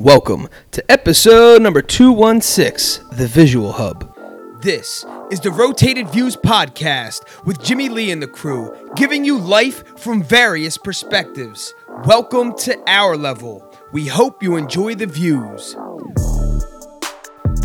Welcome 0.00 0.48
to 0.70 0.90
episode 0.90 1.60
number 1.60 1.82
216, 1.82 3.04
The 3.18 3.26
Visual 3.26 3.72
Hub. 3.72 4.16
This 4.62 5.04
is 5.30 5.40
the 5.40 5.50
Rotated 5.50 6.08
Views 6.08 6.36
podcast 6.36 7.44
with 7.44 7.62
Jimmy 7.62 7.90
Lee 7.90 8.10
and 8.10 8.22
the 8.22 8.26
crew, 8.26 8.74
giving 8.96 9.26
you 9.26 9.36
life 9.36 9.86
from 9.98 10.22
various 10.22 10.78
perspectives. 10.78 11.74
Welcome 12.06 12.56
to 12.60 12.78
our 12.86 13.14
level. 13.14 13.62
We 13.92 14.06
hope 14.06 14.42
you 14.42 14.56
enjoy 14.56 14.94
the 14.94 15.04
views. 15.04 15.74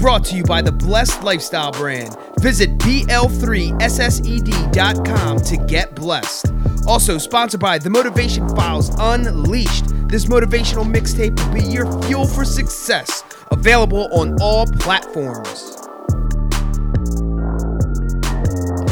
Brought 0.01 0.25
to 0.25 0.35
you 0.35 0.43
by 0.43 0.61
the 0.61 0.73
Blessed 0.73 1.23
Lifestyle 1.23 1.71
brand. 1.71 2.17
Visit 2.41 2.77
BL3SSED.com 2.79 5.39
to 5.39 5.57
get 5.67 5.95
blessed. 5.95 6.51
Also 6.85 7.17
sponsored 7.17 7.61
by 7.61 7.77
The 7.77 7.89
Motivation 7.89 8.49
Files 8.49 8.93
Unleashed. 8.99 9.94
This 10.07 10.25
motivational 10.25 10.85
mixtape 10.85 11.43
will 11.47 11.53
be 11.53 11.61
your 11.63 12.01
fuel 12.03 12.27
for 12.27 12.45
success. 12.45 13.23
Available 13.51 14.07
on 14.13 14.37
all 14.39 14.67
platforms. 14.67 15.77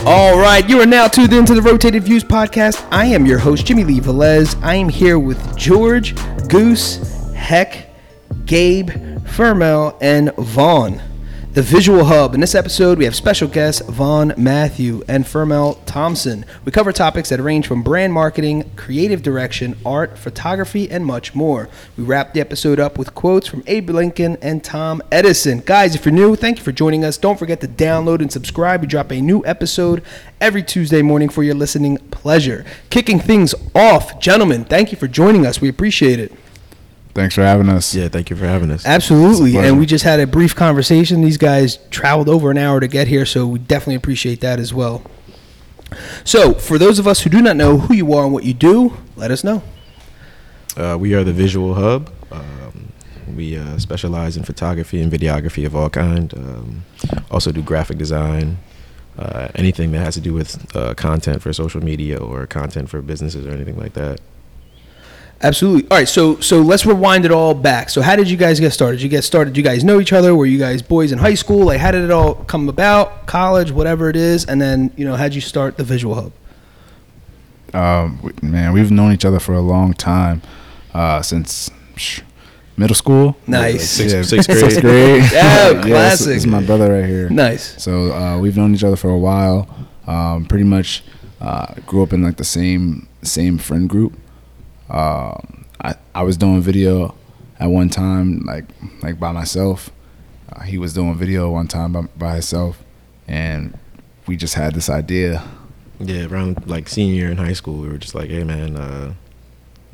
All 0.05 0.37
right, 0.37 0.67
you 0.67 0.81
are 0.81 0.85
now 0.85 1.07
tuned 1.07 1.31
into 1.31 1.53
the 1.53 1.61
Rotated 1.61 2.03
Views 2.03 2.23
podcast. 2.23 2.85
I 2.91 3.05
am 3.05 3.25
your 3.25 3.37
host, 3.37 3.65
Jimmy 3.65 3.83
Lee 3.83 4.01
Velez. 4.01 4.61
I 4.63 4.75
am 4.75 4.89
here 4.89 5.19
with 5.19 5.55
George, 5.55 6.15
Goose, 6.49 7.31
Heck, 7.33 7.89
Gabe, 8.45 8.89
Fermel, 9.27 9.97
and 10.01 10.33
Vaughn. 10.35 11.01
The 11.53 11.61
Visual 11.61 12.05
Hub. 12.05 12.33
In 12.33 12.41
this 12.41 12.55
episode, 12.55 12.97
we 12.97 13.05
have 13.05 13.15
special 13.15 13.47
guests 13.47 13.79
Vaughn 13.87 14.33
Matthew 14.35 15.03
and 15.07 15.23
Fermel 15.23 15.77
Thompson. 15.85 16.45
We 16.65 16.71
cover 16.71 16.91
topics 16.91 17.29
that 17.29 17.39
range 17.39 17.67
from 17.67 17.83
brand 17.83 18.11
marketing, 18.11 18.71
creative 18.75 19.21
direction, 19.21 19.77
art, 19.85 20.17
photography, 20.17 20.89
and 20.89 21.05
much 21.05 21.35
more. 21.35 21.69
We 21.95 22.05
wrap 22.05 22.33
the 22.33 22.41
episode 22.41 22.79
up 22.79 22.97
with 22.97 23.13
quotes 23.13 23.47
from 23.47 23.63
Abe 23.67 23.91
Lincoln 23.91 24.35
and 24.41 24.63
Tom 24.63 25.03
Edison. 25.11 25.59
Guys, 25.59 25.93
if 25.93 26.05
you're 26.05 26.11
new, 26.11 26.35
thank 26.35 26.57
you 26.57 26.63
for 26.63 26.71
joining 26.71 27.05
us. 27.05 27.19
Don't 27.19 27.37
forget 27.37 27.61
to 27.61 27.67
download 27.67 28.21
and 28.21 28.31
subscribe. 28.31 28.81
We 28.81 28.87
drop 28.87 29.11
a 29.11 29.21
new 29.21 29.45
episode 29.45 30.01
every 30.41 30.63
Tuesday 30.63 31.03
morning 31.03 31.29
for 31.29 31.43
your 31.43 31.53
listening 31.53 31.97
pleasure. 32.09 32.65
Kicking 32.89 33.19
things 33.19 33.53
off, 33.75 34.19
gentlemen, 34.19 34.65
thank 34.65 34.91
you 34.91 34.97
for 34.97 35.07
joining 35.07 35.45
us. 35.45 35.61
We 35.61 35.69
appreciate 35.69 36.17
it. 36.17 36.31
Thanks 37.13 37.35
for 37.35 37.43
having 37.43 37.69
us. 37.69 37.93
Yeah, 37.93 38.07
thank 38.07 38.29
you 38.31 38.35
for 38.35 38.47
having 38.47 38.71
us. 38.71 38.85
Absolutely. 38.85 39.55
And 39.57 39.77
we 39.77 39.85
just 39.85 40.03
had 40.03 40.19
a 40.19 40.25
brief 40.25 40.55
conversation. 40.55 41.21
These 41.21 41.37
guys 41.37 41.77
traveled 41.91 42.27
over 42.27 42.49
an 42.49 42.57
hour 42.57 42.79
to 42.79 42.87
get 42.87 43.07
here, 43.07 43.25
so 43.25 43.45
we 43.45 43.59
definitely 43.59 43.95
appreciate 43.95 44.41
that 44.41 44.59
as 44.59 44.73
well. 44.73 45.03
So, 46.23 46.55
for 46.55 46.79
those 46.79 46.97
of 46.97 47.07
us 47.07 47.21
who 47.21 47.29
do 47.29 47.39
not 47.41 47.55
know 47.55 47.77
who 47.77 47.93
you 47.93 48.13
are 48.13 48.23
and 48.23 48.33
what 48.33 48.43
you 48.43 48.53
do, 48.53 48.97
let 49.15 49.29
us 49.29 49.43
know. 49.43 49.61
Uh, 50.75 50.97
we 50.99 51.13
are 51.13 51.23
the 51.23 51.33
Visual 51.33 51.75
Hub. 51.75 52.11
Um, 52.31 52.91
we 53.35 53.57
uh, 53.57 53.77
specialize 53.77 54.35
in 54.35 54.43
photography 54.43 54.99
and 54.99 55.11
videography 55.11 55.67
of 55.67 55.75
all 55.75 55.91
kind. 55.91 56.33
Um, 56.33 56.83
also 57.29 57.51
do 57.51 57.61
graphic 57.61 57.99
design, 57.99 58.57
uh, 59.19 59.49
anything 59.53 59.91
that 59.91 59.99
has 59.99 60.15
to 60.15 60.21
do 60.21 60.33
with 60.33 60.75
uh, 60.75 60.95
content 60.95 61.43
for 61.43 61.53
social 61.53 61.83
media 61.83 62.17
or 62.17 62.47
content 62.47 62.89
for 62.89 63.03
businesses 63.03 63.45
or 63.45 63.51
anything 63.51 63.77
like 63.77 63.93
that. 63.93 64.19
Absolutely. 65.41 65.89
All 65.91 65.97
right, 65.97 66.07
so 66.07 66.39
so 66.39 66.61
let's 66.61 66.85
rewind 66.85 67.25
it 67.25 67.31
all 67.31 67.53
back. 67.53 67.89
So, 67.89 68.01
how 68.01 68.15
did 68.15 68.29
you 68.29 68.37
guys 68.37 68.59
get 68.61 68.71
started? 68.71 68.97
Did 68.97 69.03
you 69.03 69.09
get 69.09 69.23
started? 69.23 69.51
Did 69.53 69.57
you 69.57 69.63
guys 69.63 69.83
know 69.83 69.99
each 69.99 70.13
other? 70.13 70.33
Were 70.35 70.45
you 70.45 70.57
guys 70.57 70.81
boys 70.81 71.11
in 71.11 71.19
high 71.19 71.33
school? 71.33 71.65
Like, 71.65 71.79
how 71.81 71.91
did 71.91 72.03
it 72.03 72.11
all 72.11 72.35
come 72.35 72.69
about? 72.69 73.25
College, 73.25 73.69
whatever 73.71 74.09
it 74.09 74.15
is, 74.15 74.45
and 74.45 74.61
then 74.61 74.91
you 74.95 75.05
know, 75.05 75.15
how'd 75.17 75.33
you 75.33 75.41
start 75.41 75.75
the 75.75 75.83
Visual 75.83 76.15
Hub? 76.15 76.31
Um, 77.73 78.33
man, 78.41 78.71
we've 78.73 78.91
known 78.91 79.11
each 79.13 79.25
other 79.25 79.39
for 79.39 79.53
a 79.53 79.59
long 79.61 79.93
time, 79.93 80.41
uh, 80.93 81.21
since 81.21 81.69
middle 82.77 82.95
school. 82.95 83.35
Nice. 83.47 83.89
Sixth- 83.89 84.25
sixth 84.29 84.47
grade. 84.47 84.59
Sixth 84.59 84.81
grade. 84.81 85.23
Yeah, 85.33 85.73
this- 85.73 85.85
classic. 85.85 86.27
This 86.27 86.37
is 86.37 86.47
my 86.47 86.63
brother 86.63 86.93
right 86.93 87.05
here. 87.05 87.29
Nice. 87.29 87.81
So 87.83 88.13
uh, 88.13 88.39
we've 88.39 88.55
known 88.55 88.73
each 88.75 88.83
other 88.83 88.95
for 88.95 89.09
a 89.09 89.17
while. 89.17 89.67
Um, 90.07 90.45
pretty 90.45 90.65
much 90.65 91.03
uh, 91.41 91.73
grew 91.85 92.03
up 92.03 92.13
in 92.13 92.21
like 92.23 92.37
the 92.37 92.43
same 92.45 93.07
same 93.23 93.57
friend 93.57 93.89
group. 93.89 94.13
Um, 94.93 95.65
I 95.81 95.95
I 96.15 96.23
was 96.23 96.37
doing 96.37 96.61
video 96.61 97.15
at 97.59 97.67
one 97.67 97.89
time, 97.89 98.43
like 98.45 98.65
like 99.01 99.19
by 99.19 99.31
myself. 99.31 99.89
Uh, 100.51 100.61
he 100.61 100.77
was 100.77 100.93
doing 100.93 101.15
video 101.15 101.49
one 101.51 101.67
time 101.67 101.93
by, 101.93 102.01
by 102.17 102.33
himself, 102.33 102.83
and 103.27 103.77
we 104.27 104.37
just 104.37 104.53
had 104.53 104.75
this 104.75 104.89
idea. 104.89 105.43
Yeah, 105.99 106.25
around 106.27 106.67
like 106.67 106.89
senior 106.89 107.15
year 107.15 107.31
in 107.31 107.37
high 107.37 107.53
school, 107.53 107.79
we 107.79 107.87
were 107.87 107.97
just 107.97 108.15
like, 108.15 108.29
"Hey, 108.29 108.43
man." 108.43 108.75
Uh, 108.75 109.13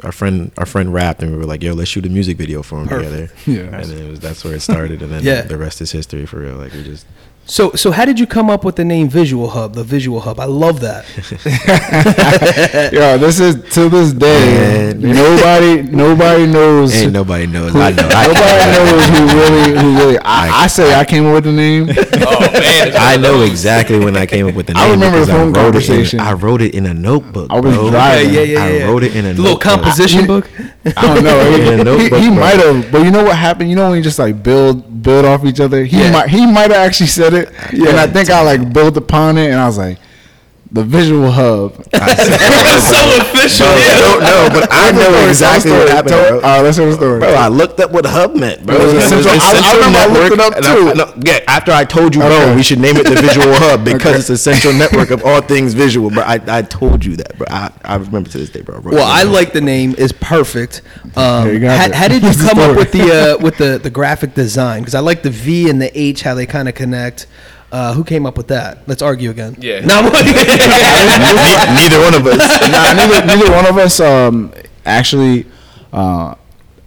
our 0.02 0.14
friend, 0.14 0.50
our 0.58 0.66
friend 0.66 0.94
rapped, 0.94 1.22
and 1.22 1.32
we 1.32 1.38
were 1.38 1.46
like, 1.46 1.62
"Yo, 1.62 1.74
let's 1.74 1.90
shoot 1.90 2.06
a 2.06 2.10
music 2.10 2.38
video 2.38 2.64
for 2.64 2.80
him 2.82 2.88
Perfect. 2.88 3.38
together." 3.38 3.72
Yeah. 3.74 3.80
And 3.82 3.90
then 3.90 3.98
it 4.08 4.10
was 4.10 4.20
that's 4.20 4.44
where 4.44 4.56
it 4.56 4.62
started, 4.62 5.02
and 5.02 5.12
then 5.12 5.24
Yeah. 5.32 5.42
the 5.42 5.58
rest 5.58 5.82
is 5.82 5.92
history 5.92 6.26
for 6.26 6.40
real. 6.40 6.56
Like 6.56 6.74
we 6.74 6.84
just 6.84 7.06
So, 7.50 7.72
so 7.72 7.90
how 7.90 8.06
did 8.06 8.20
you 8.20 8.28
come 8.28 8.48
up 8.48 8.64
with 8.64 8.76
the 8.76 8.86
name 8.86 9.10
Visual 9.10 9.50
Hub? 9.50 9.74
The 9.74 9.84
Visual 9.84 10.20
Hub. 10.20 10.40
I 10.40 10.46
love 10.46 10.82
that. 10.82 11.04
Yo, 12.94 13.18
this 13.18 13.40
is 13.40 13.56
to 13.74 13.90
this 13.90 14.14
day. 14.14 14.94
Man. 14.94 15.02
Nobody, 15.02 15.82
nobody 15.82 16.46
knows. 16.46 16.96
ain't 16.96 17.12
nobody 17.12 17.48
knows. 17.48 17.76
I 17.76 17.90
know. 17.90 18.04
Nobody 18.08 18.66
knows 18.72 19.06
who 19.08 19.26
really, 19.40 19.82
who 19.82 19.98
really. 19.98 20.18
I, 20.20 20.64
I 20.64 20.68
say 20.68 20.94
I 20.94 21.04
came 21.04 21.26
up 21.26 21.34
with 21.34 21.46
the 21.46 21.52
name. 21.52 21.90
Oh 21.90 22.40
man, 22.54 22.94
I 22.96 23.18
know 23.18 23.42
exactly 23.42 23.98
when 23.98 24.16
I 24.16 24.28
came 24.28 24.48
up 24.48 24.54
with 24.54 24.68
the 24.68 24.76
name. 24.76 24.84
I 24.84 24.92
remember 24.92 25.20
the 25.22 25.26
phone 25.26 25.48
wrote 25.48 25.48
it 25.48 25.58
in- 25.58 25.64
conversation. 25.64 26.20
I 26.20 26.34
wrote 26.34 26.62
it 26.62 26.76
in 26.76 26.86
a 26.86 26.94
notebook. 26.94 27.48
I 27.50 27.60
was 27.60 27.74
bro. 27.76 27.90
driving. 27.90 28.32
Yeah, 28.32 28.42
yeah, 28.42 28.68
yeah, 28.70 28.86
I 28.86 28.92
wrote 28.92 29.04
it 29.04 29.16
in 29.16 29.26
a 29.26 29.34
The 29.34 29.42
little 29.42 29.58
notebook. 29.58 29.62
composition 29.62 30.28
book. 30.28 30.52
I 30.86 31.16
don't 31.16 31.24
know. 31.24 31.40
Yeah, 31.90 31.98
He, 31.98 32.26
he, 32.26 32.30
might 32.30 32.58
have, 32.60 32.92
but 32.92 33.04
you 33.04 33.10
know 33.12 33.24
what 33.24 33.36
happened? 33.36 33.70
You 33.72 33.76
know 33.76 33.90
when 33.90 33.98
you 33.98 34.04
just 34.04 34.20
like 34.20 34.42
build, 34.44 34.89
build 35.02 35.26
off 35.26 35.46
each 35.46 35.60
other. 35.60 35.84
He 35.86 36.00
Yeah. 36.00 36.12
might, 36.12 36.30
he 36.30 36.46
might 36.46 36.72
have 36.72 36.86
actually 36.88 37.08
said 37.08 37.34
it, 37.34 37.52
and 37.72 37.98
I 38.00 38.08
think 38.08 38.30
I 38.30 38.42
like 38.42 38.72
built 38.74 38.98
upon 38.98 39.38
it, 39.38 39.50
and 39.52 39.60
I 39.60 39.66
was 39.66 39.78
like, 39.78 39.98
the 40.72 40.84
visual 40.84 41.32
hub. 41.32 41.74
so 41.94 43.00
official. 43.22 43.66
I 43.66 43.98
don't 44.00 44.22
know, 44.22 44.50
but 44.54 44.68
I 44.72 44.92
know 44.92 45.28
exactly 45.28 45.72
what 45.72 45.90
happened, 45.90 46.10
Tell- 46.10 46.30
bro. 46.30 46.36
All 46.42 46.58
right, 46.58 46.62
let's 46.62 46.78
hear 46.78 46.86
the 46.86 46.94
story. 46.94 47.20
Bro, 47.20 47.30
I 47.34 47.48
looked 47.48 47.80
up 47.80 47.92
what 47.92 48.06
hub 48.06 48.36
meant, 48.36 48.66
bro. 48.66 48.76
It 48.76 48.84
was 48.84 48.94
essential- 48.94 49.32
I- 49.32 49.62
I 49.66 49.74
remember 49.76 49.98
I 50.00 50.06
looked 50.08 50.34
it 50.34 50.40
up, 50.40 50.56
and 50.56 50.66
I- 50.66 50.76
too. 50.76 50.94
no, 50.94 51.14
yeah, 51.26 51.40
after 51.48 51.72
I 51.72 51.86
told 51.86 52.14
you, 52.14 52.22
bro, 52.22 52.56
we 52.56 52.62
should 52.64 52.80
name 52.80 52.98
it 52.98 53.06
the 53.08 53.20
Visual 53.20 53.48
Hub 53.56 53.84
because 53.84 54.26
Okay. 54.30 54.34
it's 54.34 54.44
central 54.44 54.74
network 54.74 55.10
of 55.10 55.24
all 55.26 55.42
things 55.42 55.74
visual. 55.74 56.12
Bro, 56.12 56.24
I, 56.24 56.40
I 56.48 56.62
told 56.62 57.04
you 57.04 57.16
that, 57.18 57.38
bro. 57.38 57.48
I, 57.50 57.72
I 57.84 57.96
remember 57.96 58.30
to 58.30 58.38
this 58.38 58.50
day, 58.52 58.62
bro. 58.62 58.76
I 58.76 58.80
wrote 58.80 58.94
Well, 58.94 59.08
it 59.08 59.12
I 59.20 59.24
like 59.24 59.54
the 59.54 59.62
name. 59.62 59.96
is 59.98 60.12
perfect. 60.12 60.82
Um, 61.16 61.46
There 61.46 61.54
you 61.54 61.60
got 61.62 61.80
how, 61.94 61.98
how 62.02 62.08
did 62.08 62.22
you 62.22 62.32
come 62.48 62.60
up 62.60 62.76
with 62.78 62.92
the 62.92 63.36
uh, 63.38 63.38
with 63.44 63.58
the, 63.58 63.80
the 63.82 63.90
graphic 63.90 64.36
design? 64.36 64.82
Because 64.82 64.94
I 64.96 65.00
like 65.00 65.24
the 65.24 65.32
V 65.32 65.70
and 65.70 65.82
the 65.82 65.90
H, 66.00 66.22
how 66.22 66.36
they 66.36 66.46
kind 66.46 66.70
of 66.70 66.76
connect. 66.76 67.26
Uh, 67.72 67.94
who 67.94 68.04
came 68.04 68.26
up 68.26 68.36
with 68.36 68.48
that? 68.48 68.80
Let's 68.88 69.02
argue 69.02 69.30
again. 69.30 69.56
Yeah. 69.60 69.82
No, 69.86 70.00
I'm 70.00 70.06
neither 71.76 72.00
one 72.00 72.16
of 72.16 72.26
us. 72.26 72.38
nah, 72.72 72.94
neither, 72.94 73.26
neither 73.26 73.52
one 73.52 73.66
of 73.66 73.78
us 73.78 74.00
um 74.00 74.52
actually 74.86 75.46
uh 75.94 76.36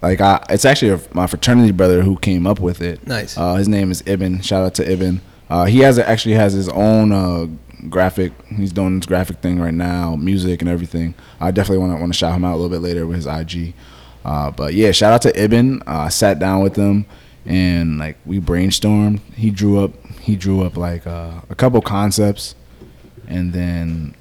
like 0.01 0.19
I 0.19 0.43
it's 0.49 0.65
actually 0.65 0.91
a, 0.91 0.99
my 1.13 1.27
fraternity 1.27 1.71
brother 1.71 2.01
who 2.01 2.17
came 2.17 2.45
up 2.45 2.59
with 2.59 2.81
it. 2.81 3.05
Nice. 3.07 3.37
Uh, 3.37 3.55
his 3.55 3.67
name 3.69 3.91
is 3.91 4.03
Ibn. 4.05 4.41
Shout 4.41 4.65
out 4.65 4.73
to 4.75 4.91
Ibn. 4.91 5.21
Uh, 5.49 5.65
he 5.65 5.79
has 5.79 5.97
a, 5.97 6.07
actually 6.07 6.35
has 6.35 6.53
his 6.53 6.67
own 6.69 7.11
uh 7.11 7.47
graphic. 7.89 8.33
He's 8.55 8.71
doing 8.73 8.99
this 8.99 9.05
graphic 9.05 9.37
thing 9.39 9.59
right 9.59 9.73
now, 9.73 10.15
music 10.15 10.61
and 10.61 10.69
everything. 10.69 11.15
I 11.39 11.51
definitely 11.51 11.79
want 11.79 11.93
to 11.95 11.99
want 12.01 12.11
to 12.13 12.17
shout 12.17 12.35
him 12.35 12.43
out 12.43 12.53
a 12.53 12.57
little 12.57 12.69
bit 12.69 12.81
later 12.81 13.05
with 13.07 13.17
his 13.17 13.27
IG. 13.27 13.73
Uh, 14.25 14.51
but 14.51 14.73
yeah, 14.73 14.91
shout 14.91 15.13
out 15.13 15.21
to 15.23 15.41
Ibn. 15.43 15.81
Uh, 15.87 15.91
I 15.99 16.09
sat 16.09 16.39
down 16.39 16.61
with 16.63 16.75
him 16.75 17.05
and 17.45 17.99
like 17.99 18.17
we 18.25 18.39
brainstormed. 18.39 19.19
He 19.35 19.51
drew 19.51 19.83
up 19.83 19.91
he 20.23 20.35
drew 20.37 20.63
up 20.63 20.77
like 20.77 21.05
uh, 21.05 21.41
a 21.49 21.55
couple 21.55 21.81
concepts, 21.81 22.55
and 23.27 23.51
then 23.51 24.15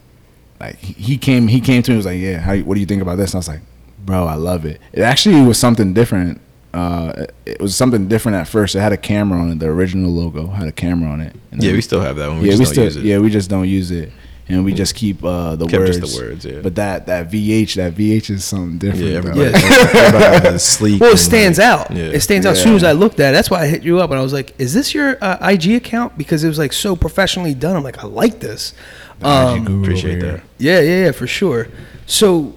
like 0.61 0.77
he 0.77 1.17
came 1.17 1.47
he 1.49 1.61
came 1.61 1.83
to 1.83 1.91
me 1.91 1.95
and 1.95 1.99
was 1.99 2.07
like 2.07 2.21
yeah 2.21 2.39
how, 2.39 2.57
what 2.59 2.75
do 2.75 2.81
you 2.81 2.87
think 2.87 3.03
about 3.03 3.17
this? 3.17 3.31
And 3.31 3.37
i 3.37 3.39
was 3.39 3.49
like 3.49 3.61
bro 4.05 4.27
i 4.27 4.35
love 4.35 4.65
it. 4.65 4.81
It 4.93 5.03
actually 5.03 5.41
was 5.43 5.59
something 5.59 5.95
different 5.95 6.41
uh 6.75 7.27
it 7.47 7.61
was 7.61 7.77
something 7.77 8.09
different 8.09 8.37
at 8.37 8.49
first. 8.49 8.75
It 8.75 8.81
had 8.81 8.93
a 8.93 8.97
camera 8.97 9.39
on 9.41 9.51
it 9.53 9.59
the 9.59 9.67
original 9.69 10.11
logo 10.11 10.49
had 10.49 10.67
a 10.69 10.73
camera 10.73 11.09
on 11.11 11.21
it. 11.21 11.35
And 11.51 11.63
Yeah, 11.63 11.73
we 11.73 11.81
still 11.83 12.01
have 12.01 12.17
that 12.17 12.29
one. 12.29 12.41
We 12.41 12.51
yeah 12.51 12.57
just 12.57 12.61
we 12.61 12.65
don't 12.65 12.73
still 12.75 12.85
use 12.85 12.97
it. 12.97 13.05
yeah 13.05 13.19
we 13.19 13.31
just 13.31 13.49
don't 13.51 13.69
use 13.69 13.91
it 13.91 14.11
and 14.49 14.65
we 14.65 14.73
just 14.75 14.95
keep 14.95 15.25
uh 15.25 15.57
the 15.57 15.67
Kept 15.67 15.79
words 15.81 15.99
just 15.99 16.17
the 16.17 16.23
words, 16.25 16.45
yeah. 16.45 16.61
but 16.63 16.75
that 16.75 17.07
that 17.07 17.31
vh 17.31 17.75
that 17.75 17.95
vh 17.95 18.29
is 18.31 18.45
something 18.45 18.79
different 18.79 19.05
Yeah, 19.05 19.21
bro. 19.21 19.31
everybody, 19.31 19.65
Yeah. 19.65 19.91
everybody 20.35 20.59
sleek. 20.59 21.01
well, 21.01 21.13
it 21.15 21.19
stands 21.19 21.59
like, 21.59 21.67
out. 21.67 21.91
Yeah. 21.91 22.05
It 22.07 22.21
stands 22.21 22.45
out 22.47 22.53
as 22.53 22.63
soon 22.63 22.75
as 22.75 22.85
I 22.85 22.93
looked 22.93 23.21
at 23.21 23.31
it. 23.31 23.33
That's 23.37 23.51
why 23.51 23.63
I 23.63 23.67
hit 23.67 23.83
you 23.83 24.01
up 24.01 24.11
and 24.11 24.19
I 24.19 24.23
was 24.23 24.33
like, 24.33 24.55
"Is 24.59 24.75
this 24.75 24.95
your 24.95 25.17
uh, 25.23 25.39
IG 25.49 25.73
account?" 25.75 26.19
Because 26.19 26.43
it 26.45 26.49
was 26.49 26.59
like 26.59 26.73
so 26.73 26.97
professionally 26.97 27.55
done. 27.55 27.77
I'm 27.77 27.83
like, 27.85 27.99
I 28.03 28.07
like 28.07 28.41
this. 28.41 28.75
The 29.21 29.29
Um, 29.29 29.83
Appreciate 29.83 30.21
that. 30.21 30.43
Yeah, 30.59 30.81
yeah, 30.81 31.05
yeah, 31.05 31.13
for 31.13 31.27
sure. 31.29 31.69
So, 32.07 32.55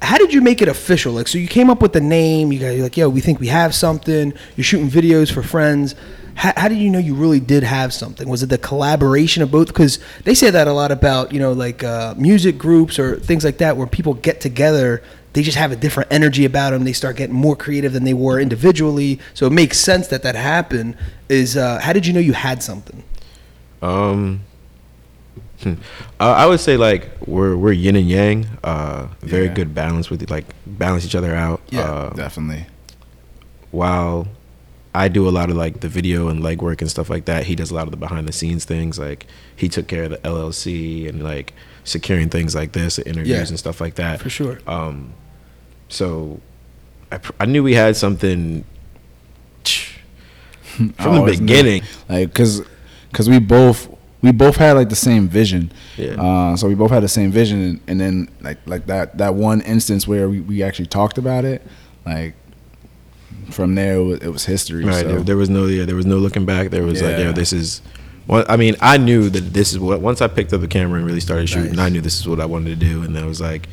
how 0.00 0.16
did 0.18 0.32
you 0.32 0.40
make 0.40 0.62
it 0.62 0.68
official? 0.68 1.12
Like, 1.12 1.26
so 1.28 1.38
you 1.38 1.48
came 1.48 1.68
up 1.68 1.82
with 1.82 1.92
the 1.92 2.00
name. 2.00 2.52
You 2.52 2.60
guys, 2.60 2.74
you're 2.76 2.84
like, 2.84 2.96
yo, 2.96 3.08
we 3.08 3.20
think 3.20 3.40
we 3.40 3.48
have 3.48 3.74
something. 3.74 4.32
You're 4.56 4.64
shooting 4.64 4.88
videos 4.88 5.32
for 5.32 5.42
friends. 5.42 5.94
How, 6.36 6.52
how 6.56 6.68
did 6.68 6.78
you 6.78 6.90
know 6.90 6.98
you 6.98 7.14
really 7.14 7.40
did 7.40 7.62
have 7.62 7.92
something? 7.92 8.28
Was 8.28 8.42
it 8.42 8.48
the 8.48 8.58
collaboration 8.58 9.42
of 9.42 9.50
both? 9.50 9.68
Because 9.68 9.98
they 10.24 10.34
say 10.34 10.50
that 10.50 10.66
a 10.68 10.72
lot 10.72 10.90
about, 10.90 11.32
you 11.32 11.38
know, 11.40 11.52
like 11.52 11.84
uh, 11.84 12.14
music 12.16 12.58
groups 12.58 12.98
or 12.98 13.16
things 13.20 13.44
like 13.44 13.58
that, 13.58 13.76
where 13.76 13.86
people 13.86 14.14
get 14.14 14.40
together 14.40 15.02
they 15.34 15.42
just 15.42 15.58
have 15.58 15.72
a 15.72 15.76
different 15.76 16.12
energy 16.12 16.44
about 16.44 16.70
them. 16.70 16.84
They 16.84 16.92
start 16.92 17.16
getting 17.16 17.34
more 17.34 17.56
creative 17.56 17.92
than 17.92 18.04
they 18.04 18.14
were 18.14 18.38
individually. 18.38 19.18
So 19.34 19.46
it 19.46 19.52
makes 19.52 19.78
sense 19.80 20.06
that 20.08 20.22
that 20.22 20.36
happened. 20.36 20.96
Is 21.28 21.56
uh, 21.56 21.80
how 21.80 21.92
did 21.92 22.06
you 22.06 22.12
know 22.12 22.20
you 22.20 22.34
had 22.34 22.62
something? 22.62 23.02
Um, 23.82 24.42
uh, 25.66 25.74
I 26.20 26.46
would 26.46 26.60
say 26.60 26.76
like 26.76 27.10
we're 27.26 27.56
we're 27.56 27.72
yin 27.72 27.96
and 27.96 28.08
yang. 28.08 28.46
Uh, 28.62 29.08
very 29.22 29.46
Yeah. 29.46 29.54
good 29.54 29.74
balance 29.74 30.08
with 30.08 30.30
like 30.30 30.44
balance 30.66 31.04
each 31.04 31.16
other 31.16 31.34
out. 31.34 31.60
Yeah, 31.68 31.80
uh, 31.80 32.10
Definitely. 32.14 32.66
while 33.72 34.28
I 34.94 35.08
do 35.08 35.28
a 35.28 35.30
lot 35.30 35.50
of 35.50 35.56
like 35.56 35.80
the 35.80 35.88
video 35.88 36.28
and 36.28 36.42
legwork 36.42 36.80
and 36.80 36.88
stuff 36.90 37.10
like 37.10 37.24
that, 37.24 37.44
he 37.46 37.56
does 37.56 37.70
a 37.70 37.74
lot 37.74 37.84
of 37.86 37.90
the 37.90 37.96
behind 37.96 38.28
the 38.28 38.32
scenes 38.32 38.64
things. 38.64 38.98
Like 38.98 39.26
he 39.56 39.68
took 39.68 39.88
care 39.88 40.04
of 40.04 40.10
the 40.10 40.18
LLC 40.18 41.08
and 41.08 41.22
like 41.24 41.52
securing 41.82 42.28
things 42.30 42.54
like 42.54 42.72
this, 42.72 42.96
the 42.96 43.06
interviews 43.08 43.28
Yeah. 43.28 43.48
and 43.48 43.58
stuff 43.58 43.80
like 43.80 43.96
that. 43.96 44.20
For 44.20 44.30
sure. 44.30 44.60
Um, 44.66 45.12
so 45.88 46.40
I, 47.10 47.18
pr- 47.18 47.32
I 47.40 47.46
knew 47.46 47.62
we 47.62 47.74
had 47.74 47.96
something 47.96 48.64
from 50.62 50.92
the 50.96 51.10
knew. 51.32 51.38
beginning. 51.40 51.82
like 52.08 52.28
because 52.28 52.62
because 53.10 53.28
we 53.28 53.38
both 53.38 53.88
we 54.22 54.32
both 54.32 54.56
had 54.56 54.72
like 54.72 54.88
the 54.88 54.96
same 54.96 55.28
vision 55.28 55.70
Yeah. 55.96 56.20
uh, 56.22 56.56
so 56.56 56.66
we 56.68 56.74
both 56.74 56.90
had 56.90 57.02
the 57.02 57.08
same 57.08 57.30
vision 57.30 57.60
and, 57.62 57.80
and 57.86 58.00
then 58.00 58.28
like 58.40 58.58
like 58.66 58.86
that 58.86 59.18
that 59.18 59.34
one 59.34 59.60
instance 59.62 60.08
where 60.08 60.28
we, 60.28 60.40
we 60.40 60.62
actually 60.62 60.86
talked 60.86 61.18
about 61.18 61.44
it 61.44 61.62
like 62.06 62.34
from 63.50 63.74
there 63.74 63.96
it 63.96 64.02
was, 64.04 64.18
it 64.20 64.28
was 64.28 64.44
history 64.44 64.84
Right. 64.84 65.02
so. 65.02 65.08
There, 65.08 65.20
there 65.20 65.36
was 65.36 65.50
no 65.50 65.66
yeah, 65.66 65.84
there 65.84 65.96
was 65.96 66.06
no 66.06 66.16
looking 66.18 66.44
back. 66.46 66.70
There 66.70 66.82
was 66.82 67.00
like, 67.02 67.12
Yeah. 67.18 67.24
yeah, 67.26 67.32
this 67.32 67.52
is 67.52 67.82
well, 68.26 68.44
I 68.48 68.56
mean, 68.56 68.74
I 68.80 68.96
knew 68.96 69.28
that 69.28 69.52
this 69.52 69.72
is 69.72 69.78
what 69.78 70.00
once 70.00 70.22
I 70.22 70.28
picked 70.28 70.52
up 70.54 70.60
the 70.62 70.68
camera 70.68 70.96
and 70.98 71.06
really 71.06 71.20
started 71.20 71.46
shooting, 71.48 71.72
Nice. 71.72 71.86
I 71.86 71.88
knew 71.90 72.00
this 72.00 72.18
is 72.18 72.26
what 72.26 72.40
I 72.40 72.46
wanted 72.46 72.70
to 72.80 72.86
do. 72.86 73.02
And 73.02 73.14
then 73.14 73.22
it 73.24 73.28
was 73.28 73.40
like 73.40 73.68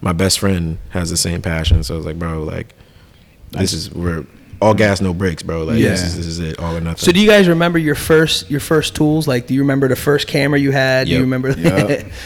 my 0.00 0.12
best 0.12 0.38
friend 0.40 0.78
has 0.90 1.10
the 1.10 1.16
same 1.16 1.40
passion. 1.42 1.82
So 1.84 1.94
I 1.94 1.96
was 1.96 2.04
like, 2.06 2.18
bro, 2.18 2.42
like 2.42 2.74
this 3.52 3.72
is 3.72 3.90
we're 3.92 4.26
all 4.60 4.74
gas, 4.74 5.00
no 5.00 5.14
brakes, 5.14 5.42
bro. 5.44 5.62
Like 5.64 5.76
this 5.76 6.00
Yeah. 6.00 6.06
is 6.06 6.16
this 6.16 6.26
is 6.26 6.40
it, 6.40 6.58
all 6.58 6.76
or 6.76 6.80
nothing. 6.80 7.04
So 7.04 7.12
do 7.12 7.20
you 7.20 7.28
guys 7.28 7.46
remember 7.48 7.78
your 7.78 7.94
first 7.94 8.50
your 8.50 8.60
first 8.60 8.96
tools? 8.96 9.28
Like, 9.28 9.46
do 9.46 9.54
you 9.54 9.60
remember 9.60 9.86
the 9.88 9.96
first 9.96 10.26
camera 10.26 10.58
you 10.58 10.72
had? 10.72 11.06
Do 11.06 11.12
you 11.12 11.20
remember? 11.20 11.50
Yep. 11.52 12.06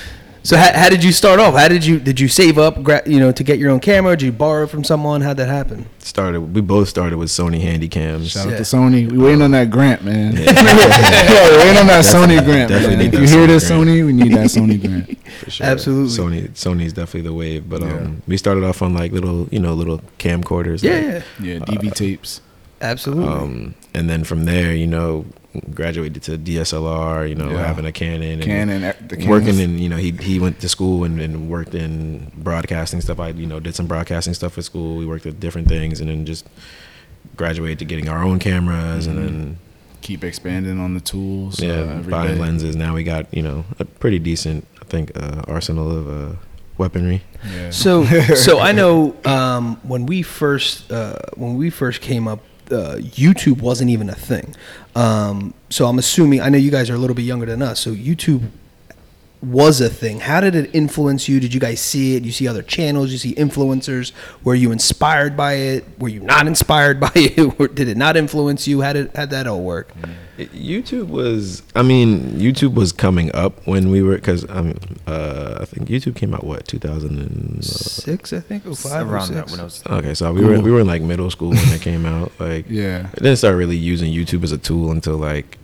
so 0.43 0.57
how, 0.57 0.73
how 0.73 0.89
did 0.89 1.03
you 1.05 1.13
start 1.13 1.41
off? 1.41 1.55
How 1.55 1.69
did 1.69 1.85
you 1.85 1.99
did 2.01 2.19
you 2.21 2.29
save 2.29 2.59
up, 2.59 2.83
gra- 2.83 3.03
you 3.07 3.19
know, 3.21 3.33
to 3.33 3.45
get 3.45 3.59
your 3.59 3.71
own 3.71 3.81
camera? 3.81 4.17
Did 4.17 4.27
you 4.27 4.33
borrow 4.33 4.67
from 4.67 4.85
someone? 4.85 5.21
How'd 5.21 5.37
that 5.39 5.49
happen? 5.49 5.87
started 5.99 6.41
we 6.41 6.61
both 6.63 6.89
started 6.89 7.19
with 7.19 7.29
Sony 7.29 7.61
Handycams. 7.63 8.31
Shout 8.31 8.47
Yeah. 8.47 8.53
out 8.55 8.57
to 8.57 8.63
Sony. 8.63 9.11
We 9.11 9.19
waiting 9.19 9.43
on 9.43 9.51
that 9.51 9.71
grant, 9.71 10.03
man. 10.05 10.33
Yo, 10.37 10.41
we 10.43 11.57
waiting 11.59 11.77
on 11.79 11.87
that 11.89 12.05
Sony 12.05 12.43
grant. 12.45 12.71
definitely 12.71 12.97
Man. 12.97 12.99
need 12.99 13.05
If 13.07 13.13
that 13.13 13.21
you 13.21 13.29
hear 13.29 13.45
Sony 13.45 13.47
this, 13.49 13.69
grant. 13.69 13.83
Sony, 13.89 14.07
we 14.07 14.13
need 14.13 14.33
that 14.33 14.47
Sony 14.47 14.81
grant. 14.81 15.27
for 15.45 15.51
sure. 15.51 15.67
Absolutely. 15.67 16.09
Sony 16.17 16.49
Sony's 16.51 16.93
definitely 16.95 17.23
the 17.23 17.35
wave. 17.35 17.69
But 17.69 17.83
um 17.83 17.89
Yeah. 17.89 18.11
we 18.27 18.37
started 18.37 18.65
off 18.65 18.81
on 18.83 18.95
like 18.95 19.13
little, 19.13 19.49
you 19.51 19.59
know, 19.61 19.75
little 19.75 20.01
camcorders. 20.19 20.83
Yeah, 20.83 20.93
like, 20.93 21.25
yeah, 21.41 21.53
Yeah, 21.55 21.59
DV 21.61 21.93
tapes. 21.95 22.41
Absolutely. 22.81 23.27
Um, 23.29 23.75
and 23.95 24.09
then 24.09 24.25
from 24.25 24.45
there, 24.45 24.73
you 24.75 24.87
know, 24.87 25.25
graduated 25.75 26.23
to 26.25 26.39
DSLR, 26.39 27.29
you 27.29 27.35
know, 27.35 27.51
Yeah. 27.51 27.67
having 27.67 27.85
a 27.87 27.93
Canon 27.93 28.41
Canon, 28.41 28.85
uh, 28.85 28.93
the 29.09 29.17
Canons. 29.17 29.29
working 29.29 29.59
in, 29.59 29.79
you 29.79 29.89
know, 29.89 29.97
he, 29.97 30.13
he 30.13 30.39
went 30.39 30.61
to 30.61 30.69
school 30.69 31.05
and, 31.05 31.21
and 31.21 31.49
worked 31.49 31.75
in 31.75 32.31
broadcasting 32.37 33.01
stuff. 33.01 33.19
I, 33.19 33.31
you 33.31 33.47
know, 33.47 33.59
did 33.61 33.75
some 33.75 33.87
broadcasting 33.87 34.35
stuff 34.35 34.57
at 34.59 34.65
school. 34.65 34.97
We 34.99 35.07
worked 35.07 35.27
at 35.27 35.41
different 35.41 35.69
things 35.69 36.01
and 36.01 36.09
then 36.11 36.25
just 36.27 36.47
graduated 37.37 37.79
to 37.81 37.85
getting 37.85 38.09
our 38.09 38.23
own 38.23 38.39
cameras 38.39 39.07
and 39.07 39.19
then, 39.19 39.59
keep 40.01 40.23
expanding 40.23 40.79
on 40.79 40.95
the 40.95 41.01
tools. 41.01 41.61
yeah, 41.61 41.73
uh, 41.81 42.03
buying 42.03 42.35
day. 42.37 42.41
lenses. 42.41 42.77
Now 42.77 42.95
we 42.95 43.03
got, 43.03 43.27
you 43.35 43.43
know, 43.43 43.65
a 43.81 43.85
pretty 43.85 44.19
decent, 44.21 44.67
I 44.81 44.85
think, 44.85 45.11
uh, 45.17 45.43
arsenal 45.49 45.91
of, 45.91 46.09
uh, 46.09 46.37
weaponry. 46.79 47.23
Yeah. 47.45 47.71
So, 47.71 48.05
so 48.37 48.61
I 48.61 48.71
know 48.81 49.17
um, 49.25 49.77
when 49.83 50.07
we 50.07 50.23
first 50.23 50.91
uh, 50.93 51.17
when 51.35 51.57
we 51.57 51.69
first 51.71 52.01
came 52.01 52.29
up, 52.29 52.39
uh, 52.73 52.97
YouTube 52.97 53.61
wasn't 53.61 53.91
even 53.91 54.09
a 54.09 54.15
thing. 54.15 54.55
Um, 54.95 55.55
so 55.71 55.87
I'm 55.87 55.99
assuming 55.99 56.41
I 56.41 56.49
know 56.49 56.59
you 56.59 56.71
guys 56.71 56.91
are 56.91 56.95
a 56.95 56.99
little 56.99 57.17
bit 57.17 57.23
younger 57.23 57.47
than 57.47 57.63
us. 57.63 57.81
So 57.81 57.93
YouTube 57.93 58.51
was 59.41 59.81
a 59.81 59.89
thing. 59.89 60.21
How 60.21 60.41
did 60.41 60.55
it 60.57 60.71
influence 60.75 61.29
you? 61.29 61.39
Did 61.39 61.55
you 61.55 61.61
guys 61.61 61.81
see 61.81 62.17
it? 62.17 62.25
You 62.25 62.33
see 62.33 62.49
other 62.49 62.63
channels? 62.63 63.13
You 63.13 63.19
see 63.19 63.35
influencers? 63.37 64.11
Were 64.43 64.55
you 64.57 64.73
inspired 64.73 65.37
by 65.37 65.53
it? 65.55 65.85
Were 65.99 66.09
you 66.09 66.21
not 66.21 66.47
inspired 66.47 66.99
by 67.07 67.13
it? 67.15 67.61
Or 67.61 67.69
did 67.69 67.89
it 67.89 67.97
not 67.97 68.17
influence 68.17 68.67
you? 68.67 68.81
How 68.81 68.93
did 68.95 69.11
how 69.15 69.27
that 69.27 69.47
all 69.47 69.63
work? 69.63 69.93
YouTube 70.39 71.09
was, 71.09 71.63
I 71.75 71.83
mean, 71.83 72.21
YouTube 72.39 72.75
was 72.75 72.93
coming 72.93 73.35
up 73.35 73.67
when 73.67 73.91
we 73.91 74.03
were, 74.03 74.15
because 74.15 74.49
I 74.49 74.61
mean, 74.63 74.79
uh, 75.07 75.59
I 75.61 75.65
think 75.65 75.89
YouTube 75.89 76.15
came 76.15 76.33
out 76.33 76.45
what 76.45 76.67
2006, 76.69 78.33
I 78.33 78.41
think, 78.41 78.67
or 78.67 78.75
five 78.77 79.09
or 79.09 79.15
around 79.15 79.27
six. 79.27 79.35
that 79.37 79.51
when 79.51 79.61
I 79.61 79.65
was 79.65 79.83
okay, 79.87 80.15
so 80.15 80.33
we 80.33 80.45
were 80.45 80.61
we 80.61 80.71
were 80.71 80.81
in 80.81 80.87
like 80.87 81.03
middle 81.03 81.31
school 81.31 81.51
when 81.51 81.69
it 81.73 81.81
came 81.83 82.07
out. 82.07 82.33
Like, 82.39 82.67
Yeah. 82.69 83.09
I 83.13 83.15
didn't 83.17 83.37
start 83.37 83.57
really 83.57 83.77
using 83.77 84.13
YouTube 84.13 84.43
as 84.45 84.53
a 84.53 84.59
tool 84.59 84.91
until 84.91 85.17
like 85.17 85.59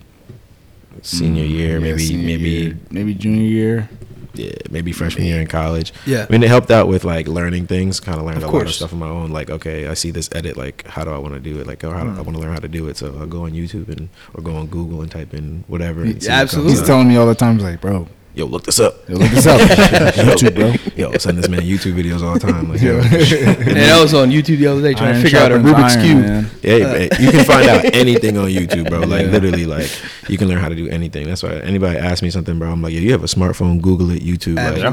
senior 1.01 1.43
Mm, 1.45 1.49
year, 1.49 1.73
yeah, 1.73 1.79
maybe 1.79 1.99
senior 1.99 2.25
maybe 2.25 2.49
year. 2.49 2.77
maybe 2.91 3.13
junior 3.13 3.41
year. 3.47 3.89
yeah, 4.33 4.51
maybe 4.69 4.91
freshman 4.91 5.25
year 5.25 5.39
in 5.39 5.47
college. 5.47 5.93
Yeah. 6.05 6.25
I 6.27 6.31
mean, 6.31 6.43
it 6.43 6.49
helped 6.49 6.69
out 6.69 6.87
with 6.89 7.05
like 7.05 7.27
learning 7.27 7.67
things. 7.67 7.99
Kind 8.01 8.19
of 8.19 8.25
learned 8.25 8.43
Of 8.43 8.43
a 8.43 8.47
lot 8.51 8.65
of 8.65 8.73
stuff 8.73 8.91
on 8.91 8.99
my 8.99 9.07
own. 9.07 9.31
Like, 9.31 9.49
okay, 9.49 9.87
I 9.87 9.93
see 9.93 10.11
this 10.11 10.29
edit. 10.33 10.57
Like, 10.57 10.85
how 10.87 11.03
do 11.05 11.11
I 11.11 11.17
want 11.17 11.35
to 11.35 11.39
do 11.39 11.59
it? 11.61 11.67
Like, 11.67 11.83
oh, 11.85 11.91
how 11.91 12.03
do, 12.03 12.09
I 12.09 12.21
want 12.21 12.33
to 12.35 12.39
learn 12.39 12.51
how 12.51 12.59
to 12.59 12.67
do 12.67 12.87
it. 12.89 12.97
So 12.97 13.15
I'll 13.17 13.27
go 13.27 13.43
on 13.45 13.51
YouTube 13.53 13.87
and 13.89 14.09
or 14.33 14.41
go 14.43 14.55
on 14.57 14.67
Google 14.67 15.01
and 15.01 15.09
type 15.09 15.33
in 15.33 15.63
whatever. 15.67 16.05
see 16.19 16.27
absolutely. 16.29 16.73
He's 16.73 16.83
telling 16.83 17.07
me 17.07 17.15
all 17.15 17.27
the 17.27 17.35
time, 17.35 17.59
like, 17.59 17.79
bro, 17.79 18.07
Yo, 18.35 18.45
look 18.45 18.63
this 18.63 18.81
up. 18.81 18.95
yo, 19.07 19.15
look 19.15 19.31
this 19.31 19.47
up. 19.47 19.61
YouTube, 19.61 20.55
bro. 20.55 20.73
Yo, 20.97 21.17
send 21.17 21.37
this 21.37 21.47
man 21.47 21.61
YouTube 21.61 21.93
videos 21.93 22.21
all 22.21 22.33
the 22.33 22.39
time. 22.41 22.69
Like, 22.69 22.81
yo, 22.81 22.99
And 22.99 23.79
I 23.79 24.01
was 24.01 24.13
on 24.13 24.29
YouTube 24.29 24.57
the 24.59 24.67
other 24.67 24.81
day 24.81 24.93
trying 24.93 25.13
Iron 25.13 25.17
to 25.17 25.23
figure 25.23 25.39
out 25.39 25.51
a 25.53 25.55
sharpens 25.55 25.73
Rubik's 25.73 25.95
iron, 25.95 26.05
cube. 26.05 26.17
man. 26.19 26.49
Yeah, 26.61 26.73
uh, 26.73 26.93
man, 26.93 27.09
you 27.21 27.31
can 27.31 27.45
find 27.45 27.69
out 27.69 27.85
anything 27.95 28.37
on 28.37 28.47
YouTube, 28.49 28.89
bro. 28.89 28.99
Like 28.99 29.27
Yeah. 29.27 29.31
literally, 29.31 29.65
like 29.65 29.89
you 30.29 30.37
can 30.37 30.49
learn 30.49 30.57
how 30.57 30.67
to 30.67 30.75
do 30.75 30.89
anything. 30.89 31.27
That's 31.27 31.43
why 31.43 31.53
anybody 31.59 31.97
asks 31.97 32.21
me 32.21 32.29
something, 32.29 32.59
bro, 32.59 32.69
I'm 32.69 32.81
like, 32.81 32.93
yeah, 32.93 32.99
you 32.99 33.13
have 33.13 33.23
a 33.23 33.27
smartphone, 33.27 33.81
Google 33.81 34.11
it, 34.11 34.21
YouTube, 34.21 34.57
like, 34.57 34.83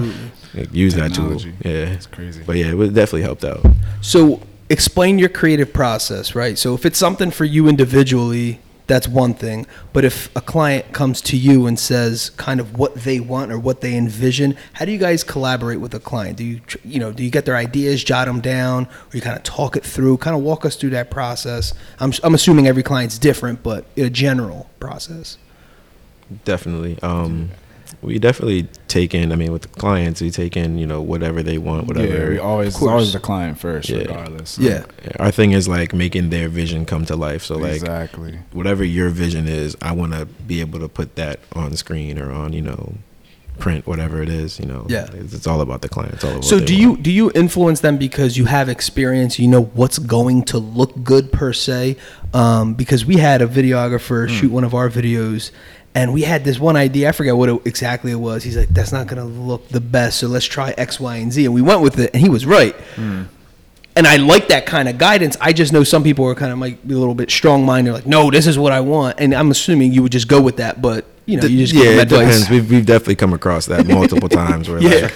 like, 0.55 0.73
use 0.73 0.95
that 0.95 1.13
tool. 1.13 1.41
Yeah, 1.65 1.71
It's 1.97 2.07
crazy. 2.07 2.43
but 2.47 2.57
yeah, 2.57 2.67
it 2.67 2.75
would 2.75 2.95
definitely 2.95 3.23
helped 3.23 3.45
out. 3.45 3.61
So 4.03 4.41
explain 4.71 5.19
your 5.19 5.29
creative 5.31 5.73
process, 5.73 6.37
right? 6.37 6.57
So 6.57 6.75
if 6.75 6.87
it's 6.87 6.99
something 6.99 7.33
for 7.33 7.45
you 7.45 7.67
individually, 7.67 8.61
that's 8.87 9.09
one 9.09 9.35
thing. 9.35 9.67
But 9.93 10.05
if 10.05 10.35
a 10.37 10.41
client 10.41 10.93
comes 10.93 11.21
to 11.23 11.37
you 11.37 11.67
and 11.67 11.79
says 11.79 12.31
kind 12.31 12.61
of 12.61 12.79
what 12.79 12.95
they 12.95 13.21
want 13.21 13.53
or 13.53 13.59
what 13.59 13.81
they 13.81 13.97
envision, 13.97 14.57
how 14.75 14.85
do 14.85 14.93
you 14.93 14.99
guys 14.99 15.25
collaborate 15.25 15.81
with 15.81 15.95
a 15.95 16.01
client? 16.01 16.37
Do 16.37 16.45
you 16.45 16.61
you 16.85 16.99
know 16.99 17.13
do 17.13 17.25
you 17.25 17.31
get 17.31 17.45
their 17.45 17.57
ideas, 17.57 18.03
jot 18.03 18.27
them 18.27 18.41
down, 18.41 18.87
or 18.87 19.11
you 19.13 19.21
kind 19.21 19.37
of 19.37 19.43
talk 19.43 19.77
it 19.77 19.85
through? 19.85 20.19
Kind 20.19 20.37
of 20.37 20.43
walk 20.43 20.65
us 20.65 20.77
through 20.77 20.91
that 20.91 21.11
process. 21.11 21.75
I'm 22.01 22.13
I'm 22.23 22.35
assuming 22.35 22.67
every 22.67 22.83
client's 22.83 23.19
different, 23.19 23.63
but 23.63 23.87
a 23.97 24.11
general 24.11 24.69
process. 24.81 25.39
Definitely. 26.45 26.99
Um, 27.03 27.51
we 28.03 28.19
definitely 28.19 28.67
take 28.89 29.15
in. 29.15 29.31
I 29.33 29.37
mean, 29.37 29.53
with 29.53 29.63
the 29.63 29.69
clients, 29.69 30.21
we 30.21 30.31
take 30.31 30.57
in, 30.57 30.77
you 30.77 30.87
know, 30.87 31.01
whatever 31.01 31.43
they 31.43 31.57
want, 31.57 31.87
whatever. 31.87 32.07
Yeah, 32.07 32.13
whatever. 32.15 32.31
we 32.33 32.39
always 32.39 32.75
it's 32.75 32.83
always 32.83 33.13
the 33.13 33.21
client 33.21 33.59
first, 33.59 33.89
Yeah. 33.89 33.99
regardless. 33.99 34.59
Yeah. 34.59 34.85
Our 35.21 35.31
thing 35.31 35.53
is 35.53 35.69
like 35.69 35.95
making 35.95 36.31
their 36.31 36.49
vision 36.49 36.85
come 36.85 37.05
to 37.07 37.17
life. 37.17 37.43
So 37.45 37.57
like, 37.57 37.75
exactly. 37.75 38.39
whatever 38.53 38.83
your 38.85 39.09
vision 39.09 39.47
is, 39.49 39.77
I 39.81 39.93
want 39.93 40.13
to 40.13 40.27
be 40.27 40.61
able 40.61 40.81
to 40.81 40.89
put 40.89 41.15
that 41.15 41.41
on 41.55 41.77
screen 41.77 42.19
or 42.19 42.33
on, 42.33 42.53
you 42.53 42.63
know, 42.63 42.95
print, 43.59 43.87
whatever 43.87 44.21
it 44.21 44.29
is. 44.29 44.59
You 44.59 44.67
know, 44.67 44.85
Yeah. 44.89 45.07
it's, 45.13 45.33
it's 45.33 45.47
all 45.47 45.61
about 45.61 45.83
the 45.83 45.89
client. 45.89 46.15
It's 46.15 46.25
all 46.25 46.31
about 46.33 46.45
So 46.45 46.59
do 46.59 46.75
you 46.75 46.91
want. 46.91 47.03
do 47.05 47.13
you 47.13 47.31
influence 47.37 47.81
them 47.81 47.99
because 47.99 48.37
you 48.37 48.47
have 48.47 48.69
experience? 48.69 49.39
You 49.39 49.47
know 49.47 49.63
what's 49.75 49.99
going 49.99 50.43
to 50.47 50.59
look 50.59 51.05
good 51.05 51.31
per 51.31 51.53
se. 51.53 51.97
Um, 52.35 52.75
because 52.75 53.05
we 53.07 53.19
had 53.19 53.43
a 53.43 53.47
videographer 53.47 54.27
Hmm. 54.29 54.35
shoot 54.35 54.51
one 54.51 54.65
of 54.65 54.75
our 54.75 54.89
videos, 54.89 55.51
and 55.95 56.13
we 56.13 56.23
had 56.23 56.45
this 56.45 56.59
one 56.59 56.77
idea. 56.77 57.09
I 57.09 57.13
forget 57.13 57.37
what 57.37 57.49
it, 57.49 57.67
exactly 57.67 58.13
it 58.13 58.17
was. 58.17 58.43
He's 58.45 58.57
like, 58.57 58.69
"That's 58.69 58.93
not 58.93 59.07
going 59.07 59.19
to 59.19 59.25
look 59.25 59.69
the 59.69 59.81
best, 59.81 60.19
so 60.19 60.27
let's 60.27 60.47
try 60.47 60.75
X, 60.77 60.99
Y, 60.99 61.17
and 61.17 61.33
Z." 61.33 61.45
And 61.45 61.55
we 61.55 61.63
went 61.63 61.81
with 61.83 61.99
it, 61.99 62.11
and 62.15 62.23
he 62.23 62.29
was 62.29 62.47
right. 62.47 62.75
Hmm. 62.97 63.25
And 63.95 64.07
I 64.07 64.17
like 64.17 64.49
that 64.49 64.65
kind 64.65 64.89
of 64.89 64.97
guidance. 64.97 65.37
I 65.39 65.53
just 65.53 65.71
know 65.73 65.85
some 65.85 66.03
people 66.03 66.25
are 66.27 66.35
kind 66.35 66.51
of 66.51 66.57
might 66.57 66.87
be 66.87 66.95
a 66.95 66.99
little 66.99 67.15
bit 67.15 67.31
strong 67.31 67.67
minded, 67.67 67.93
like, 67.93 68.07
"No, 68.07 68.31
this 68.31 68.47
is 68.47 68.59
what 68.59 68.73
I 68.73 68.81
want," 68.81 69.21
and 69.21 69.35
I'm 69.35 69.51
assuming 69.51 69.93
you 69.93 70.03
would 70.03 70.13
just 70.13 70.29
go 70.29 70.41
with 70.41 70.57
that. 70.57 70.81
But 70.81 71.05
you 71.27 71.41
know, 71.41 71.47
you 71.47 71.59
just 71.59 71.73
give 71.73 71.85
yeah, 71.85 71.91
them 71.93 72.01
it 72.01 72.09
depends. 72.09 72.51
We've, 72.51 72.71
we've 72.71 72.87
definitely 72.87 73.17
come 73.17 73.33
across 73.33 73.67
that 73.67 73.87
multiple 73.87 74.29
times. 74.31 74.69
Where 74.69 74.81
Yeah. 74.81 75.11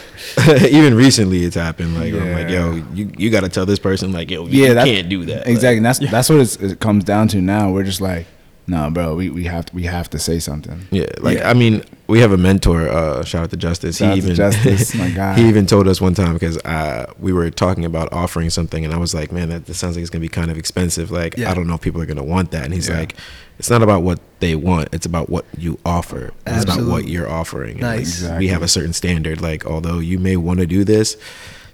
like, 0.47 0.63
even 0.71 0.95
recently, 0.95 1.45
it's 1.45 1.57
happened. 1.57 1.95
Like 1.99 2.13
I'm 2.13 2.33
like, 2.33 2.49
yo, 2.49 2.75
you, 2.95 3.11
you 3.17 3.31
got 3.31 3.41
to 3.41 3.49
tell 3.49 3.67
this 3.67 3.79
person 3.79 4.13
like, 4.13 4.31
yo, 4.31 4.47
you 4.47 4.65
Yeah, 4.65 4.75
that, 4.75 4.85
can't 4.85 5.09
do 5.09 5.25
that. 5.25 5.49
Exactly. 5.49 5.69
Like, 5.69 5.77
and 5.79 5.87
that's 5.87 5.99
that's 5.99 6.29
what 6.29 6.41
it's, 6.41 6.57
it 6.57 6.81
comes 6.81 7.03
down 7.03 7.29
to 7.29 7.41
now. 7.41 7.71
We're 7.71 7.83
just 7.83 8.01
like, 8.01 8.27
no, 8.67 8.91
bro, 8.91 9.15
we, 9.15 9.31
we 9.31 9.45
have 9.45 9.67
to 9.67 9.75
we 9.75 9.85
have 9.85 10.11
to 10.11 10.19
say 10.19 10.39
something. 10.39 10.87
Yeah, 10.91 11.07
like 11.21 11.39
Yeah. 11.39 11.51
I 11.51 11.55
mean, 11.55 11.83
we 12.09 12.21
have 12.21 12.33
a 12.33 12.37
mentor. 12.37 12.89
Uh, 12.89 13.25
shout 13.25 13.45
out 13.45 13.51
to 13.51 13.57
Justice. 13.57 13.99
Shout 13.99 14.09
out 14.11 14.15
he 14.15 14.19
even 14.19 14.35
Justice, 14.35 14.95
my 14.95 15.11
guy. 15.15 15.35
he 15.35 15.49
even 15.49 15.67
told 15.67 15.87
us 15.89 16.01
one 16.01 16.15
time 16.15 16.33
because 16.35 16.57
uh, 16.59 17.13
we 17.19 17.33
were 17.33 17.51
talking 17.51 17.85
about 17.85 18.13
offering 18.13 18.51
something, 18.51 18.85
and 18.85 18.93
I 18.93 18.97
was 18.99 19.15
like, 19.15 19.31
man, 19.33 19.49
that, 19.51 19.67
that 19.67 19.75
sounds 19.75 19.97
like 19.97 20.03
it's 20.03 20.11
gonna 20.11 20.21
be 20.21 20.29
kind 20.29 20.51
of 20.51 20.59
expensive. 20.59 21.11
Like 21.11 21.37
Yeah. 21.37 21.51
I 21.51 21.55
don't 21.55 21.67
know 21.67 21.75
if 21.75 21.81
people 21.81 22.01
are 22.03 22.07
gonna 22.07 22.25
want 22.25 22.51
that. 22.51 22.65
And 22.65 22.75
he's 22.75 22.89
Yeah. 22.89 22.99
like, 22.99 23.15
it's 23.59 23.71
not 23.71 23.83
about 23.83 24.03
what 24.03 24.21
they 24.41 24.55
want; 24.55 24.89
it's 24.93 25.07
about 25.07 25.31
what 25.31 25.45
you 25.57 25.79
offer. 25.85 26.33
It's 26.47 26.65
about 26.65 26.85
what 26.87 27.09
you're 27.09 27.29
offering. 27.31 27.75
And, 27.81 27.83
like, 27.83 27.99
Nice. 28.01 28.29
We 28.39 28.49
have 28.49 28.63
a 28.63 28.69
certain 28.69 28.93
standard. 28.93 29.41
Like 29.41 29.65
although 29.65 29.99
you 30.01 30.19
may 30.19 30.37
want 30.37 30.61
to 30.61 30.67
do 30.67 30.85
this. 30.85 31.17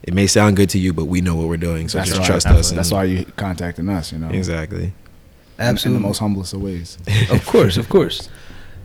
it 0.05 0.13
may 0.15 0.27
sound 0.27 0.57
good 0.57 0.69
to 0.71 0.79
you, 0.79 0.93
but 0.93 1.05
we 1.05 1.21
know 1.21 1.37
what 1.37 1.47
we're 1.49 1.57
doing, 1.57 1.89
so 1.89 1.99
That's 1.99 2.11
just 2.11 2.21
why, 2.23 2.27
trust 2.27 2.47
that's, 2.47 2.59
us. 2.59 2.71
That's 2.73 2.91
why 2.91 3.05
you 3.05 3.25
contacting 3.37 3.89
us. 3.89 4.11
You 4.13 4.19
know, 4.19 4.31
exactly. 4.31 4.93
Absolutely. 5.63 5.97
in 5.97 6.03
the 6.03 6.09
most 6.09 6.19
humblest 6.19 6.53
of 6.55 6.63
ways. 6.63 6.99
of 7.31 7.45
course, 7.47 7.77
of 7.77 7.89
course. 7.89 8.29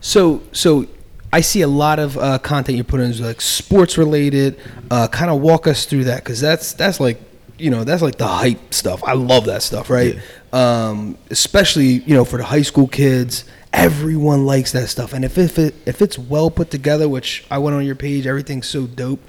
So, 0.00 0.42
so 0.52 0.86
I 1.32 1.40
see 1.40 1.62
a 1.62 1.68
lot 1.68 1.98
of 1.98 2.16
uh, 2.16 2.38
content 2.38 2.76
you're 2.76 2.84
putting 2.84 3.10
is 3.10 3.20
like 3.20 3.40
sports 3.40 3.98
related. 3.98 4.58
Uh, 4.90 5.08
kind 5.08 5.30
of 5.30 5.40
walk 5.40 5.66
us 5.66 5.84
through 5.84 6.04
that 6.04 6.24
because 6.24 6.40
that's 6.40 6.72
that's 6.72 7.00
like 7.00 7.20
you 7.58 7.70
know 7.70 7.84
that's 7.84 8.02
like 8.02 8.16
the 8.16 8.26
hype 8.26 8.72
stuff. 8.72 9.02
I 9.04 9.12
love 9.12 9.46
that 9.46 9.62
stuff, 9.62 9.90
right? 9.90 10.18
Um, 10.52 11.18
especially 11.30 11.86
you 11.86 12.14
know 12.14 12.24
for 12.24 12.38
the 12.38 12.44
high 12.44 12.62
school 12.62 12.88
kids. 12.88 13.44
Everyone 13.70 14.46
likes 14.46 14.72
that 14.72 14.88
stuff, 14.88 15.12
and 15.12 15.26
if 15.26 15.36
if 15.36 15.58
it, 15.58 15.74
if 15.84 16.00
it's 16.00 16.18
well 16.18 16.50
put 16.50 16.70
together, 16.70 17.06
which 17.06 17.44
I 17.50 17.58
went 17.58 17.76
on 17.76 17.84
your 17.84 17.96
page, 17.96 18.26
everything's 18.26 18.66
so 18.66 18.86
dope. 18.86 19.20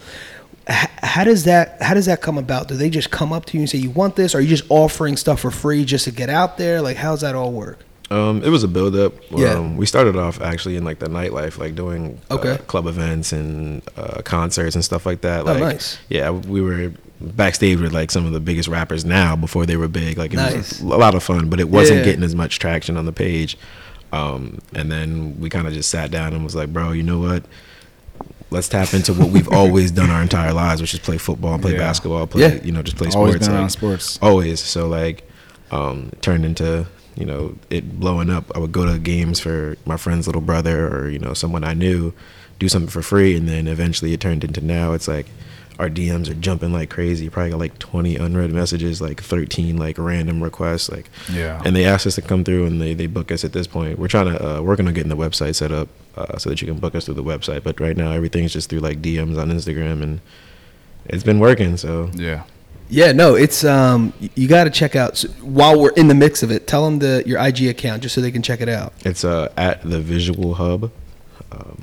How 0.69 1.23
does 1.23 1.45
that 1.45 1.81
how 1.81 1.93
does 1.95 2.05
that 2.05 2.21
come 2.21 2.37
about? 2.37 2.67
Do 2.67 2.75
they 2.75 2.89
just 2.89 3.09
come 3.11 3.33
up 3.33 3.45
to 3.45 3.57
you 3.57 3.61
and 3.61 3.69
say 3.69 3.79
you 3.79 3.89
want 3.89 4.15
this? 4.15 4.35
Or 4.35 4.37
are 4.37 4.41
you 4.41 4.47
just 4.47 4.65
offering 4.69 5.17
stuff 5.17 5.39
for 5.39 5.49
free 5.51 5.83
just 5.83 6.05
to 6.05 6.11
get 6.11 6.29
out 6.29 6.57
there? 6.57 6.81
Like 6.81 6.97
how's 6.97 7.21
that 7.21 7.33
all 7.35 7.51
work? 7.51 7.79
Um, 8.11 8.43
it 8.43 8.49
was 8.49 8.63
a 8.63 8.67
build 8.67 8.95
up. 8.95 9.13
Yeah. 9.31 9.53
Um, 9.53 9.77
we 9.77 9.85
started 9.85 10.15
off 10.15 10.41
actually 10.41 10.75
in 10.75 10.83
like 10.83 10.97
the 10.99 11.07
nightlife, 11.07 11.57
like 11.59 11.75
doing 11.75 12.19
Okay. 12.31 12.51
uh, 12.53 12.57
club 12.57 12.87
events 12.87 13.31
and 13.33 13.81
uh, 13.97 14.21
concerts 14.23 14.73
and 14.75 14.83
stuff 14.83 15.05
like 15.05 15.21
that. 15.21 15.47
Oh, 15.47 15.57
nice. 15.57 15.99
Yeah, 16.09 16.31
we 16.31 16.59
were 16.61 16.91
backstage 17.21 17.79
with 17.79 17.93
like 17.93 18.09
some 18.11 18.25
of 18.25 18.31
the 18.31 18.39
biggest 18.39 18.67
rappers 18.67 19.05
now 19.05 19.35
before 19.35 19.65
they 19.67 19.75
were 19.77 19.87
big. 19.87 20.17
Like 20.17 20.33
it 20.33 20.37
Nice. 20.37 20.55
was 20.55 20.81
a 20.81 20.85
lot 20.85 21.13
of 21.15 21.21
fun, 21.23 21.49
but 21.49 21.59
it 21.59 21.69
wasn't 21.69 21.99
Yeah. 21.99 22.05
getting 22.05 22.23
as 22.23 22.33
much 22.33 22.57
traction 22.59 22.97
on 22.97 23.05
the 23.05 23.11
page. 23.11 23.57
Um, 24.11 24.59
and 24.73 24.91
then 24.91 25.39
we 25.39 25.49
kind 25.49 25.67
of 25.67 25.73
just 25.73 25.89
sat 25.89 26.09
down 26.09 26.33
and 26.33 26.43
was 26.43 26.55
like, 26.55 26.73
bro, 26.73 26.91
you 26.93 27.03
know 27.03 27.19
what? 27.19 27.43
Let's 28.51 28.67
tap 28.67 28.93
into 28.93 29.13
what 29.13 29.29
we've 29.29 29.47
always 29.53 29.91
done 29.91 30.09
our 30.09 30.21
entire 30.21 30.53
lives, 30.53 30.81
which 30.81 30.93
is 30.93 30.99
play 30.99 31.17
football, 31.17 31.59
play 31.59 31.73
Yeah. 31.73 31.77
basketball, 31.79 32.25
play 32.27 32.41
Yeah. 32.41 32.63
you 32.63 32.71
know, 32.71 32.81
just 32.81 32.97
play 32.97 33.09
Always 33.13 33.33
sports. 33.35 33.47
been 33.47 33.55
around 33.55 33.63
like- 33.63 33.71
sports. 33.71 34.19
always 34.21 34.59
so 34.59 34.87
like 34.87 35.29
um 35.71 36.11
turned 36.21 36.45
into 36.45 36.87
you 37.15 37.25
know 37.25 37.53
it 37.69 37.99
blowing 37.99 38.29
up 38.31 38.45
i 38.55 38.59
would 38.59 38.71
go 38.71 38.85
to 38.91 38.97
games 38.97 39.39
for 39.39 39.75
my 39.85 39.97
friend's 39.97 40.25
little 40.25 40.41
brother 40.41 40.87
or 40.87 41.09
you 41.09 41.19
know 41.19 41.33
someone 41.33 41.63
i 41.63 41.73
knew 41.75 42.11
do 42.57 42.67
something 42.67 42.89
for 42.89 43.03
free 43.03 43.35
and 43.35 43.47
then 43.47 43.67
eventually 43.67 44.11
it 44.13 44.19
turned 44.19 44.43
into 44.43 44.61
now 44.61 44.93
it's 44.93 45.07
like 45.07 45.27
our 45.77 45.87
dms 45.89 46.27
are 46.27 46.33
jumping 46.33 46.73
like 46.73 46.89
crazy 46.89 47.25
You 47.25 47.29
probably 47.31 47.51
got 47.51 47.59
like 47.59 47.77
20 47.77 48.15
unread 48.15 48.51
messages 48.51 48.99
like 48.99 49.21
13 49.21 49.77
like 49.77 49.97
random 49.99 50.41
requests 50.41 50.89
like 50.89 51.07
Yeah. 51.31 51.61
and 51.63 51.75
they 51.75 51.85
asked 51.85 52.07
us 52.07 52.15
to 52.15 52.21
come 52.23 52.43
through 52.43 52.65
and 52.65 52.81
they, 52.81 52.95
they 52.95 53.05
book 53.07 53.31
us 53.31 53.43
at 53.43 53.53
this 53.53 53.67
point 53.67 53.99
we're 53.99 54.07
trying 54.07 54.25
to 54.33 54.57
uh, 54.57 54.61
working 54.61 54.87
on 54.87 54.93
getting 54.95 55.09
the 55.09 55.17
website 55.17 55.53
set 55.55 55.71
up 55.71 55.87
uh, 56.17 56.37
so 56.37 56.49
that 56.49 56.61
you 56.61 56.67
can 56.67 56.77
book 56.79 56.95
us 56.95 57.05
through 57.05 57.13
the 57.15 57.23
website 57.23 57.63
but 57.63 57.79
right 57.79 57.97
now 57.97 58.11
everything's 58.11 58.53
just 58.53 58.69
through 58.69 58.79
like 58.79 59.01
dms 59.01 59.39
on 59.39 59.49
instagram 59.49 60.01
and 60.03 60.19
it's 61.05 61.23
been 61.23 61.39
working 61.39 61.77
so 61.77 62.09
Yeah. 62.13 62.43
Yeah, 62.91 63.11
no, 63.11 63.35
it's 63.35 63.63
um, 63.63 64.13
you 64.33 64.47
got 64.47 64.63
to 64.63 64.71
check 64.71 64.95
out 64.95 65.11
s 65.11 65.21
while 65.41 65.79
we're 65.79 65.91
in 65.91 66.07
the 66.07 66.15
mix 66.15 66.41
of 66.41 66.49
it. 66.49 66.65
Tell 66.65 66.83
them 66.85 66.97
the 66.97 67.21
your 67.23 67.39
IG 67.39 67.67
account 67.67 68.01
just 68.01 68.15
so 68.15 68.19
they 68.21 68.31
can 68.31 68.41
check 68.41 68.61
it 68.61 68.69
out. 68.69 68.93
it's 69.05 69.23
uh 69.23 69.53
at 69.57 69.87
the 69.87 69.99
visual 70.01 70.55
hub 70.55 70.91
um, 71.51 71.77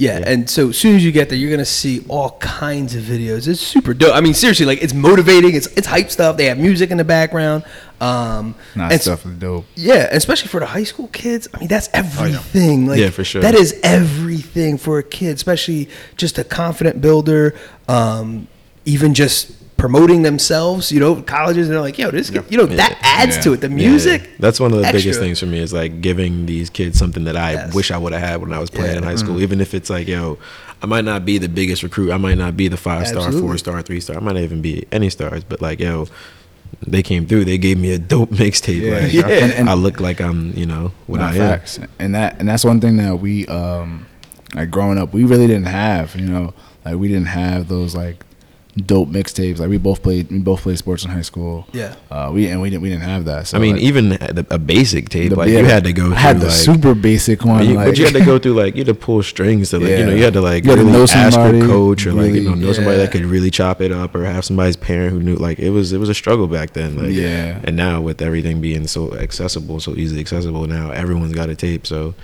Yeah, 0.00 0.18
Yeah. 0.18 0.30
and 0.30 0.48
so 0.48 0.70
as 0.70 0.78
soon 0.78 0.96
as 0.96 1.04
you 1.04 1.12
get 1.12 1.28
there, 1.28 1.36
you're 1.38 1.50
gonna 1.50 1.64
see 1.64 2.04
all 2.08 2.30
kinds 2.40 2.94
of 2.94 3.02
videos. 3.04 3.46
It's 3.46 3.60
super 3.60 3.92
dope. 3.92 4.14
I 4.14 4.20
mean, 4.22 4.32
seriously, 4.34 4.64
like 4.66 4.82
it's 4.82 4.94
motivating. 4.94 5.54
It's 5.54 5.66
it's 5.76 5.86
hype 5.86 6.10
stuff. 6.10 6.36
They 6.38 6.46
have 6.46 6.58
music 6.58 6.90
in 6.90 6.96
the 6.96 7.04
background. 7.04 7.64
Um, 8.00 8.54
Nah, 8.74 8.84
and 8.84 8.92
s- 8.94 9.02
stuff 9.02 9.26
is 9.26 9.32
dope. 9.32 9.66
Yeah, 9.76 10.08
especially 10.10 10.48
for 10.48 10.58
the 10.60 10.66
high 10.66 10.84
school 10.84 11.08
kids. 11.08 11.48
I 11.52 11.58
mean, 11.58 11.68
that's 11.68 11.90
everything. 11.92 12.86
Like, 12.86 12.98
Yeah, 12.98 13.10
for 13.10 13.24
sure. 13.24 13.42
That 13.42 13.54
is 13.54 13.78
everything 13.82 14.78
for 14.78 14.98
a 14.98 15.02
kid, 15.02 15.36
especially 15.36 15.88
just 16.16 16.38
a 16.38 16.44
confident 16.44 17.02
builder. 17.02 17.54
Um, 17.88 18.48
even 18.86 19.12
just 19.12 19.52
promoting 19.80 20.22
themselves. 20.22 20.92
You 20.92 21.00
know, 21.00 21.22
colleges 21.22 21.66
and 21.68 21.74
they're 21.74 21.80
like, 21.80 21.96
yo, 21.98 22.10
this, 22.10 22.28
kid, 22.30 22.44
you 22.50 22.58
know, 22.58 22.66
that 22.66 22.98
adds 23.02 23.36
Yeah. 23.36 23.42
to 23.42 23.52
it. 23.54 23.60
The 23.62 23.68
Yeah. 23.68 23.74
music. 23.88 24.30
That's 24.38 24.60
one 24.60 24.72
of 24.72 24.78
the 24.78 24.84
extra. 24.84 25.00
biggest 25.00 25.20
things 25.20 25.40
for 25.40 25.46
me 25.46 25.58
is 25.58 25.72
like 25.72 26.00
giving 26.02 26.46
these 26.46 26.68
kids 26.70 26.98
something 26.98 27.24
that 27.24 27.36
I 27.36 27.52
Yes. 27.52 27.74
wish 27.74 27.90
I 27.90 27.96
would 27.96 28.12
have 28.12 28.22
had 28.22 28.40
when 28.42 28.52
I 28.52 28.58
was 28.58 28.68
playing 28.70 28.92
Yeah. 28.92 28.98
in 28.98 29.04
high 29.04 29.16
school. 29.16 29.40
Even 29.40 29.60
if 29.60 29.72
it's 29.74 29.88
like, 29.88 30.06
yo, 30.06 30.38
I 30.82 30.86
might 30.86 31.04
not 31.04 31.24
be 31.24 31.38
the 31.38 31.48
biggest 31.48 31.82
recruit. 31.82 32.12
I 32.12 32.18
might 32.18 32.36
not 32.38 32.56
be 32.56 32.68
the 32.68 32.76
five 32.76 33.06
star, 33.08 33.32
four 33.32 33.56
star, 33.58 33.80
three 33.82 34.00
star. 34.00 34.16
I 34.16 34.20
might 34.20 34.34
not 34.34 34.42
even 34.42 34.60
be 34.60 34.84
any 34.92 35.08
stars. 35.10 35.42
But 35.48 35.62
like, 35.62 35.80
yo, 35.80 36.06
they 36.86 37.02
came 37.02 37.26
through. 37.26 37.46
They 37.46 37.58
gave 37.58 37.78
me 37.78 37.92
a 37.92 37.98
dope 37.98 38.30
mixtape. 38.44 38.82
Yeah. 38.82 38.98
Like, 39.00 39.12
Yeah. 39.12 39.26
And- 39.28 39.52
and- 39.52 39.70
I 39.70 39.74
look 39.74 39.98
like 40.00 40.20
I'm, 40.20 40.52
you 40.56 40.66
know, 40.66 40.92
what 41.06 41.20
Nah, 41.20 41.30
I 41.30 41.34
am. 41.36 41.60
And 41.98 42.14
that 42.14 42.36
and 42.38 42.46
that's 42.48 42.64
one 42.64 42.80
thing 42.80 42.98
that 42.98 43.18
we 43.20 43.46
um 43.46 44.06
like 44.54 44.70
growing 44.70 44.98
up 44.98 45.12
we 45.14 45.24
really 45.24 45.46
didn't 45.46 45.68
have, 45.68 46.14
you 46.16 46.26
know, 46.26 46.52
like 46.84 46.96
we 46.96 47.08
didn't 47.08 47.28
have 47.28 47.68
those 47.68 47.94
like 47.94 48.24
dope 48.80 49.08
mixtapes. 49.08 49.58
Like 49.58 49.68
we 49.68 49.78
both 49.78 50.02
played 50.02 50.30
we 50.30 50.38
both 50.38 50.62
played 50.62 50.78
sports 50.78 51.04
in 51.04 51.10
high 51.10 51.22
school. 51.22 51.66
Yeah. 51.72 51.94
Uh 52.10 52.30
we 52.32 52.48
and 52.48 52.60
we 52.60 52.70
didn't 52.70 52.82
we 52.82 52.88
didn't 52.90 53.02
have 53.04 53.24
that. 53.26 53.46
So 53.48 53.58
I 53.58 53.60
mean, 53.60 53.74
like, 53.76 53.82
even 53.82 54.08
the, 54.10 54.46
a 54.50 54.58
basic 54.58 55.08
tape, 55.08 55.30
the- 55.30 55.36
like 55.36 55.48
yeah, 55.50 55.60
you 55.60 55.64
had 55.66 55.84
to 55.84 55.92
go. 55.92 56.06
Through, 56.06 56.14
I 56.16 56.18
had 56.20 56.40
the 56.40 56.46
like, 56.46 56.54
super 56.54 56.94
basic 56.94 57.44
one. 57.44 57.66
You, 57.66 57.74
like, 57.74 57.88
but 57.88 57.98
you 57.98 58.04
had 58.04 58.14
to 58.14 58.24
go 58.24 58.38
through 58.38 58.54
like 58.54 58.74
you 58.74 58.80
had 58.80 58.86
to 58.88 58.94
pull 58.94 59.22
strings 59.22 59.70
to 59.70 59.78
like 59.78 59.90
you 59.98 60.06
know 60.06 60.14
you 60.14 60.24
had 60.24 60.32
to 60.34 60.40
like 60.40 60.64
You 60.64 60.70
had 60.70 60.76
to 60.76 60.82
really 60.82 60.92
know 60.92 61.02
ask 61.04 61.34
somebody, 61.34 61.58
your 61.58 61.66
coach 61.66 62.06
or 62.06 62.12
like 62.12 62.32
you 62.32 62.40
know 62.42 62.50
really- 62.52 62.64
know 62.66 62.72
somebody 62.72 62.96
that 62.98 63.12
could 63.12 63.24
really 63.24 63.50
chop 63.50 63.80
it 63.80 63.92
up 63.92 64.14
or 64.14 64.24
have 64.24 64.44
somebody's 64.44 64.76
parent 64.76 65.12
who 65.12 65.20
knew 65.20 65.36
like 65.36 65.58
it 65.58 65.70
was 65.70 65.92
it 65.92 65.98
was 65.98 66.08
a 66.08 66.14
struggle 66.14 66.46
back 66.46 66.72
then 66.72 66.96
like 66.96 67.12
Yeah. 67.12 67.60
and 67.64 67.76
now 67.76 68.00
with 68.00 68.20
everything 68.22 68.60
being 68.60 68.86
so 68.86 69.14
accessible 69.14 69.80
so 69.80 69.94
easily 69.96 70.20
accessible 70.20 70.66
now 70.66 70.90
everyone's 70.90 71.32
got 71.34 71.48
a 71.48 71.54
tape 71.56 71.86
so 71.86 72.14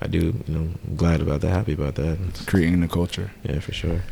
I 0.00 0.08
do 0.08 0.18
you 0.18 0.54
know 0.54 0.68
I'm 0.86 0.96
glad 0.96 1.20
about 1.20 1.40
that 1.40 1.50
happy 1.50 1.72
about 1.72 1.94
that 1.94 2.18
It's 2.28 2.44
creating 2.44 2.80
the 2.80 2.88
culture. 2.88 3.30
yeah 3.42 3.60
for 3.60 3.72
sure 3.72 4.02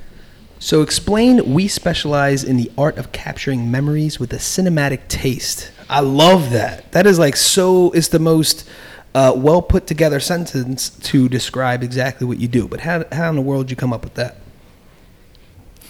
So 0.64 0.80
explain. 0.80 1.52
We 1.52 1.68
specialize 1.68 2.42
in 2.42 2.56
the 2.56 2.72
art 2.78 2.96
of 2.96 3.12
capturing 3.12 3.70
memories 3.70 4.18
with 4.18 4.32
a 4.32 4.38
cinematic 4.38 5.08
taste. 5.08 5.70
I 5.90 6.00
love 6.00 6.52
that. 6.52 6.90
That 6.92 7.06
is 7.06 7.18
like 7.18 7.36
so. 7.36 7.90
It's 7.90 8.08
the 8.08 8.18
most 8.18 8.66
uh, 9.14 9.34
well 9.36 9.60
put 9.60 9.86
together 9.86 10.20
sentence 10.20 10.88
to 10.88 11.28
describe 11.28 11.82
exactly 11.82 12.26
what 12.26 12.38
you 12.38 12.48
do. 12.48 12.66
But 12.66 12.80
how 12.80 13.04
how 13.12 13.28
in 13.28 13.36
the 13.36 13.42
world 13.42 13.66
did 13.66 13.72
you 13.72 13.76
come 13.76 13.92
up 13.92 14.04
with 14.04 14.14
that? 14.14 14.38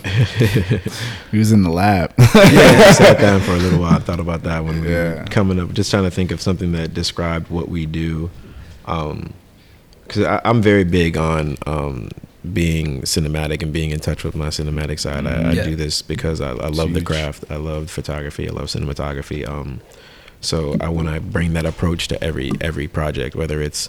He 1.30 1.38
was 1.38 1.52
in 1.52 1.62
the 1.62 1.70
lab. 1.70 2.12
yeah 2.18 2.26
I 2.34 2.92
sat 2.94 3.20
down 3.20 3.42
for 3.42 3.52
a 3.52 3.56
little 3.56 3.78
while 3.78 3.94
I 3.94 4.00
thought 4.00 4.18
about 4.18 4.42
that 4.42 4.64
when 4.64 4.80
we 4.80 4.88
were 4.88 5.24
coming 5.30 5.60
up 5.60 5.72
just 5.72 5.88
trying 5.92 6.02
to 6.02 6.10
think 6.10 6.32
of 6.32 6.40
something 6.40 6.72
that 6.72 6.92
described 6.92 7.48
what 7.48 7.68
we 7.68 7.86
do 7.86 8.28
um 8.86 9.34
because 10.02 10.40
I'm 10.44 10.60
very 10.62 10.84
big 10.84 11.16
on 11.16 11.56
um, 11.66 12.10
being 12.52 13.02
cinematic 13.02 13.62
and 13.62 13.72
being 13.72 13.90
in 13.90 14.00
touch 14.00 14.22
with 14.24 14.34
my 14.36 14.48
cinematic 14.48 14.98
side. 15.00 15.26
I, 15.26 15.50
I 15.50 15.52
Yeah. 15.52 15.64
do 15.64 15.76
this 15.76 16.02
because 16.02 16.40
I, 16.40 16.50
I 16.50 16.68
love 16.68 16.92
the 16.92 17.00
craft. 17.00 17.44
I 17.50 17.56
love 17.56 17.90
photography. 17.90 18.48
I 18.48 18.52
love 18.52 18.66
cinematography. 18.66 19.48
Um, 19.48 19.80
so 20.40 20.76
I 20.80 20.88
want 20.88 21.08
to 21.08 21.20
bring 21.20 21.54
that 21.54 21.64
approach 21.64 22.06
to 22.08 22.22
every 22.22 22.50
every 22.60 22.86
project, 22.86 23.34
whether 23.34 23.62
it's 23.62 23.88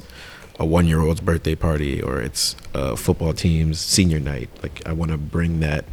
a 0.57 0.65
one 0.65 0.87
year 0.87 1.01
old's 1.01 1.19
birthday 1.19 1.55
party 1.55 2.01
or 2.01 2.21
it's 2.21 2.55
a 2.73 2.95
football 2.95 3.33
team's 3.33 3.79
senior 3.79 4.19
night. 4.21 4.49
Like 4.63 4.81
I 4.85 4.93
want 4.93 5.11
to 5.11 5.17
bring 5.17 5.59
that. 5.59 5.83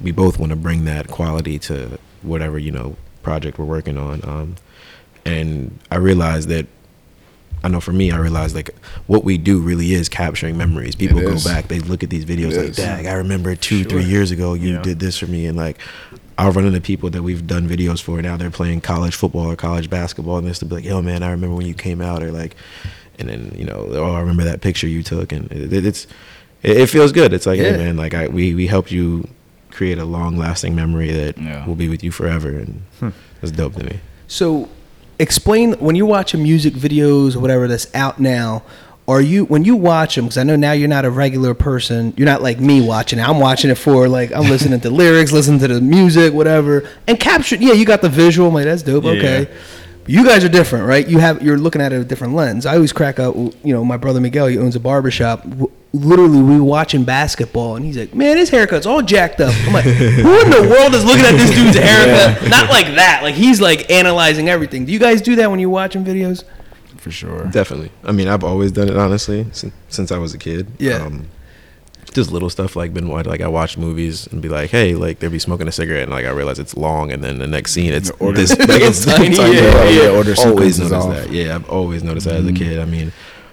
We 0.00 0.10
both 0.12 0.38
want 0.38 0.50
to 0.50 0.56
bring 0.56 0.84
that 0.86 1.08
quality 1.08 1.58
to 1.60 1.98
whatever 2.22 2.58
you 2.58 2.70
know 2.70 2.96
project 3.22 3.58
we're 3.58 3.66
working 3.66 3.98
on. 3.98 4.20
Um, 4.24 4.56
and 5.26 5.78
I 5.90 5.96
realized 5.96 6.48
that 6.48 6.66
I 7.64 7.68
know 7.68 7.80
for 7.80 7.92
me, 7.92 8.10
I 8.12 8.18
realized 8.18 8.54
like 8.54 8.70
what 9.06 9.24
we 9.24 9.38
do 9.38 9.58
really 9.60 9.92
is 9.92 10.08
capturing 10.08 10.56
memories. 10.56 10.94
People 10.94 11.18
It 11.18 11.22
go 11.24 11.32
is. 11.32 11.44
back, 11.44 11.68
they 11.68 11.80
look 11.80 12.02
at 12.04 12.10
these 12.10 12.24
videos 12.24 12.52
It 12.52 12.58
like, 12.58 12.68
is. 12.70 12.76
"Dag, 12.76 13.06
I 13.06 13.14
remember 13.14 13.56
two, 13.56 13.82
three 13.84 14.04
years 14.04 14.30
ago 14.30 14.54
you 14.54 14.74
Yeah. 14.74 14.82
did 14.82 15.00
this 15.00 15.18
for 15.18 15.26
me," 15.26 15.46
and 15.46 15.56
like 15.56 15.78
I'll 16.38 16.52
run 16.52 16.66
into 16.66 16.80
people 16.80 17.08
that 17.10 17.22
we've 17.22 17.46
done 17.46 17.66
videos 17.68 18.00
for. 18.00 18.20
Now 18.22 18.36
they're 18.36 18.50
playing 18.50 18.82
college 18.82 19.14
football 19.14 19.46
or 19.50 19.56
college 19.56 19.88
basketball, 19.88 20.36
and 20.38 20.46
this 20.46 20.58
to 20.60 20.64
be 20.66 20.76
like, 20.76 20.84
"Yo, 20.84 21.00
man, 21.02 21.22
I 21.22 21.30
remember 21.30 21.56
when 21.56 21.66
you 21.66 21.74
came 21.74 22.00
out," 22.02 22.22
or 22.22 22.30
like, 22.30 22.54
and 23.18 23.28
then 23.28 23.52
you 23.58 23.64
know, 23.64 23.88
"Oh, 23.92 24.12
I 24.12 24.20
remember 24.20 24.44
that 24.44 24.60
picture 24.60 24.86
you 24.86 25.02
took," 25.02 25.32
and 25.32 25.50
it, 25.50 25.72
it's 25.84 26.06
it, 26.62 26.76
it 26.76 26.86
feels 26.88 27.10
good. 27.10 27.32
It's 27.32 27.46
like, 27.46 27.58
Yeah. 27.58 27.72
hey, 27.72 27.76
man, 27.78 27.96
like 27.96 28.12
I 28.14 28.28
we 28.28 28.54
we 28.54 28.66
helped 28.66 28.92
you 28.92 29.26
create 29.70 29.98
a 29.98 30.04
long 30.04 30.36
lasting 30.36 30.74
memory 30.74 31.10
that 31.12 31.36
Yeah. 31.38 31.66
will 31.66 31.74
be 31.74 31.88
with 31.88 32.04
you 32.04 32.10
forever, 32.10 32.50
and 32.50 32.82
hmm. 33.00 33.08
that's 33.40 33.50
dope 33.50 33.74
to 33.76 33.84
me. 33.84 33.96
So, 34.28 34.68
explain 35.18 35.74
when 35.74 35.96
you're 35.96 36.06
watching 36.06 36.42
music 36.42 36.74
videos 36.74 37.36
or 37.36 37.40
whatever 37.40 37.68
that's 37.68 37.92
out 37.94 38.18
now. 38.20 38.62
Are 39.08 39.20
you 39.20 39.44
when 39.44 39.64
you 39.64 39.76
watch 39.76 40.16
them? 40.16 40.24
Because 40.24 40.36
I 40.38 40.42
know 40.42 40.56
now 40.56 40.72
you're 40.72 40.88
not 40.88 41.04
a 41.04 41.10
regular 41.10 41.54
person. 41.54 42.12
You're 42.16 42.26
not 42.26 42.42
like 42.42 42.58
me 42.58 42.84
watching 42.84 43.20
it. 43.20 43.28
I'm 43.28 43.38
watching 43.38 43.70
it 43.70 43.76
for 43.76 44.08
like 44.08 44.32
I'm 44.32 44.50
listening 44.50 44.80
to 44.80 44.90
lyrics, 45.02 45.30
listening 45.30 45.60
to 45.60 45.68
the 45.68 45.80
music, 45.80 46.34
whatever, 46.34 46.88
and 47.06 47.18
capture. 47.20 47.54
Yeah, 47.54 47.72
you 47.74 47.84
got 47.84 48.02
the 48.02 48.08
visual. 48.08 48.48
I'm 48.48 48.54
like 48.54 48.64
that's 48.64 48.82
dope. 48.82 49.04
Okay, 49.04 49.48
you 50.06 50.24
guys 50.24 50.44
are 50.44 50.48
different, 50.48 50.86
right? 50.86 51.06
You 51.06 51.18
have 51.18 51.42
you're 51.42 51.58
looking 51.58 51.80
at 51.82 51.92
it 51.92 52.00
a 52.00 52.04
different 52.04 52.34
lens. 52.34 52.66
I 52.66 52.74
always 52.74 52.92
crack 52.92 53.18
up. 53.18 53.34
You 53.36 53.52
know, 53.64 53.84
my 53.84 53.96
brother 53.96 54.20
Miguel, 54.20 54.46
he 54.46 54.58
owns 54.58 54.76
a 54.76 54.80
barbershop. 54.80 55.42
W- 55.44 55.70
Literally, 55.92 56.42
we 56.42 56.56
were 56.58 56.64
watching 56.64 57.04
basketball, 57.04 57.76
and 57.76 57.84
he's 57.84 57.96
like, 57.96 58.14
"Man, 58.14 58.36
his 58.36 58.50
haircut's 58.50 58.84
all 58.84 59.00
jacked 59.00 59.40
up." 59.40 59.54
I'm 59.66 59.72
like, 59.72 59.84
"Who 59.84 60.40
in 60.42 60.50
the 60.50 60.68
world 60.68 60.94
is 60.94 61.04
looking 61.06 61.24
at 61.24 61.32
this 61.32 61.50
dude's 61.54 61.76
haircut?" 61.76 62.50
Not 62.50 62.68
like 62.68 62.86
that. 62.96 63.20
Like 63.22 63.34
he's 63.34 63.62
like 63.62 63.90
analyzing 63.90 64.48
everything. 64.50 64.84
Do 64.84 64.92
you 64.92 64.98
guys 64.98 65.22
do 65.22 65.36
that 65.36 65.50
when 65.50 65.58
you're 65.58 65.70
watching 65.70 66.04
videos? 66.04 66.44
for 66.98 67.10
sure. 67.12 67.44
Definitely. 67.52 67.92
I 68.04 68.10
mean, 68.12 68.26
I've 68.26 68.42
always 68.42 68.72
done 68.72 68.88
it 68.88 68.96
honestly 68.96 69.46
since, 69.52 69.72
since 69.88 70.10
I 70.10 70.18
was 70.18 70.34
a 70.34 70.38
kid. 70.38 70.66
Yeah. 70.78 70.96
Um, 70.96 71.28
just 72.16 72.32
little 72.32 72.50
stuff 72.50 72.74
like 72.74 72.92
been 72.92 73.06
like 73.08 73.40
I 73.40 73.46
watch 73.48 73.78
movies 73.78 74.26
and 74.26 74.42
be 74.42 74.48
like, 74.48 74.70
hey, 74.70 74.94
like 74.96 75.20
they'll 75.20 75.30
be 75.30 75.38
smoking 75.38 75.68
a 75.68 75.72
cigarette 75.72 76.02
and 76.02 76.10
like 76.10 76.24
I 76.26 76.30
realize 76.30 76.58
it's 76.58 76.76
long 76.76 77.12
and 77.12 77.22
then 77.22 77.38
the 77.38 77.46
next 77.46 77.72
scene 77.72 77.92
it's 77.92 78.10
order- 78.18 78.38
this 78.40 78.50
like 78.58 78.68
it's 78.82 79.04
Tiny, 79.04 79.36
tiny. 79.36 79.54
yeah, 79.56 79.84
Yeah, 79.84 80.02
yeah, 80.02 80.08
order 80.10 80.34
always 80.38 80.78
noticed 80.80 80.94
off. 80.94 81.14
that. 81.14 81.30
Yeah, 81.30 81.54
I've 81.54 81.70
always 81.70 82.02
noticed 82.02 82.26
that 82.26 82.34
as 82.36 82.46
a 82.46 82.52
kid. 82.52 82.80
I 82.80 82.84
mean, 82.84 83.12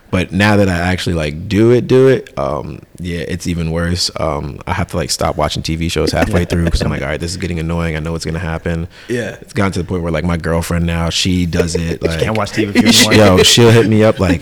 but 0.09 0.31
now 0.31 0.57
that 0.57 0.69
I 0.69 0.77
actually 0.77 1.15
like 1.15 1.47
do 1.47 1.71
it, 1.71 1.87
do 1.87 2.07
it, 2.07 2.37
um, 2.37 2.83
yeah, 2.99 3.21
it's 3.27 3.47
even 3.47 3.71
worse. 3.71 4.11
Um, 4.19 4.59
I 4.67 4.73
have 4.73 4.87
to 4.89 4.97
like 4.97 5.09
stop 5.09 5.37
watching 5.37 5.63
TV 5.63 5.89
shows 5.91 6.11
halfway 6.11 6.45
through 6.45 6.65
because 6.65 6.81
I'm 6.83 6.91
like, 6.91 7.01
all 7.01 7.07
right, 7.07 7.19
this 7.19 7.31
is 7.31 7.37
getting 7.37 7.57
annoying. 7.59 7.95
I 7.95 7.99
know 7.99 8.11
what's 8.11 8.23
gonna 8.25 8.37
happen. 8.37 8.87
Yeah. 9.09 9.37
it's 9.41 9.53
gotten 9.53 9.71
to 9.71 9.79
the 9.81 9.85
point 9.87 10.03
where 10.03 10.11
like 10.11 10.23
my 10.23 10.37
girlfriend 10.37 10.85
now 10.85 11.09
she 11.09 11.45
does 11.47 11.73
it. 11.75 12.01
Like, 12.03 12.19
can't 12.19 12.37
watch 12.37 12.51
TV 12.51 12.75
anymore. 12.75 13.37
Yo, 13.37 13.43
she'll 13.43 13.71
hit 13.71 13.87
me 13.87 14.03
up 14.03 14.19
like, 14.19 14.41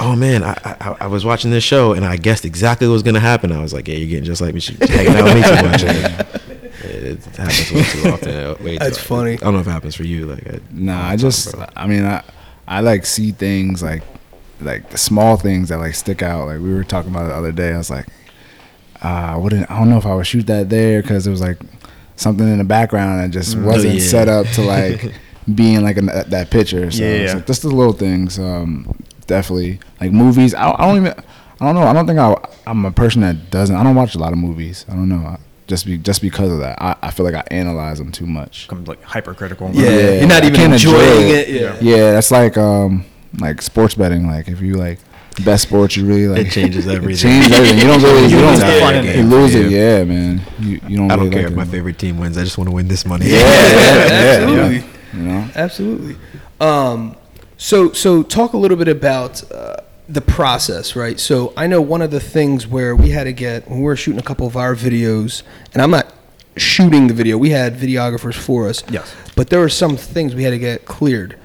"Oh 0.00 0.14
man, 0.16 0.42
I, 0.42 0.56
I 0.64 0.96
I 1.02 1.06
was 1.06 1.24
watching 1.24 1.50
this 1.50 1.64
show 1.64 1.92
and 1.92 2.04
I 2.04 2.16
guessed 2.16 2.44
exactly 2.44 2.86
what 2.86 2.94
was 2.94 3.02
gonna 3.02 3.20
happen." 3.20 3.52
I 3.52 3.60
was 3.60 3.72
like, 3.72 3.88
"Yeah, 3.88 3.96
you're 3.96 4.08
getting 4.08 4.24
just 4.24 4.40
like 4.40 4.54
me. 4.54 4.60
She's 4.60 4.78
hanging 4.78 5.14
out 5.14 5.24
with 5.24 5.34
me 5.34 5.42
too 5.42 5.62
much." 5.68 6.42
It 6.88 7.24
happens 7.24 7.72
way 7.72 7.82
too 7.82 8.08
often. 8.10 8.64
Way 8.64 8.72
too 8.72 8.78
That's 8.78 8.98
often. 8.98 9.08
funny. 9.08 9.32
I 9.32 9.36
don't 9.36 9.54
know 9.54 9.60
if 9.60 9.66
it 9.66 9.70
happens 9.70 9.94
for 9.96 10.04
you. 10.04 10.26
Like, 10.26 10.46
I, 10.46 10.60
Nah, 10.72 11.08
I 11.08 11.16
just, 11.16 11.54
I 11.74 11.86
mean, 11.86 12.04
I, 12.04 12.22
I 12.68 12.80
like 12.80 13.06
see 13.06 13.32
things 13.32 13.82
like, 13.82 14.02
like 14.60 14.90
the 14.90 14.98
small 14.98 15.36
things 15.36 15.68
that 15.70 15.78
like 15.78 15.94
stick 15.94 16.22
out. 16.22 16.46
Like 16.46 16.60
we 16.60 16.72
were 16.72 16.84
talking 16.84 17.10
about 17.10 17.26
the 17.28 17.34
other 17.34 17.50
day. 17.52 17.72
I 17.72 17.78
was 17.78 17.90
like, 17.90 18.06
uh, 19.02 19.08
I 19.08 19.36
wouldn't, 19.36 19.68
I 19.70 19.78
don't 19.78 19.90
know 19.90 19.98
if 19.98 20.06
I 20.06 20.14
would 20.14 20.26
shoot 20.26 20.46
that 20.46 20.68
there 20.68 21.02
because 21.02 21.26
it 21.26 21.30
was 21.30 21.40
like 21.40 21.58
something 22.16 22.46
in 22.46 22.58
the 22.58 22.64
background 22.64 23.20
that 23.20 23.30
just 23.30 23.56
wasn't 23.58 23.94
yeah. 23.94 24.00
set 24.04 24.28
up 24.28 24.46
to 24.48 24.62
like 24.62 25.12
being 25.54 25.82
like 25.82 25.96
an, 25.96 26.06
that, 26.06 26.30
that 26.30 26.50
picture. 26.50 26.90
So 26.90 27.02
Yeah, 27.02 27.08
it's 27.08 27.30
yeah. 27.32 27.36
like, 27.38 27.46
just 27.46 27.62
the 27.62 27.68
little 27.68 27.94
things. 27.94 28.38
Um, 28.38 28.94
definitely 29.26 29.80
like 30.00 30.12
movies. 30.12 30.54
I, 30.54 30.70
I 30.72 30.86
don't 30.86 30.96
even, 31.06 31.14
I 31.60 31.64
don't 31.66 31.74
know. 31.74 31.82
I 31.82 31.92
don't 31.92 32.06
think 32.06 32.18
I, 32.18 32.34
I'm 32.66 32.84
a 32.84 32.92
person 32.92 33.22
that 33.22 33.50
doesn't. 33.50 33.74
I 33.74 33.82
don't 33.82 33.94
watch 33.94 34.14
a 34.14 34.18
lot 34.18 34.32
of 34.32 34.38
movies. 34.38 34.84
I 34.88 34.92
don't 34.92 35.08
know. 35.08 35.24
I, 35.26 35.38
just 35.66 35.84
be 35.84 35.98
just 35.98 36.22
because 36.22 36.52
of 36.52 36.60
that, 36.60 36.80
I, 36.80 36.94
I 37.02 37.10
feel 37.10 37.26
like 37.26 37.34
I 37.34 37.42
analyze 37.50 37.98
them 37.98 38.12
too 38.12 38.24
much. 38.26 38.68
Become 38.68 38.84
like 38.84 39.02
hypercritical. 39.02 39.70
Yeah, 39.72 39.90
Yeah, 39.90 40.10
you're 40.20 40.28
not 40.28 40.42
I 40.44 40.46
even 40.46 40.54
can't 40.56 40.72
enjoy 40.72 40.92
enjoying 40.92 41.28
it. 41.28 41.48
it. 41.48 41.60
Yeah. 41.60 41.76
Yeah, 41.80 42.12
that's 42.12 42.30
like 42.30 42.56
um 42.56 43.04
like 43.40 43.60
sports 43.62 43.94
betting. 43.96 44.28
Like 44.28 44.46
if 44.46 44.60
you 44.60 44.74
like 44.74 45.00
best 45.44 45.64
sports, 45.64 45.96
you 45.96 46.06
really 46.06 46.28
like 46.28 46.46
It 46.46 46.52
changes 46.52 46.86
everything. 46.96 47.30
It 47.32 47.40
changes 47.40 47.52
everything. 47.58 47.78
You 47.78 47.84
don't 47.84 48.00
really 48.00 48.22
you 48.30 48.36
You 48.36 48.42
don't 48.42 48.50
lose 48.52 48.60
the 48.60 48.78
fun 48.80 48.94
in 48.94 49.16
you 49.16 49.22
lose 49.24 49.54
Yeah. 49.56 49.60
it. 49.62 49.70
Yeah, 49.72 50.04
man. 50.04 50.40
You 50.60 50.80
you 50.86 50.96
don't. 50.98 51.10
I 51.10 51.16
don't 51.16 51.24
really 51.24 51.30
care 51.34 51.42
like 51.42 51.50
if 51.50 51.56
my 51.56 51.62
it. 51.64 51.68
favorite 51.68 51.98
team 51.98 52.18
wins. 52.18 52.38
I 52.38 52.44
just 52.44 52.58
want 52.58 52.70
to 52.70 52.74
win 52.76 52.86
this 52.86 53.04
money. 53.04 53.26
Yeah, 53.26 53.38
Yeah, 53.38 53.42
yeah, 53.42 54.12
absolutely. 54.12 54.76
yeah. 54.76 54.84
You 55.14 55.22
know. 55.24 55.48
Absolutely. 55.56 56.16
Um, 56.60 57.16
so 57.56 57.92
so 57.92 58.22
talk 58.22 58.52
a 58.52 58.56
little 58.56 58.76
bit 58.76 58.88
about 58.88 59.50
uh, 59.52 59.76
the 60.08 60.20
process, 60.20 60.94
right? 60.94 61.18
So 61.18 61.52
I 61.56 61.66
know 61.66 61.80
one 61.80 62.02
of 62.02 62.10
the 62.10 62.20
things 62.20 62.66
where 62.66 62.94
we 62.94 63.10
had 63.10 63.24
to 63.24 63.32
get 63.32 63.68
when 63.68 63.78
we 63.78 63.84
were 63.84 63.96
shooting 63.96 64.20
a 64.20 64.24
couple 64.24 64.46
of 64.46 64.56
our 64.56 64.74
videos, 64.74 65.42
and 65.72 65.82
I'm 65.82 65.90
not 65.90 66.12
shooting 66.56 67.06
the 67.06 67.14
video. 67.14 67.36
We 67.38 67.50
had 67.50 67.74
videographers 67.76 68.34
for 68.34 68.68
us. 68.68 68.82
Yes. 68.90 69.12
But 69.34 69.50
there 69.50 69.60
were 69.60 69.68
some 69.68 69.96
things 69.96 70.34
we 70.34 70.44
had 70.44 70.50
to 70.50 70.58
get 70.58 70.84
cleared. 70.86 71.38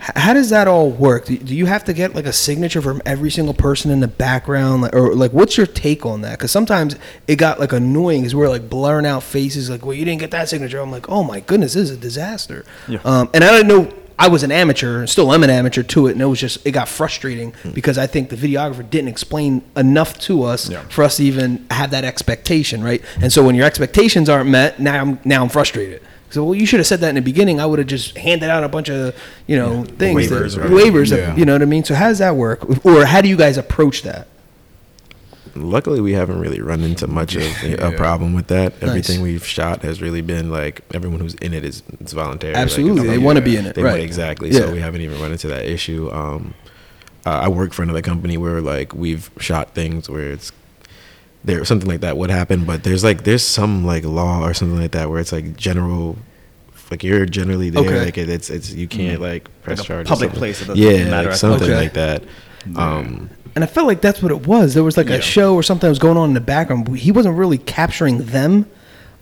H- 0.00 0.10
How 0.16 0.32
does 0.34 0.50
that 0.50 0.68
all 0.68 0.90
work? 0.90 1.26
Do 1.26 1.36
do 1.38 1.54
you 1.54 1.66
have 1.66 1.84
to 1.84 1.92
get 1.92 2.14
like 2.14 2.26
a 2.26 2.32
signature 2.32 2.80
from 2.82 3.00
every 3.06 3.30
single 3.30 3.54
person 3.54 3.90
in 3.90 4.00
the 4.00 4.08
background, 4.08 4.82
like, 4.82 4.94
or 4.94 5.14
like 5.14 5.32
what's 5.32 5.56
your 5.56 5.66
take 5.66 6.04
on 6.06 6.22
that? 6.22 6.38
Because 6.38 6.50
sometimes 6.50 6.96
it 7.26 7.36
got 7.36 7.60
like 7.60 7.72
annoying 7.72 8.22
because 8.22 8.34
we're 8.34 8.48
like 8.48 8.68
blurring 8.70 9.06
out 9.06 9.22
faces, 9.22 9.70
like, 9.70 9.84
"Well, 9.84 9.94
you 9.94 10.04
didn't 10.04 10.20
get 10.20 10.30
that 10.32 10.48
signature." 10.48 10.80
I'm 10.80 10.90
like, 10.90 11.08
"Oh 11.08 11.22
my 11.24 11.40
goodness, 11.40 11.74
this 11.74 11.90
is 11.90 11.96
a 11.96 12.00
disaster." 12.00 12.64
Yeah. 12.88 12.98
Um, 13.04 13.30
and 13.34 13.44
I 13.44 13.50
don't 13.52 13.66
know 13.68 13.92
I 14.18 14.28
was 14.28 14.42
an 14.42 14.50
amateur, 14.50 14.98
and 14.98 15.08
still 15.08 15.32
am 15.32 15.44
an 15.44 15.50
amateur 15.50 15.82
to 15.84 16.08
it, 16.08 16.12
and 16.12 16.20
it 16.20 16.26
was 16.26 16.40
just 16.40 16.66
it 16.66 16.72
got 16.72 16.88
frustrating 16.88 17.52
hmm. 17.62 17.70
because 17.70 17.98
I 17.98 18.06
think 18.06 18.30
the 18.30 18.36
videographer 18.36 18.88
didn't 18.88 19.08
explain 19.08 19.62
enough 19.76 20.18
to 20.20 20.42
us 20.42 20.68
Yeah. 20.68 20.82
for 20.88 21.04
us 21.04 21.18
to 21.18 21.24
even 21.24 21.64
have 21.70 21.92
that 21.92 22.04
expectation, 22.04 22.82
right? 22.82 23.02
And 23.20 23.32
so 23.32 23.44
when 23.44 23.54
your 23.54 23.64
expectations 23.64 24.28
aren't 24.28 24.50
met, 24.50 24.80
now 24.80 25.00
I'm 25.00 25.20
now 25.24 25.42
I'm 25.42 25.48
frustrated. 25.48 26.02
So 26.30 26.44
well, 26.44 26.54
you 26.54 26.66
should 26.66 26.80
have 26.80 26.86
said 26.86 27.00
that 27.00 27.10
in 27.10 27.14
the 27.14 27.22
beginning. 27.22 27.60
I 27.60 27.66
would 27.66 27.78
have 27.78 27.88
just 27.88 28.18
handed 28.18 28.50
out 28.50 28.64
a 28.64 28.68
bunch 28.68 28.90
of 28.90 29.14
you 29.46 29.56
know 29.56 29.84
things, 29.84 30.28
Waivers, 30.28 30.56
that, 30.56 30.62
right? 30.62 30.70
waivers. 30.70 31.16
Yeah. 31.16 31.34
You 31.36 31.44
know 31.44 31.52
what 31.52 31.62
I 31.62 31.66
mean? 31.66 31.84
So 31.84 31.94
how 31.94 32.08
does 32.08 32.18
that 32.18 32.34
work, 32.34 32.84
or 32.84 33.04
how 33.04 33.20
do 33.20 33.28
you 33.28 33.36
guys 33.36 33.56
approach 33.56 34.02
that? 34.02 34.26
Luckily, 35.62 36.00
we 36.00 36.12
haven't 36.12 36.38
really 36.40 36.60
run 36.60 36.82
into 36.82 37.06
much 37.20 37.34
of 37.36 37.42
a, 37.64 37.92
problem 37.96 38.34
with 38.34 38.48
that. 38.48 38.72
Nice. 38.80 38.88
Everything 38.90 39.20
we've 39.22 39.44
shot 39.46 39.82
has 39.82 40.00
really 40.02 40.20
been 40.22 40.50
like 40.50 40.82
everyone 40.94 41.20
who's 41.20 41.34
in 41.34 41.54
it 41.54 41.64
is 41.64 41.82
it's 42.00 42.12
voluntary. 42.12 42.54
Like, 42.54 42.62
Absolutely, 42.62 43.02
it's 43.02 43.10
they 43.10 43.18
want 43.18 43.36
to 43.36 43.42
be 43.42 43.56
in 43.56 43.66
it, 43.66 43.74
They 43.74 43.82
right? 43.82 44.00
exactly. 44.00 44.50
Yeah. 44.50 44.60
So 44.60 44.72
we 44.72 44.80
haven't 44.80 45.00
even 45.00 45.20
run 45.20 45.32
into 45.32 45.48
that 45.48 45.64
issue. 45.64 46.10
Um, 46.12 46.54
uh, 47.26 47.30
I 47.30 47.48
work 47.48 47.72
for 47.72 47.82
another 47.82 48.02
company 48.02 48.36
where 48.38 48.60
like 48.60 48.94
we've 48.94 49.30
shot 49.38 49.74
things 49.74 50.08
where 50.08 50.30
it's 50.32 50.52
there 51.44 51.64
something 51.64 51.88
like 51.88 52.00
that 52.00 52.16
would 52.16 52.30
happen, 52.30 52.64
but 52.64 52.84
there's 52.84 53.04
like 53.04 53.24
there's 53.24 53.44
some 53.44 53.84
like 53.84 54.04
law 54.04 54.42
or 54.44 54.54
something 54.54 54.80
like 54.80 54.92
that 54.92 55.08
where 55.10 55.20
it's 55.20 55.32
like 55.32 55.56
general. 55.56 56.16
Like 56.90 57.04
you're 57.04 57.26
generally 57.26 57.68
there, 57.68 57.82
Okay. 57.84 58.04
like 58.06 58.16
it, 58.16 58.30
it's 58.30 58.48
it's 58.48 58.72
you 58.72 58.88
can't 58.88 59.20
like 59.20 59.46
press 59.62 59.78
Like 59.80 59.84
a 59.84 59.88
charges. 59.88 60.08
public 60.08 60.30
something. 60.30 60.38
place, 60.38 60.76
yeah, 60.76 61.20
like 61.22 61.34
something 61.34 61.64
Okay. 61.70 61.76
like 61.76 61.92
that. 61.92 62.22
Um, 62.76 63.28
And 63.58 63.64
I 63.64 63.66
felt 63.66 63.88
like 63.88 64.00
that's 64.00 64.22
what 64.22 64.30
it 64.30 64.46
was. 64.46 64.74
There 64.74 64.84
was 64.84 64.96
like 64.96 65.08
Yeah. 65.08 65.16
a 65.16 65.20
show 65.20 65.52
or 65.56 65.64
something 65.64 65.88
that 65.88 65.90
was 65.90 65.98
going 65.98 66.16
on 66.16 66.28
in 66.28 66.34
the 66.34 66.40
background. 66.40 66.86
He 66.96 67.10
wasn't 67.10 67.36
really 67.36 67.58
capturing 67.58 68.18
them, 68.26 68.66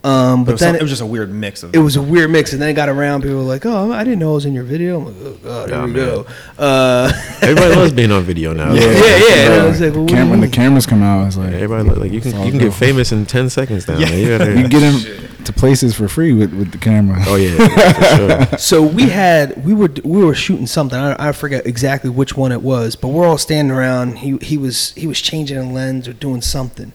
um, 0.05 0.45
but 0.45 0.53
was, 0.53 0.61
then 0.61 0.75
some- 0.75 0.77
it 0.77 0.83
was 0.83 0.91
just 0.91 1.01
a 1.01 1.07
weird 1.07 1.33
mix 1.33 1.63
of. 1.63 1.75
it 1.75 1.79
was 1.79 1.97
a 1.97 2.03
weird 2.03 2.31
mix, 2.31 2.53
and 2.53 2.61
then 2.61 2.69
it 2.69 2.75
got 2.75 2.91
around. 2.91 3.23
People 3.23 3.39
were 3.39 3.43
like, 3.45 3.65
"Oh, 3.65 3.93
I 3.93 4.05
didn't 4.05 4.19
know 4.19 4.33
I 4.33 4.35
was 4.35 4.45
in 4.45 4.53
your 4.53 4.65
video." 4.65 4.99
I'm 4.99 5.07
like, 5.07 5.15
"Oh 5.25 5.37
God, 5.43 5.69
here 5.71 5.79
Oh, 5.79 5.85
we 5.87 5.93
man. 5.93 6.05
go." 6.07 6.27
Uh, 6.59 7.11
everybody 7.41 7.75
loves 7.77 7.93
being 8.01 8.13
on 8.13 8.25
video 8.25 8.53
now. 8.53 8.75
Yeah, 8.75 8.83
yeah. 8.83 9.53
And 9.53 9.63
I 9.63 9.67
was 9.69 9.81
like, 9.81 9.95
well, 9.95 10.03
what 10.03 10.11
Cam- 10.13 10.29
when 10.29 10.41
the 10.41 10.49
cameras 10.49 10.85
come 10.85 11.03
out, 11.03 11.27
it's 11.27 11.39
like 11.39 11.55
Everybody 11.55 11.99
like 11.99 12.13
you 12.13 12.21
can 12.21 12.33
you 12.45 12.51
can 12.51 12.59
go. 12.59 12.67
get 12.67 12.75
famous 12.75 13.11
in 13.11 13.25
ten 13.25 13.49
seconds 13.49 13.89
now. 13.89 13.97
Yeah. 13.99 14.11
You 14.11 14.37
gotta- 14.37 14.61
You 14.61 14.69
get 14.69 14.81
them 14.81 15.01
to 15.47 15.53
places 15.53 15.95
for 15.95 16.09
free 16.09 16.33
with, 16.33 16.53
with 16.55 16.73
the 16.73 16.79
camera. 16.79 17.17
oh 17.27 17.37
yeah, 17.37 17.57
for 17.57 18.49
sure. 18.49 18.59
so 18.59 18.83
we 18.83 19.09
had 19.09 19.65
we 19.65 19.75
were 19.75 19.91
we 20.05 20.25
were 20.25 20.35
shooting 20.35 20.67
something. 20.67 20.99
I, 20.99 21.29
I 21.29 21.33
forget 21.33 21.67
exactly 21.67 22.11
which 22.11 22.37
one 22.37 22.53
it 22.53 22.63
was, 22.63 22.97
but 22.97 23.09
we're 23.09 23.27
all 23.27 23.39
standing 23.39 23.75
around. 23.75 24.19
He 24.19 24.37
he 24.39 24.57
was 24.57 24.93
he 24.93 25.07
was 25.07 25.21
changing 25.21 25.57
a 25.57 25.71
lens 25.71 26.07
or 26.07 26.13
doing 26.13 26.43
something. 26.43 26.93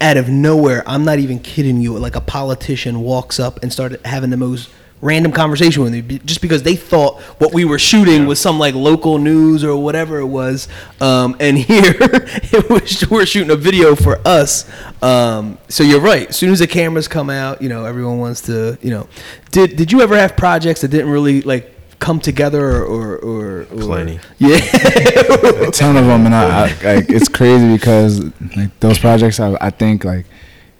Out 0.00 0.16
of 0.16 0.28
nowhere, 0.28 0.82
I'm 0.86 1.04
not 1.04 1.18
even 1.18 1.38
kidding 1.38 1.80
you. 1.80 1.98
Like 1.98 2.16
a 2.16 2.20
politician 2.20 3.00
walks 3.00 3.40
up 3.40 3.62
and 3.62 3.72
started 3.72 4.00
having 4.04 4.30
the 4.30 4.36
most 4.36 4.68
random 5.02 5.32
conversation 5.32 5.82
with 5.82 5.92
me 5.92 6.00
just 6.20 6.40
because 6.40 6.62
they 6.62 6.76
thought 6.76 7.20
what 7.40 7.52
we 7.52 7.64
were 7.66 7.78
shooting 7.78 8.24
was 8.26 8.40
some 8.40 8.58
like 8.58 8.74
local 8.74 9.18
news 9.18 9.64
or 9.64 9.76
whatever 9.76 10.18
it 10.18 10.26
was. 10.26 10.68
Um, 11.00 11.36
and 11.40 11.58
here 11.70 11.94
it 11.98 12.70
was 12.70 13.10
we're 13.10 13.26
shooting 13.26 13.50
a 13.50 13.56
video 13.56 13.94
for 13.94 14.18
us. 14.26 14.70
Um, 15.02 15.58
so 15.68 15.82
you're 15.82 16.00
right. 16.00 16.28
As 16.28 16.36
soon 16.36 16.52
as 16.52 16.60
the 16.60 16.66
cameras 16.66 17.08
come 17.08 17.28
out 17.28 17.60
you 17.60 17.68
know 17.68 17.84
everyone 17.84 18.18
wants 18.18 18.40
to 18.42 18.78
you 18.80 18.90
know. 18.90 19.08
Did 19.50 19.76
did 19.76 19.92
you 19.92 20.00
ever 20.00 20.16
have 20.16 20.36
projects 20.36 20.80
that 20.80 20.88
didn't 20.88 21.10
really 21.10 21.42
like 21.42 21.74
come 21.98 22.18
together 22.18 22.64
or 22.64 22.84
or, 22.84 23.16
or, 23.18 23.60
or 23.62 23.66
Plenty. 23.78 24.18
yeah. 24.38 24.56
A 24.56 25.70
ton 25.70 25.96
of 25.96 26.06
them, 26.06 26.26
and 26.26 26.34
I, 26.34 26.68
I 26.68 26.94
like 26.94 27.10
it's 27.10 27.28
crazy 27.28 27.72
because 27.72 28.20
like 28.56 28.78
those 28.80 28.98
projects, 28.98 29.38
I, 29.40 29.56
I 29.60 29.70
think 29.70 30.04
like 30.04 30.26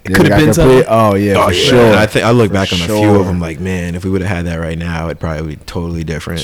they 0.04 0.14
could've 0.14 0.30
been 0.30 0.52
complete- 0.52 0.54
something. 0.54 0.84
Oh 0.88 1.14
yeah, 1.14 1.34
Oh 1.38 1.48
for 1.48 1.52
yeah. 1.54 1.64
sure. 1.68 1.94
I 1.96 2.06
think 2.06 2.24
I 2.24 2.30
look 2.30 2.48
For 2.48 2.54
back 2.54 2.72
on 2.72 2.80
a 2.80 2.86
few 2.86 3.14
of 3.20 3.26
them 3.26 3.40
like, 3.40 3.60
man, 3.60 3.94
if 3.94 4.04
we 4.04 4.10
would 4.10 4.22
have 4.22 4.36
had 4.36 4.46
that 4.46 4.56
right 4.56 4.78
now, 4.78 5.06
it'd 5.06 5.20
probably 5.20 5.56
be 5.56 5.62
totally 5.64 6.04
different. 6.04 6.40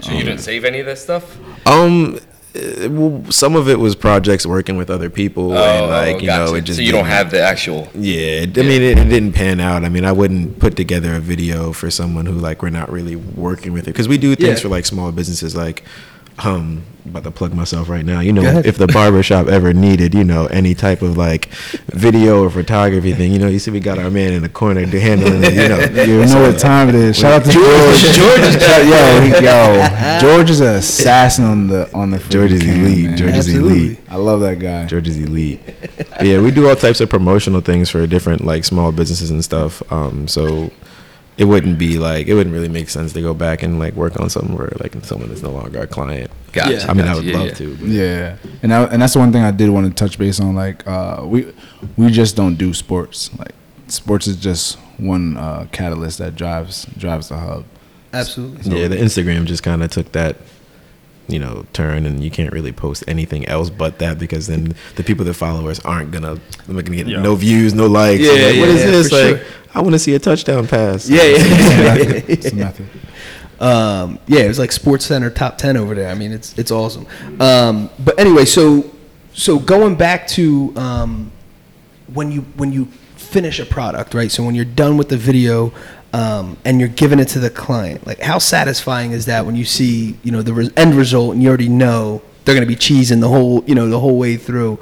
So 0.00 0.12
you 0.12 0.24
didn't 0.24 0.40
save 0.40 0.64
any 0.64 0.80
of 0.80 0.86
this 0.86 1.02
stuff? 1.02 1.36
Um, 1.66 2.18
eh, 2.54 2.88
well, 2.88 3.24
some 3.30 3.54
of 3.54 3.68
it 3.68 3.78
was 3.78 3.94
projects 3.94 4.44
working 4.44 4.76
with 4.76 4.90
other 4.90 5.08
people, 5.08 5.56
and 5.56 5.90
like 5.90 6.20
you 6.22 6.26
know, 6.28 6.46
Oh, 6.48 6.54
it 6.54 6.62
just 6.64 6.78
so 6.78 6.82
you 6.82 6.90
don't 6.92 7.04
have 7.06 7.30
the 7.30 7.40
actual. 7.40 7.88
Yeah, 7.94 8.42
it- 8.42 8.58
I 8.58 8.62
mean, 8.62 8.82
it, 8.82 8.98
it 8.98 9.04
didn't 9.08 9.34
pan 9.34 9.60
out. 9.60 9.84
I 9.84 9.88
mean, 9.88 10.04
I 10.04 10.12
wouldn't 10.12 10.58
put 10.58 10.74
together 10.76 11.14
a 11.14 11.20
video 11.20 11.72
for 11.72 11.90
someone 11.90 12.26
who 12.26 12.32
like 12.32 12.60
we're 12.62 12.70
not 12.70 12.90
really 12.90 13.14
working 13.16 13.72
with 13.72 13.84
it 13.84 13.92
because 13.92 14.08
we 14.08 14.18
do 14.18 14.34
things 14.34 14.58
Yeah. 14.58 14.62
for 14.62 14.68
like 14.68 14.84
small 14.86 15.12
businesses. 15.12 15.54
Like, 15.54 15.84
um, 16.38 16.82
about 17.06 17.24
to 17.24 17.30
plug 17.30 17.52
myself 17.54 17.88
right 17.88 18.04
now. 18.04 18.20
You 18.20 18.32
know, 18.32 18.42
if 18.64 18.78
the 18.78 18.86
barbershop 18.86 19.46
ever 19.46 19.72
needed, 19.72 20.14
you 20.14 20.24
know, 20.24 20.46
any 20.46 20.74
type 20.74 21.02
of 21.02 21.16
like 21.16 21.46
video 21.88 22.42
or 22.42 22.50
photography 22.50 23.12
thing, 23.12 23.32
you 23.32 23.38
know, 23.38 23.48
you 23.48 23.58
see 23.58 23.70
we 23.70 23.80
got 23.80 23.98
our 23.98 24.10
man 24.10 24.32
in 24.32 24.42
the 24.42 24.48
corner 24.48 24.86
to 24.86 25.00
handling 25.00 25.42
it. 25.44 25.52
You 25.54 25.68
know, 25.68 26.04
You 26.04 26.26
know 26.26 26.50
what 26.50 26.58
time 26.58 26.88
it 26.88 26.94
is. 26.94 27.16
Shout 27.16 27.32
out 27.32 27.44
to 27.44 27.50
George. 27.50 28.00
George 28.14 28.40
is 28.40 28.54
yo, 28.56 29.20
he, 29.20 29.44
yo. 29.44 30.18
George 30.20 30.50
is 30.50 30.60
an 30.60 30.76
assassin 30.76 31.44
on 31.44 31.66
the 31.68 31.92
on 31.94 32.10
the. 32.10 32.18
George 32.18 32.52
is 32.52 32.64
elite. 32.64 33.06
man. 33.06 33.16
George 33.16 33.34
is 33.34 33.48
elite. 33.48 34.00
I 34.08 34.16
love 34.16 34.40
that 34.40 34.58
guy. 34.58 34.86
George 34.86 35.08
is 35.08 35.18
elite. 35.18 35.60
yeah, 36.22 36.40
we 36.40 36.50
do 36.50 36.68
all 36.68 36.76
types 36.76 37.00
of 37.00 37.08
promotional 37.10 37.60
things 37.60 37.90
for 37.90 38.06
different 38.06 38.44
like 38.44 38.64
small 38.64 38.92
businesses 38.92 39.30
and 39.30 39.44
stuff. 39.44 39.82
Um, 39.92 40.26
so 40.28 40.70
it 41.36 41.44
wouldn't 41.46 41.78
be 41.78 41.98
like 41.98 42.26
it 42.28 42.34
wouldn't 42.34 42.52
really 42.54 42.68
make 42.68 42.88
sense 42.88 43.12
to 43.14 43.20
go 43.20 43.34
back 43.34 43.62
and 43.62 43.78
like 43.78 43.94
work 43.94 44.20
on 44.20 44.30
something 44.30 44.56
where 44.56 44.72
like 44.80 44.94
someone 45.04 45.30
is 45.30 45.42
no 45.42 45.50
longer 45.50 45.80
a 45.80 45.86
client. 45.86 46.30
Gotcha. 46.52 46.72
Yeah. 46.72 46.86
I 46.88 46.94
mean, 46.94 47.06
I 47.08 47.14
would 47.16 47.24
yeah, 47.24 47.36
love 47.36 47.46
yeah. 47.48 47.54
to. 47.54 47.76
but- 47.76 47.88
Yeah, 47.88 48.36
and 48.62 48.72
I, 48.72 48.84
and 48.84 49.02
that's 49.02 49.14
the 49.14 49.18
one 49.18 49.32
thing 49.32 49.42
I 49.42 49.50
did 49.50 49.70
want 49.70 49.86
to 49.88 49.92
touch 49.94 50.18
base 50.18 50.38
on. 50.40 50.54
Like, 50.54 50.86
uh, 50.86 51.22
we 51.24 51.52
we 51.96 52.10
just 52.10 52.36
don't 52.36 52.54
do 52.54 52.72
sports. 52.72 53.30
Like, 53.38 53.52
sports 53.88 54.26
is 54.28 54.36
just 54.36 54.78
one 54.98 55.36
uh, 55.36 55.66
catalyst 55.72 56.18
that 56.18 56.36
drives 56.36 56.84
drives 56.96 57.28
the 57.30 57.36
hub. 57.38 57.64
absolutely 58.12 58.80
yeah, 58.80 58.86
the 58.86 58.96
Instagram 58.96 59.44
just 59.44 59.62
kind 59.64 59.82
of 59.82 59.90
took 59.90 60.12
that 60.12 60.36
you 61.26 61.38
know 61.38 61.64
turn 61.72 62.04
and 62.06 62.22
you 62.22 62.30
can't 62.30 62.52
really 62.52 62.70
post 62.70 63.02
anything 63.08 63.44
else 63.48 63.70
but 63.70 63.98
that 63.98 64.18
because 64.18 64.46
then 64.46 64.74
the 64.96 65.02
people 65.02 65.24
that 65.24 65.32
follow 65.34 65.68
us 65.68 65.80
aren't 65.84 66.10
gonna 66.12 66.38
they're 66.68 66.82
gonna 66.82 66.96
get 66.96 67.06
Yeah. 67.08 67.22
no 67.22 67.34
views 67.34 67.72
no 67.74 67.86
likes 67.86 68.20
Yeah, 68.22 68.30
I'm 68.32 68.36
like, 68.36 68.44
what 68.60 68.68
yeah, 68.68 68.74
is 68.74 68.84
yeah, 68.84 68.90
this 68.90 69.12
like 69.12 69.36
sure. 69.38 69.46
I 69.74 69.80
want 69.80 69.92
to 69.94 69.98
see 69.98 70.14
a 70.14 70.18
touchdown 70.18 70.66
pass 70.66 71.08
Yeah, 71.08 71.22
yeah. 71.22 72.20
it's 72.28 72.46
a 72.52 72.54
method. 72.54 72.86
um, 73.60 74.18
yeah, 74.26 74.40
it 74.40 74.48
was 74.48 74.58
like 74.58 74.72
Sports 74.72 75.06
Center 75.06 75.30
top 75.30 75.58
ten 75.58 75.76
over 75.76 75.94
there. 75.94 76.10
I 76.10 76.14
mean, 76.14 76.32
it's 76.32 76.56
it's 76.58 76.70
awesome. 76.70 77.06
Um, 77.40 77.88
but 77.98 78.18
anyway, 78.18 78.44
so 78.44 78.90
so 79.32 79.58
going 79.58 79.94
back 79.96 80.26
to 80.28 80.72
um, 80.76 81.30
when 82.12 82.30
you 82.32 82.42
when 82.56 82.72
you 82.72 82.86
finish 83.16 83.58
a 83.60 83.66
product, 83.66 84.14
right? 84.14 84.30
So 84.30 84.42
when 84.44 84.54
you're 84.54 84.64
done 84.64 84.96
with 84.96 85.08
the 85.08 85.16
video 85.16 85.72
um, 86.12 86.56
and 86.64 86.78
you're 86.80 86.88
giving 86.88 87.18
it 87.20 87.26
to 87.28 87.38
the 87.38 87.50
client, 87.50 88.06
like 88.06 88.20
how 88.20 88.38
satisfying 88.38 89.12
is 89.12 89.26
that 89.26 89.46
when 89.46 89.56
you 89.56 89.64
see 89.64 90.16
you 90.22 90.30
know 90.32 90.42
the 90.42 90.52
res- 90.52 90.72
end 90.76 90.94
result 90.94 91.34
and 91.34 91.42
you 91.42 91.48
already 91.48 91.68
know 91.68 92.22
they're 92.44 92.54
going 92.54 92.66
to 92.68 92.72
be 92.72 92.76
cheesing 92.76 93.20
the 93.20 93.28
whole 93.28 93.64
you 93.66 93.74
know 93.74 93.88
the 93.88 94.00
whole 94.00 94.18
way 94.18 94.36
through. 94.36 94.78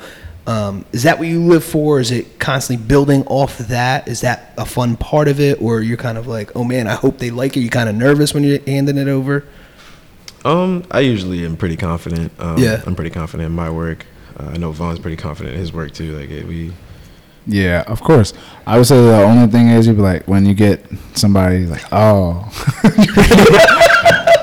Um, 0.46 0.84
is 0.92 1.04
that 1.04 1.18
what 1.20 1.28
you 1.28 1.40
live 1.40 1.62
for? 1.64 2.00
Is 2.00 2.10
it 2.10 2.38
constantly 2.40 2.84
building 2.84 3.24
off 3.28 3.60
of 3.60 3.68
that? 3.68 4.08
Is 4.08 4.22
that 4.22 4.52
a 4.58 4.64
fun 4.66 4.96
part 4.96 5.28
of 5.28 5.38
it, 5.38 5.62
or 5.62 5.80
you're 5.82 5.96
kind 5.96 6.18
of 6.18 6.26
like, 6.26 6.56
oh 6.56 6.64
man, 6.64 6.88
I 6.88 6.94
hope 6.94 7.18
they 7.18 7.30
like 7.30 7.56
it? 7.56 7.60
You're 7.60 7.70
kind 7.70 7.88
of 7.88 7.94
nervous 7.94 8.34
when 8.34 8.42
you're 8.42 8.58
handing 8.66 8.98
it 8.98 9.06
over? 9.08 9.44
Um, 10.44 10.84
I 10.90 11.00
usually 11.00 11.44
am 11.46 11.56
pretty 11.56 11.76
confident. 11.76 12.32
Um, 12.40 12.58
Yeah. 12.58 12.82
I'm 12.86 12.96
pretty 12.96 13.10
confident 13.10 13.46
in 13.46 13.52
my 13.52 13.70
work. 13.70 14.04
Uh, 14.36 14.50
I 14.54 14.56
know 14.56 14.72
Vaughn's 14.72 14.98
pretty 14.98 15.16
confident 15.16 15.54
in 15.54 15.60
his 15.60 15.72
work 15.72 15.92
too. 15.92 16.18
Like 16.18 16.30
it, 16.30 16.44
we, 16.48 16.72
Yeah, 17.46 17.84
of 17.86 18.00
course. 18.00 18.32
I 18.66 18.78
would 18.78 18.86
say 18.88 18.96
the 19.00 19.22
only 19.22 19.46
thing 19.46 19.68
is 19.68 19.86
you'd 19.86 19.94
be 19.96 20.02
like 20.02 20.26
when 20.26 20.44
you 20.44 20.54
get 20.54 20.84
somebody 21.14 21.66
like, 21.66 21.84
oh, 21.92 22.50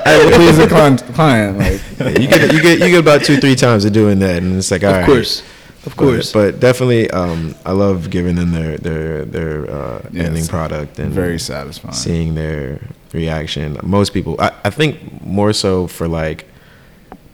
I 0.02 0.22
would 0.24 0.34
please 0.34 0.56
the 0.56 0.66
client, 0.66 1.02
client 1.14 1.58
like 1.58 1.80
yeah, 1.98 2.08
you 2.20 2.28
get 2.28 2.52
you 2.54 2.62
get 2.62 2.78
you 2.80 2.88
get 2.90 3.00
about 3.00 3.22
two 3.22 3.36
three 3.38 3.54
times 3.54 3.84
of 3.84 3.92
doing 3.92 4.18
that, 4.20 4.42
and 4.42 4.56
it's 4.56 4.70
like 4.70 4.82
all 4.82 4.90
Of 4.90 4.96
right. 4.96 5.06
course, 5.06 5.42
of 5.86 5.96
course. 5.96 6.32
but, 6.32 6.60
definitely, 6.60 7.10
um, 7.10 7.54
I 7.64 7.72
love 7.72 8.10
giving 8.10 8.36
them 8.36 8.52
their 8.52 8.76
their 8.78 9.24
their 9.24 9.70
uh, 9.70 10.02
Yeah, 10.12 10.24
ending 10.24 10.46
product 10.46 10.98
and 10.98 11.12
very 11.12 11.38
satisfying. 11.38 11.94
seeing 11.94 12.34
their 12.34 12.80
reaction. 13.12 13.78
Most 13.82 14.12
people, 14.12 14.36
I, 14.38 14.52
I 14.64 14.70
think, 14.70 15.22
more 15.24 15.52
so 15.52 15.86
for 15.86 16.06
like 16.08 16.46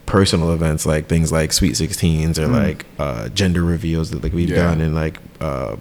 personal 0.05 0.53
events, 0.53 0.85
like 0.85 1.07
things 1.07 1.31
like 1.31 1.51
Sweet 1.51 1.75
Sixteens 1.75 2.39
or 2.39 2.47
like 2.47 2.85
uh, 2.99 3.29
gender 3.29 3.63
reveals 3.63 4.09
that 4.11 4.23
like 4.23 4.33
we've 4.33 4.47
Mm. 4.49 4.55
Yeah. 4.55 4.63
done, 4.69 4.81
and 4.81 4.95
like. 4.95 5.17
Uh, 5.41 5.75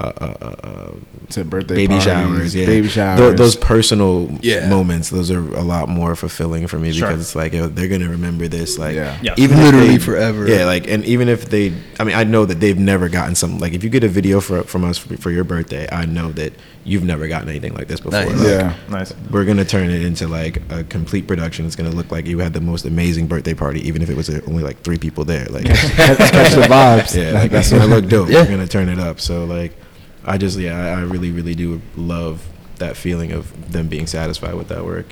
uh, 0.00 0.12
uh, 0.20 0.54
uh, 0.62 0.92
to 1.30 1.44
birthday 1.44 1.74
baby 1.74 1.88
parties, 1.88 2.04
showers, 2.04 2.54
yeah, 2.54 2.66
baby 2.66 2.86
Tho- 2.86 2.92
showers. 2.92 3.38
those 3.38 3.56
personal 3.56 4.30
Yeah. 4.42 4.68
moments, 4.68 5.10
those 5.10 5.30
are 5.30 5.40
a 5.54 5.62
lot 5.62 5.88
more 5.88 6.14
fulfilling 6.14 6.66
for 6.68 6.78
me 6.78 6.92
Sure. 6.92 7.08
because 7.08 7.20
it's 7.20 7.34
like 7.34 7.52
yo, 7.52 7.66
they're 7.68 7.88
gonna 7.88 8.08
remember 8.08 8.48
this, 8.48 8.78
like 8.78 8.94
Yeah. 8.96 9.16
Yeah. 9.22 9.34
even 9.36 9.58
Literally 9.62 9.88
they- 9.88 9.98
forever. 9.98 10.48
Yeah, 10.48 10.64
like 10.66 10.88
and 10.88 11.04
even 11.04 11.28
if 11.28 11.50
they, 11.50 11.72
I 11.98 12.04
mean, 12.04 12.14
I 12.16 12.24
know 12.24 12.44
that 12.46 12.60
they've 12.60 12.78
never 12.78 13.08
gotten 13.08 13.34
something 13.34 13.58
like 13.60 13.72
if 13.74 13.82
you 13.84 13.90
get 13.90 14.04
a 14.04 14.08
video 14.08 14.40
for, 14.40 14.62
from 14.62 14.84
us 14.84 14.98
for, 14.98 15.16
for 15.16 15.30
your 15.30 15.44
birthday, 15.44 15.88
I 15.90 16.06
know 16.06 16.30
that 16.32 16.52
you've 16.84 17.04
never 17.04 17.28
gotten 17.28 17.48
anything 17.50 17.74
like 17.74 17.88
this 17.88 18.00
before. 18.00 18.20
Nice. 18.24 18.32
Like, 18.38 18.46
yeah, 18.46 18.74
Nice. 18.88 19.12
We're 19.30 19.44
gonna 19.44 19.64
turn 19.64 19.90
it 19.90 20.02
into 20.02 20.28
like 20.28 20.62
a 20.70 20.84
complete 20.84 21.26
production. 21.26 21.66
It's 21.66 21.76
gonna 21.76 21.90
look 21.90 22.10
like 22.10 22.26
you 22.26 22.38
had 22.38 22.52
the 22.54 22.60
most 22.62 22.86
amazing 22.86 23.26
birthday 23.26 23.52
party, 23.54 23.86
even 23.86 24.00
if 24.00 24.08
it 24.08 24.16
was 24.16 24.30
uh, 24.30 24.40
only 24.46 24.62
like 24.62 24.80
three 24.82 24.96
people 24.96 25.24
there. 25.24 25.44
Like, 25.50 25.64
catch 25.66 26.52
the 26.54 26.62
vibes. 26.62 27.14
yeah, 27.20 27.32
like 27.32 27.50
that's 27.50 27.70
gonna 27.70 27.86
look 27.86 28.08
dope. 28.08 28.30
Yeah. 28.30 28.42
We're 28.42 28.50
gonna 28.50 28.66
turn 28.68 28.88
it 28.88 28.98
up. 28.98 29.20
So 29.20 29.44
like, 29.44 29.76
I 30.28 30.38
just 30.38 30.58
yeah, 30.58 30.96
I, 30.96 31.00
really 31.00 31.30
really 31.30 31.54
do 31.54 31.80
love 31.96 32.46
that 32.76 32.96
feeling 32.96 33.32
of 33.32 33.72
them 33.72 33.88
being 33.88 34.06
satisfied 34.06 34.54
with 34.54 34.68
that 34.68 34.84
work. 34.84 35.06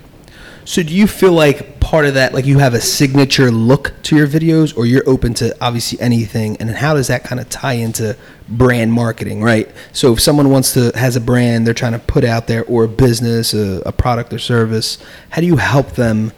So 0.66 0.82
do 0.82 0.92
you 0.92 1.06
feel 1.06 1.32
like 1.32 1.78
part 1.78 2.06
of 2.06 2.14
that, 2.14 2.34
like 2.34 2.44
you 2.44 2.58
have 2.58 2.74
a 2.74 2.80
signature 2.80 3.52
look 3.52 3.94
to 4.02 4.16
your 4.16 4.26
videos, 4.26 4.76
or 4.76 4.84
you're 4.84 5.08
open 5.08 5.32
to 5.34 5.56
obviously 5.60 6.00
anything? 6.00 6.56
And 6.56 6.68
then 6.68 6.76
how 6.76 6.94
does 6.94 7.06
that 7.06 7.22
kind 7.22 7.40
of 7.40 7.48
tie 7.48 7.74
into 7.74 8.16
brand 8.48 8.92
marketing, 8.92 9.42
right? 9.42 9.70
So 9.92 10.12
if 10.12 10.20
someone 10.20 10.50
wants 10.50 10.74
to 10.74 10.90
has 10.96 11.14
a 11.14 11.20
brand 11.20 11.66
they're 11.66 11.74
trying 11.74 11.92
to 11.92 12.00
put 12.00 12.24
out 12.24 12.48
there, 12.48 12.64
or 12.64 12.84
a 12.84 12.88
business, 12.88 13.54
a, 13.54 13.80
a 13.86 13.92
product 13.92 14.32
or 14.32 14.38
service, 14.38 14.98
how 15.30 15.40
do 15.40 15.46
you 15.46 15.56
help 15.56 15.92
them, 15.92 16.32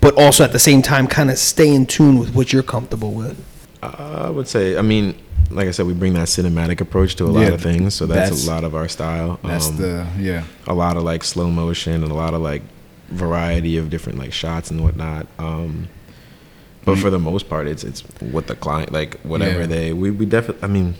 but 0.00 0.14
also 0.14 0.44
at 0.44 0.52
the 0.52 0.60
same 0.60 0.80
time 0.80 1.08
kind 1.08 1.30
of 1.30 1.36
stay 1.36 1.74
in 1.74 1.86
tune 1.86 2.18
with 2.18 2.34
what 2.34 2.52
you're 2.52 2.62
comfortable 2.62 3.12
with? 3.12 3.44
Uh, 3.82 4.26
I 4.26 4.30
would 4.30 4.46
say, 4.46 4.78
I 4.78 4.82
mean, 4.82 5.16
like 5.50 5.68
I 5.68 5.70
said, 5.70 5.86
we 5.86 5.94
bring 5.94 6.14
that 6.14 6.28
cinematic 6.28 6.80
approach 6.80 7.16
to 7.16 7.24
a 7.24 7.26
lot 7.26 7.40
Yeah, 7.42 7.48
of 7.54 7.60
things, 7.62 7.94
so 7.94 8.06
that's, 8.06 8.30
that's- 8.30 8.46
a 8.46 8.50
lot 8.50 8.64
of 8.64 8.74
our 8.74 8.88
style. 8.88 9.38
that's 9.44 9.68
Um, 9.68 9.76
the 9.76 10.06
yeah. 10.18 10.44
a 10.66 10.74
lot 10.74 10.96
of 10.96 11.02
like 11.04 11.22
slow 11.24 11.50
motion 11.50 12.02
and 12.02 12.10
a 12.10 12.14
lot 12.14 12.34
of 12.34 12.40
like 12.42 12.62
variety 13.08 13.76
of 13.76 13.88
different 13.90 14.18
like 14.18 14.32
shots 14.32 14.70
and 14.70 14.82
whatnot. 14.82 15.26
Um, 15.38 15.88
but 16.84 16.98
for 16.98 17.10
the 17.10 17.18
most 17.18 17.48
part, 17.48 17.66
it's 17.66 17.82
it's 17.84 18.00
what 18.20 18.46
the 18.46 18.54
client 18.54 18.92
like 18.92 19.18
whatever 19.22 19.60
Yeah. 19.60 19.66
they 19.66 19.92
we 19.92 20.10
we 20.10 20.24
definitely. 20.26 20.62
I 20.62 20.66
mean, 20.68 20.94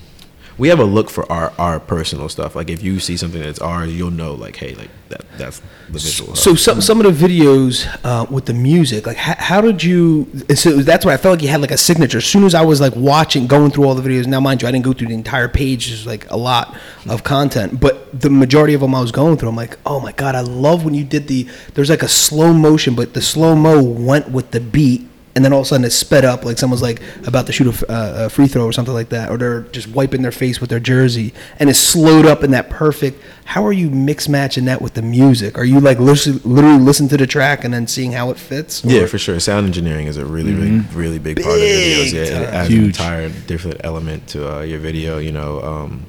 we 0.59 0.69
have 0.69 0.81
a 0.81 0.85
look 0.85 1.11
for 1.11 1.31
our 1.31 1.53
our 1.59 1.79
personal 1.79 2.29
stuff. 2.29 2.57
Like 2.57 2.71
if 2.71 2.83
you 2.83 2.99
see 2.99 3.17
something 3.17 3.41
that's 3.41 3.61
ours, 3.61 3.95
you'll 3.95 4.11
know 4.11 4.35
like 4.35 4.57
hey 4.57 4.75
like 4.75 4.91
that 5.11 5.25
that's 5.37 5.61
the 5.89 5.99
visual. 5.99 6.35
So 6.35 6.55
some 6.55 6.81
some 6.81 7.01
of 7.01 7.19
the 7.19 7.27
videos 7.27 7.87
uh, 8.05 8.27
with 8.31 8.47
the 8.47 8.55
music, 8.55 9.07
like 9.07 9.19
how, 9.19 9.35
how 9.37 9.61
did 9.61 9.83
you? 9.85 10.27
So 10.55 10.79
that's 10.79 11.05
why 11.05 11.13
I 11.13 11.17
felt 11.17 11.37
like 11.37 11.43
you 11.43 11.49
had 11.49 11.61
like 11.61 11.71
a 11.71 11.77
signature. 11.77 12.19
As 12.19 12.25
soon 12.25 12.45
as 12.45 12.55
I 12.55 12.65
was 12.65 12.81
like 12.81 12.95
watching, 12.97 13.47
going 13.47 13.71
through 13.71 13.85
all 13.85 13.95
the 13.95 14.09
videos. 14.09 14.27
Now, 14.27 14.41
mind 14.41 14.63
you, 14.63 14.69
I 14.69 14.71
didn't 14.73 14.85
go 14.85 14.93
through 14.93 15.09
the 15.09 15.15
entire 15.15 15.49
page. 15.49 15.89
There's 15.89 16.07
like 16.07 16.31
a 16.31 16.37
lot 16.37 16.77
of 17.09 17.23
content, 17.23 17.79
but 17.79 18.19
the 18.19 18.31
majority 18.31 18.75
of 18.75 18.81
them 18.81 18.95
I 18.95 19.01
was 19.01 19.13
going 19.13 19.37
through. 19.37 19.51
I'm 19.51 19.57
like, 19.57 19.79
oh 19.85 20.01
my 20.01 20.13
god, 20.13 20.35
I 20.35 20.41
love 20.41 20.85
when 20.85 20.95
you 20.95 21.05
did 21.05 21.29
the. 21.29 21.49
There's 21.75 21.91
like 21.91 22.03
a 22.03 22.09
slow 22.09 22.53
motion, 22.53 22.95
but 22.95 23.15
the 23.15 23.23
slow 23.23 23.55
mo 23.55 23.83
went 23.83 24.31
with 24.31 24.53
the 24.53 24.61
beat. 24.61 25.09
And 25.37 25.45
then 25.45 25.53
all 25.53 25.61
of 25.61 25.67
a 25.67 25.69
sudden 25.69 25.85
it 25.85 25.91
sped 25.91 26.25
up, 26.25 26.45
like 26.45 26.57
someone's 26.59 26.81
like 26.83 27.01
about 27.27 27.47
to 27.47 27.53
shoot 27.53 27.67
a, 27.67 27.71
f- 27.71 27.85
uh, 27.89 28.13
a 28.25 28.29
free 28.31 28.49
throw 28.49 28.65
or 28.65 28.73
something 28.73 28.95
like 28.95 29.11
that, 29.11 29.31
or 29.31 29.37
they're 29.37 29.61
just 29.71 29.87
wiping 29.89 30.23
their 30.23 30.33
face 30.33 30.61
with 30.63 30.71
their 30.71 30.81
jersey, 30.81 31.35
and 31.61 31.69
it's 31.71 31.79
slowed 31.79 32.25
up 32.25 32.43
in 32.43 32.51
that 32.53 32.71
perfect. 32.71 33.23
How 33.45 33.65
are 33.67 33.73
you 33.73 33.91
mix 33.91 34.29
matching 34.29 34.65
that 34.65 34.81
with 34.83 34.95
the 34.95 35.03
music? 35.03 35.57
Are 35.59 35.65
you 35.65 35.79
like 35.79 35.99
literally, 36.01 36.41
literally 36.43 36.79
listen 36.81 37.07
to 37.09 37.17
the 37.19 37.27
track 37.27 37.65
and 37.65 37.73
then 37.73 37.87
seeing 37.87 38.13
how 38.13 38.31
it 38.31 38.39
fits? 38.39 38.83
Yeah, 38.83 39.05
for 39.07 39.19
sure. 39.19 39.39
Sound 39.39 39.67
engineering 39.67 40.07
is 40.07 40.17
a 40.17 40.25
really, 40.25 40.55
really, 40.55 40.81
really 40.95 41.19
big, 41.19 41.37
part 41.43 41.55
of 41.55 41.61
Big 41.61 42.09
videos. 42.09 42.13
Yeah, 42.15 42.23
it 42.23 42.49
adds 42.55 42.71
an 42.73 42.85
entire 42.85 43.29
different 43.29 43.83
element 43.85 44.27
to 44.29 44.57
uh, 44.57 44.61
your 44.63 44.79
video. 44.79 45.19
You 45.19 45.33
know, 45.33 45.63
um, 45.63 46.07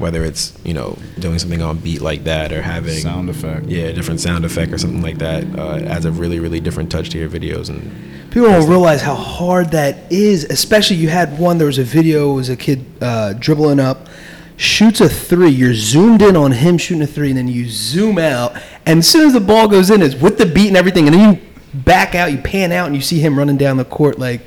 whether 0.00 0.24
it's 0.24 0.52
you 0.64 0.74
know 0.74 0.96
doing 1.18 1.38
something 1.38 1.62
on 1.62 1.78
beat 1.78 2.00
like 2.00 2.24
that 2.24 2.52
or 2.52 2.62
having 2.62 2.98
Sound 2.98 3.28
effect. 3.30 3.66
yeah, 3.66 3.84
a 3.84 3.92
different 3.92 4.18
sound 4.20 4.44
effect 4.44 4.72
or 4.72 4.78
something 4.78 5.02
like 5.02 5.18
that 5.18 5.44
uh, 5.58 5.74
it 5.76 5.84
adds 5.86 6.04
a 6.06 6.10
really, 6.12 6.40
really 6.40 6.58
different 6.60 6.90
touch 6.90 7.10
to 7.10 7.18
your 7.18 7.28
videos. 7.28 7.68
And 7.68 8.30
People 8.30 8.48
don't 8.48 8.68
realize 8.68 9.02
how 9.02 9.14
hard 9.14 9.72
that 9.72 10.10
is. 10.10 10.44
Especially 10.44 10.96
you 10.96 11.08
had 11.08 11.38
one. 11.38 11.58
There 11.58 11.66
was 11.66 11.78
a 11.78 11.84
video. 11.84 12.32
It 12.32 12.34
was 12.34 12.48
a 12.48 12.56
kid 12.56 12.84
uh, 13.00 13.32
dribbling 13.34 13.80
up, 13.80 14.06
shoots 14.56 15.00
a 15.00 15.08
three. 15.08 15.50
You're 15.50 15.74
zoomed 15.74 16.22
in 16.22 16.36
on 16.36 16.52
him 16.52 16.78
shooting 16.78 17.02
a 17.02 17.06
three, 17.08 17.30
and 17.30 17.38
then 17.38 17.48
you 17.48 17.68
zoom 17.68 18.18
out. 18.18 18.56
And 18.86 19.00
as 19.00 19.08
soon 19.08 19.26
as 19.26 19.32
the 19.32 19.40
ball 19.40 19.66
goes 19.68 19.90
in, 19.90 20.00
it's 20.00 20.14
with 20.14 20.38
the 20.38 20.46
beat 20.46 20.68
and 20.68 20.76
everything. 20.76 21.06
And 21.08 21.14
then 21.14 21.34
you 21.34 21.40
back 21.74 22.14
out, 22.14 22.30
you 22.30 22.38
pan 22.38 22.70
out, 22.72 22.86
and 22.86 22.94
you 22.94 23.02
see 23.02 23.18
him 23.18 23.36
running 23.38 23.56
down 23.56 23.76
the 23.76 23.84
court 23.84 24.18
like 24.18 24.42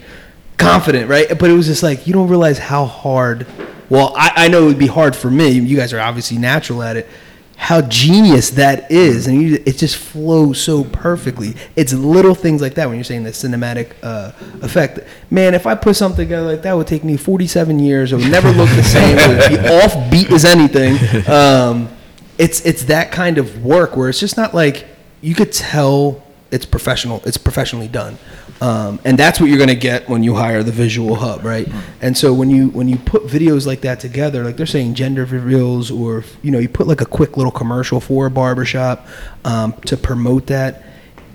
confident, 0.58 1.10
right? 1.10 1.28
But 1.38 1.50
it 1.50 1.54
was 1.54 1.68
just 1.68 1.84
like 1.84 2.08
you 2.08 2.14
don't 2.14 2.30
realize 2.30 2.58
how 2.58 2.86
hard. 2.86 3.46
Well, 3.90 4.14
I, 4.16 4.32
I 4.36 4.48
know 4.48 4.64
it 4.64 4.68
would 4.68 4.80
be 4.80 4.88
hard 4.88 5.16
for 5.16 5.30
me. 5.30 5.50
You 5.50 5.78
guys 5.78 5.94
are 5.94 6.00
obviously 6.00 6.38
natural 6.38 6.84
at 6.84 6.98
it. 6.98 7.10
How 7.56 7.82
genius 7.82 8.50
that 8.52 8.92
is, 8.92 9.28
and 9.28 9.42
you, 9.42 9.64
it 9.66 9.78
just 9.78 9.96
flows 9.96 10.60
so 10.62 10.84
perfectly. 10.84 11.56
It's 11.76 11.94
little 11.94 12.36
things 12.36 12.62
like 12.62 12.74
that 12.74 12.88
when 12.88 12.98
you're 12.98 13.06
saying 13.06 13.24
the 13.24 13.30
cinematic 13.30 13.94
uh, 14.04 14.32
effect. 14.62 15.00
Man, 15.30 15.54
if 15.54 15.66
I 15.66 15.76
put 15.76 15.96
something 15.96 16.26
together 16.26 16.48
like 16.48 16.62
that, 16.64 16.74
it 16.74 16.76
would 16.76 16.88
take 16.88 17.04
me 17.04 17.16
47 17.16 17.80
years. 17.80 18.12
It 18.12 18.18
would 18.18 18.32
never 18.32 18.52
look 18.52 18.70
the 18.70 18.84
same. 18.84 19.18
It 19.18 19.52
would 19.52 19.62
be 19.62 19.70
off 19.82 20.12
beat 20.12 20.32
as 20.32 20.44
anything. 20.44 20.98
Um, 21.30 21.90
it's 22.38 22.66
it's 22.66 22.86
that 22.86 23.12
kind 23.12 23.38
of 23.38 23.64
work 23.64 23.96
where 23.96 24.10
it's 24.10 24.20
just 24.20 24.36
not 24.36 24.54
like 24.54 24.88
you 25.22 25.36
could 25.36 25.54
tell 25.54 26.24
it's 26.52 26.66
professional. 26.66 27.22
It's 27.26 27.38
professionally 27.38 27.88
done, 27.88 28.18
um, 28.64 29.02
and 29.04 29.20
that's 29.20 29.42
what 29.42 29.50
you're 29.50 29.60
gonna 29.60 29.76
get 29.76 30.08
when 30.08 30.24
you 30.24 30.36
hire 30.36 30.64
the 30.64 30.72
visual 30.72 31.16
hub, 31.16 31.44
right? 31.44 31.68
And 32.02 32.18
so 32.18 32.34
when 32.34 32.50
you 32.50 32.70
when 32.70 32.88
you 32.88 32.96
put 32.96 33.24
videos 33.28 33.68
like 33.68 33.82
that 33.82 34.00
together, 34.00 34.46
like 34.46 34.56
they're 34.56 34.66
saying 34.66 34.94
gender 34.94 35.26
reveals, 35.26 35.92
or 35.92 36.24
you 36.42 36.50
know, 36.50 36.60
you 36.60 36.70
put 36.70 36.88
like 36.88 37.02
a 37.02 37.06
quick 37.06 37.36
little 37.36 37.52
commercial 37.52 38.00
for 38.00 38.26
a 38.26 38.32
barbershop 38.32 39.06
um, 39.44 39.74
to 39.86 39.98
promote 39.98 40.48
that. 40.48 40.82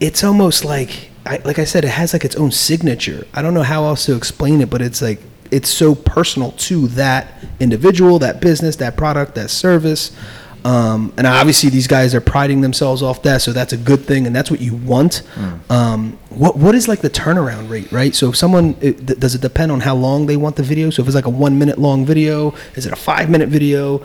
It's 0.00 0.24
almost 0.24 0.64
like, 0.64 1.10
I, 1.26 1.36
like 1.44 1.58
I 1.58 1.64
said, 1.64 1.84
it 1.84 1.90
has 1.90 2.14
like 2.14 2.24
its 2.24 2.36
own 2.36 2.50
signature. 2.50 3.26
I 3.34 3.42
don't 3.42 3.52
know 3.52 3.62
how 3.62 3.84
else 3.84 4.06
to 4.06 4.16
explain 4.16 4.62
it, 4.62 4.70
but 4.70 4.80
it's 4.80 5.02
like 5.02 5.20
it's 5.50 5.68
so 5.68 5.94
personal 5.94 6.52
to 6.52 6.88
that 6.88 7.44
individual, 7.60 8.18
that 8.20 8.40
business, 8.40 8.76
that 8.76 8.96
product, 8.96 9.34
that 9.34 9.50
service. 9.50 10.16
Um, 10.64 11.12
and 11.16 11.26
obviously, 11.26 11.70
these 11.70 11.86
guys 11.86 12.14
are 12.14 12.20
priding 12.20 12.60
themselves 12.60 13.02
off 13.02 13.22
that, 13.22 13.42
so 13.42 13.52
that's 13.52 13.72
a 13.72 13.76
good 13.76 14.00
thing, 14.04 14.26
and 14.26 14.34
that's 14.34 14.50
what 14.50 14.60
you 14.60 14.74
want. 14.74 15.22
Um, 15.70 16.18
what 16.30 16.56
what 16.56 16.74
is 16.74 16.88
like 16.88 17.00
the 17.00 17.10
turnaround 17.10 17.70
rate, 17.70 17.90
right? 17.92 18.14
So 18.14 18.30
if 18.30 18.36
someone 18.36 18.76
it, 18.80 19.06
th- 19.06 19.18
does 19.18 19.34
it 19.34 19.40
depend 19.40 19.72
on 19.72 19.80
how 19.80 19.94
long 19.94 20.26
they 20.26 20.36
want 20.36 20.56
the 20.56 20.62
video? 20.62 20.90
So 20.90 21.02
if 21.02 21.08
it's 21.08 21.14
like 21.14 21.26
a 21.26 21.30
one 21.30 21.58
minute 21.58 21.78
long 21.78 22.04
video, 22.04 22.54
is 22.74 22.86
it 22.86 22.92
a 22.92 22.96
five 22.96 23.30
minute 23.30 23.48
video? 23.48 23.98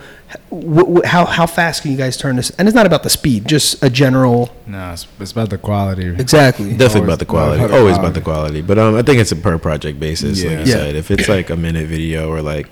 Wh- 0.50 0.98
wh- 1.02 1.04
how 1.06 1.26
how 1.26 1.46
fast 1.46 1.82
can 1.82 1.90
you 1.90 1.96
guys 1.98 2.16
turn 2.16 2.36
this? 2.36 2.50
And 2.50 2.66
it's 2.68 2.74
not 2.74 2.86
about 2.86 3.02
the 3.02 3.10
speed, 3.10 3.46
just 3.46 3.82
a 3.82 3.90
general. 3.90 4.50
No, 4.66 4.92
it's, 4.92 5.06
it's 5.20 5.32
about 5.32 5.50
the 5.50 5.58
quality. 5.58 6.06
Exactly. 6.08 6.70
Definitely 6.70 6.84
Always- 7.00 7.08
about 7.08 7.18
the 7.18 7.26
quality. 7.26 7.58
about 7.60 7.70
the 7.70 7.78
Always 7.78 7.94
quality. 7.96 8.06
about 8.10 8.14
the 8.14 8.20
quality. 8.24 8.62
But 8.62 8.78
um, 8.78 8.94
I 8.96 9.02
think 9.02 9.20
it's 9.20 9.32
a 9.32 9.36
per 9.36 9.58
project 9.58 10.00
basis. 10.00 10.42
Yeah. 10.42 10.50
Like 10.50 10.66
you 10.66 10.72
Yeah. 10.72 10.78
said, 10.78 10.94
if 10.96 11.10
it's 11.10 11.28
like 11.28 11.50
a 11.50 11.56
minute 11.56 11.88
video 11.88 12.28
or 12.30 12.40
like, 12.42 12.68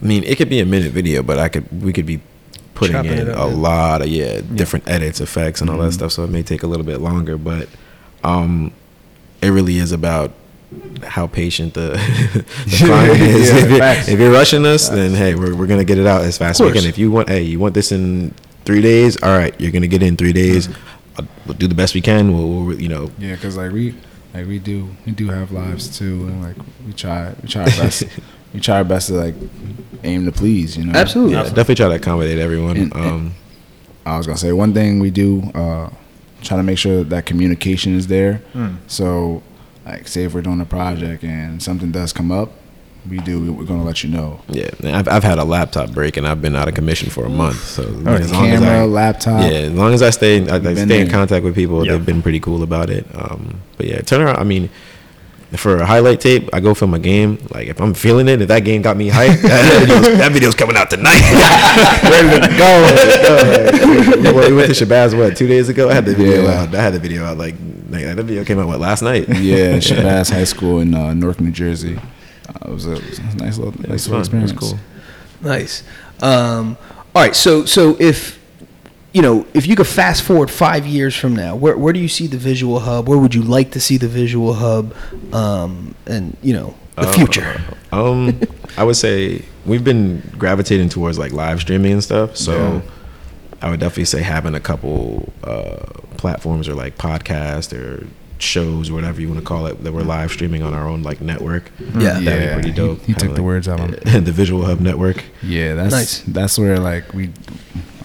I 0.00 0.04
mean, 0.04 0.24
it 0.24 0.38
could 0.38 0.48
be 0.48 0.60
a 0.60 0.66
minute 0.66 0.92
video, 0.92 1.22
but 1.22 1.38
I 1.38 1.48
could 1.48 1.82
we 1.82 1.92
could 1.92 2.06
be 2.06 2.20
putting 2.92 3.12
in 3.18 3.28
a 3.28 3.32
yeah. 3.32 3.42
lot 3.44 4.02
of 4.02 4.08
yeah 4.08 4.40
different 4.54 4.88
edits, 4.88 5.20
effects, 5.20 5.60
and 5.60 5.70
all 5.70 5.76
Mm-hmm. 5.76 5.86
that 5.86 5.92
stuff. 5.92 6.12
So 6.12 6.24
it 6.24 6.30
may 6.30 6.42
take 6.42 6.62
a 6.62 6.66
little 6.66 6.86
bit 6.86 7.00
longer, 7.00 7.36
but 7.38 7.68
um, 8.22 8.72
it 9.42 9.48
really 9.48 9.78
is 9.78 9.92
about 9.92 10.32
how 11.04 11.26
patient 11.26 11.74
the, 11.74 11.90
the 12.66 12.82
client 12.86 13.20
is. 13.20 13.50
Yeah, 13.50 13.58
if, 13.58 13.70
you're, 14.08 14.14
if 14.14 14.20
you're 14.20 14.32
rushing 14.32 14.66
us, 14.66 14.88
then 14.88 15.14
hey, 15.14 15.34
we're, 15.34 15.54
we're 15.54 15.66
gonna 15.66 15.84
get 15.84 15.98
it 15.98 16.06
out 16.06 16.22
as 16.22 16.36
fast 16.38 16.60
as 16.60 16.66
we 16.66 16.72
can. 16.78 16.88
If 16.88 16.98
you 16.98 17.10
want, 17.10 17.28
hey, 17.28 17.42
you 17.42 17.58
want 17.58 17.74
this 17.74 17.92
in 17.92 18.34
three 18.64 18.80
days, 18.80 19.22
all 19.22 19.36
right, 19.36 19.58
you're 19.60 19.72
gonna 19.72 19.86
get 19.86 20.02
it 20.02 20.06
in 20.06 20.16
three 20.16 20.32
days. 20.32 20.68
Mm-hmm. 20.68 21.26
We'll 21.46 21.56
do 21.56 21.68
the 21.68 21.74
best 21.76 21.94
we 21.94 22.00
can. 22.00 22.32
We'll, 22.32 22.48
we'll 22.64 22.80
you 22.80 22.88
know, 22.88 23.10
Yeah, 23.18 23.34
because 23.36 23.56
like 23.56 23.70
we 23.70 23.94
like 24.32 24.48
we 24.48 24.58
do 24.58 24.88
we 25.06 25.12
do 25.12 25.28
have 25.28 25.52
lives 25.52 25.96
too, 25.96 26.26
and 26.26 26.42
like 26.42 26.56
we 26.86 26.92
try 26.92 27.32
we 27.40 27.48
try 27.48 27.62
our 27.62 27.68
best 27.68 28.02
we 28.54 28.60
try 28.60 28.76
our 28.76 28.84
best 28.84 29.08
to 29.08 29.14
like 29.14 29.34
aim 30.04 30.24
to 30.24 30.32
please. 30.32 30.76
You 30.78 30.86
know, 30.86 30.92
Absolutely. 30.98 31.34
yeah, 31.34 31.42
definitely 31.44 31.74
try 31.74 31.88
to 31.88 31.94
accommodate 31.96 32.38
everyone. 32.38 32.76
And- 32.76 32.94
and- 32.94 33.04
um, 33.06 33.34
I 34.06 34.16
was 34.18 34.26
gonna 34.26 34.38
say 34.38 34.52
one 34.52 34.72
thing 34.74 34.98
we 35.00 35.10
do 35.10 35.42
uh, 35.54 35.88
try 36.42 36.56
to 36.58 36.62
make 36.62 36.76
sure 36.78 37.04
that 37.04 37.24
communication 37.26 37.96
is 37.96 38.06
there. 38.06 38.42
So, 38.86 39.42
like, 39.86 40.06
say 40.08 40.24
if 40.24 40.34
we're 40.34 40.42
doing 40.42 40.60
a 40.60 40.66
project 40.66 41.24
and 41.24 41.62
something 41.62 41.90
does 41.90 42.12
come 42.12 42.30
up, 42.30 42.52
we 43.08 43.18
do 43.18 43.52
we're 43.52 43.64
gonna 43.64 43.82
let 43.84 44.04
you 44.04 44.10
know. 44.10 44.40
yeah, 44.48 44.68
I've, 44.84 45.08
I've 45.08 45.24
had 45.24 45.38
a 45.38 45.44
laptop 45.44 45.90
break 45.92 46.16
and 46.18 46.26
I've 46.28 46.40
been 46.42 46.54
out 46.54 46.68
of 46.68 46.74
commission 46.74 47.08
for 47.10 47.24
a 47.24 47.28
month. 47.30 47.62
So 47.64 47.82
Or 48.06 48.10
as 48.16 48.30
long 48.32 48.46
as 48.50 48.60
camera, 48.60 48.82
I, 48.82 48.84
laptop. 48.84 49.40
yeah, 49.42 49.58
as 49.58 49.72
long 49.72 49.92
as 49.94 50.02
I 50.02 50.10
stay, 50.10 50.46
I, 50.48 50.56
I 50.56 50.60
stay 50.60 50.82
in 50.82 50.88
there. 50.88 51.06
contact 51.10 51.42
with 51.44 51.54
people, 51.54 51.84
Yep. 51.86 51.92
they've 51.92 52.06
been 52.06 52.22
pretty 52.22 52.40
cool 52.40 52.62
about 52.62 52.90
it. 52.90 53.06
Um, 53.14 53.60
but 53.78 53.86
yeah, 53.86 54.00
turn 54.02 54.20
around. 54.20 54.36
I 54.36 54.44
mean, 54.44 54.68
for 55.56 55.76
a 55.78 55.86
highlight 55.86 56.20
tape, 56.20 56.48
I 56.52 56.60
go 56.60 56.74
film 56.74 56.94
a 56.94 56.98
game. 56.98 57.38
Like 57.50 57.68
if 57.68 57.80
I'm 57.80 57.94
feeling 57.94 58.28
it, 58.28 58.40
if 58.42 58.48
that 58.48 58.60
game 58.60 58.82
got 58.82 58.96
me 58.96 59.08
hyped, 59.10 59.42
that, 59.42 59.80
video's, 59.86 60.18
that 60.18 60.32
video's 60.32 60.54
coming 60.54 60.76
out 60.76 60.90
tonight. 60.90 61.20
Ready 62.10 62.40
to 62.40 62.58
go. 62.58 64.32
well, 64.34 64.50
we 64.50 64.56
went 64.56 64.74
to 64.74 64.84
Shabazz 64.84 65.16
what 65.16 65.36
two 65.36 65.46
days 65.46 65.68
ago. 65.68 65.88
I 65.90 65.94
had 65.94 66.04
the 66.06 66.14
video 66.14 66.44
Yeah. 66.44 66.62
out. 66.62 66.74
I 66.74 66.82
had 66.82 66.92
the 66.94 66.98
video 66.98 67.24
out 67.24 67.38
like, 67.38 67.54
like 67.90 68.04
that 68.04 68.16
video 68.24 68.44
came 68.44 68.58
out 68.58 68.66
what 68.66 68.80
last 68.80 69.02
night. 69.02 69.28
Yeah, 69.28 69.76
Shabazz 69.78 70.30
High 70.32 70.44
School 70.44 70.80
in 70.80 70.94
uh, 70.94 71.14
Newark, 71.14 71.40
New 71.40 71.50
Jersey. 71.52 71.96
Uh, 71.96 72.68
it, 72.68 72.70
was 72.72 72.86
a, 72.86 72.92
it 72.94 73.08
was 73.08 73.18
a 73.18 73.36
nice 73.36 73.58
little, 73.58 73.74
It 73.74 73.88
nice 73.88 74.08
little 74.08 74.24
fun. 74.24 74.40
It 74.40 74.44
experience. 74.44 74.52
was 74.52 74.70
cool. 74.72 74.78
Nice. 75.40 75.82
Um, 76.22 76.76
all 77.14 77.22
right. 77.22 77.34
So 77.36 77.64
so 77.64 77.96
if 78.00 78.38
you 79.14 79.22
know 79.22 79.46
if 79.54 79.66
you 79.66 79.74
could 79.76 79.86
fast 79.86 80.22
forward 80.22 80.50
five 80.50 80.86
years 80.86 81.16
from 81.16 81.34
now, 81.34 81.56
where 81.56 81.76
where 81.78 81.92
do 81.92 82.00
you 82.00 82.08
see 82.08 82.26
the 82.26 82.36
visual 82.36 82.80
hub? 82.80 83.08
Where 83.08 83.16
would 83.18 83.34
you 83.34 83.42
like 83.42 83.70
to 83.70 83.80
see 83.80 83.96
the 83.96 84.08
visual 84.08 84.52
hub? 84.54 84.92
Um, 85.32 85.94
and 86.06 86.36
you 86.42 86.52
know 86.52 86.74
the 86.96 87.08
Uh, 87.08 87.12
future. 87.12 87.60
Um, 87.92 88.40
I 88.76 88.82
would 88.84 88.96
say 88.96 89.42
we've 89.64 89.84
been 89.84 90.20
gravitating 90.36 90.88
towards 90.90 91.16
like 91.18 91.32
live 91.32 91.60
streaming 91.60 91.92
and 91.92 92.02
stuff. 92.04 92.36
So 92.36 92.52
Yeah. 92.52 92.80
I 93.62 93.70
would 93.70 93.80
definitely 93.80 94.04
say 94.06 94.20
having 94.22 94.54
a 94.54 94.60
couple 94.60 95.32
uh, 95.42 95.76
platforms 96.18 96.68
or 96.68 96.74
like 96.74 96.98
podcast 96.98 97.72
or 97.72 98.06
shows 98.38 98.90
or 98.90 98.94
whatever 98.94 99.20
you 99.20 99.28
want 99.28 99.40
to 99.40 99.46
call 99.46 99.66
it 99.66 99.82
that 99.84 99.92
we're 99.92 100.02
live 100.02 100.30
streaming 100.30 100.62
on 100.62 100.74
our 100.74 100.86
own 100.88 101.02
like 101.02 101.20
network. 101.20 101.70
Mm-hmm. 101.78 102.00
Yeah. 102.00 102.08
that'd 102.20 102.24
Yeah, 102.24 102.46
be 102.48 102.62
pretty 102.62 102.72
dope. 102.72 103.00
he 103.02 103.12
took 103.12 103.22
Having, 103.22 103.34
the 103.36 103.42
words 103.42 103.68
out 103.68 103.80
on- 103.80 103.90
the 104.04 104.32
Visual 104.32 104.64
Hub 104.64 104.80
Network. 104.80 105.24
Yeah, 105.42 105.74
that's 105.74 105.92
Nice. 105.94 106.20
that's 106.26 106.58
where 106.58 106.78
like 106.78 107.12
we 107.14 107.30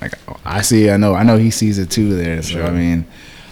like 0.01 0.13
I 0.45 0.61
see 0.61 0.89
I 0.89 0.97
know 0.97 1.13
I 1.15 1.23
know 1.23 1.37
he 1.37 1.51
sees 1.51 1.77
it 1.77 1.89
too 1.91 2.15
there. 2.15 2.41
So 2.41 2.63
I 2.65 2.69
mean, 2.71 3.05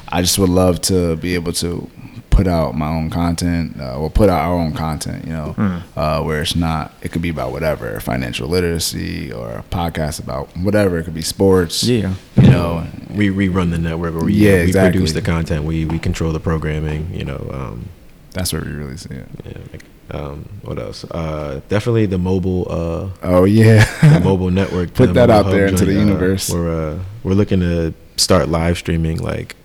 I 0.07 0.21
just 0.21 0.37
would 0.39 0.49
love 0.49 0.79
to 0.83 1.15
be 1.17 1.35
able 1.35 1.51
to 1.53 1.89
put 2.37 2.47
out 2.47 2.75
my 2.75 2.87
own 2.87 3.09
content 3.09 3.75
uh, 3.81 3.97
or 3.99 4.11
put 4.11 4.29
out 4.29 4.41
our 4.47 4.53
own 4.53 4.71
content, 4.71 5.25
you 5.25 5.33
know, 5.33 5.55
uh, 5.95 6.21
where 6.21 6.41
it's 6.43 6.55
not 6.55 6.93
it 7.01 7.11
could 7.11 7.21
be 7.23 7.29
about 7.29 7.51
whatever, 7.51 7.99
financial 7.99 8.47
literacy 8.47 9.31
or 9.33 9.49
a 9.49 9.63
podcast 9.71 10.19
about 10.23 10.45
whatever, 10.55 10.99
it 10.99 11.03
could 11.05 11.15
be 11.15 11.23
sports. 11.23 11.83
Yeah. 11.83 12.13
You 12.39 12.49
know, 12.51 12.85
We 13.15 13.29
rerun 13.29 13.71
the 13.71 13.79
network, 13.79 14.13
or 14.13 14.25
we, 14.25 14.33
Yeah, 14.33 14.57
we 14.57 14.61
exactly. 14.69 14.99
produce 14.99 15.13
the 15.13 15.21
content. 15.23 15.65
We 15.65 15.85
we 15.85 15.97
control 15.97 16.31
the 16.31 16.39
programming. 16.39 17.09
You 17.11 17.25
know, 17.25 17.41
um, 17.51 17.89
that's 18.33 18.53
where 18.53 18.61
we 18.61 18.71
really 18.71 18.97
see 18.97 19.15
it. 19.15 19.27
yeah. 19.43 19.57
Like, 19.73 19.83
um, 20.11 20.47
what 20.61 20.77
else? 20.77 21.03
Uh, 21.09 21.59
definitely 21.69 22.05
the 22.05 22.19
mobile. 22.19 22.67
Uh, 22.69 23.09
Oh 23.23 23.45
yeah. 23.45 23.83
the 24.13 24.21
mobile 24.23 24.51
network. 24.51 24.93
Put 25.03 25.15
that 25.15 25.29
out 25.31 25.47
there 25.49 25.65
hub 25.65 25.73
into 25.73 25.85
the 25.85 25.93
joint, 25.93 26.05
uh, 26.09 26.13
universe. 26.13 26.49
we're 26.53 26.69
uh, 26.69 26.99
we're 27.23 27.33
looking 27.41 27.61
to 27.61 27.93
start 28.15 28.47
live 28.49 28.77
streaming 28.77 29.17
like 29.31 29.55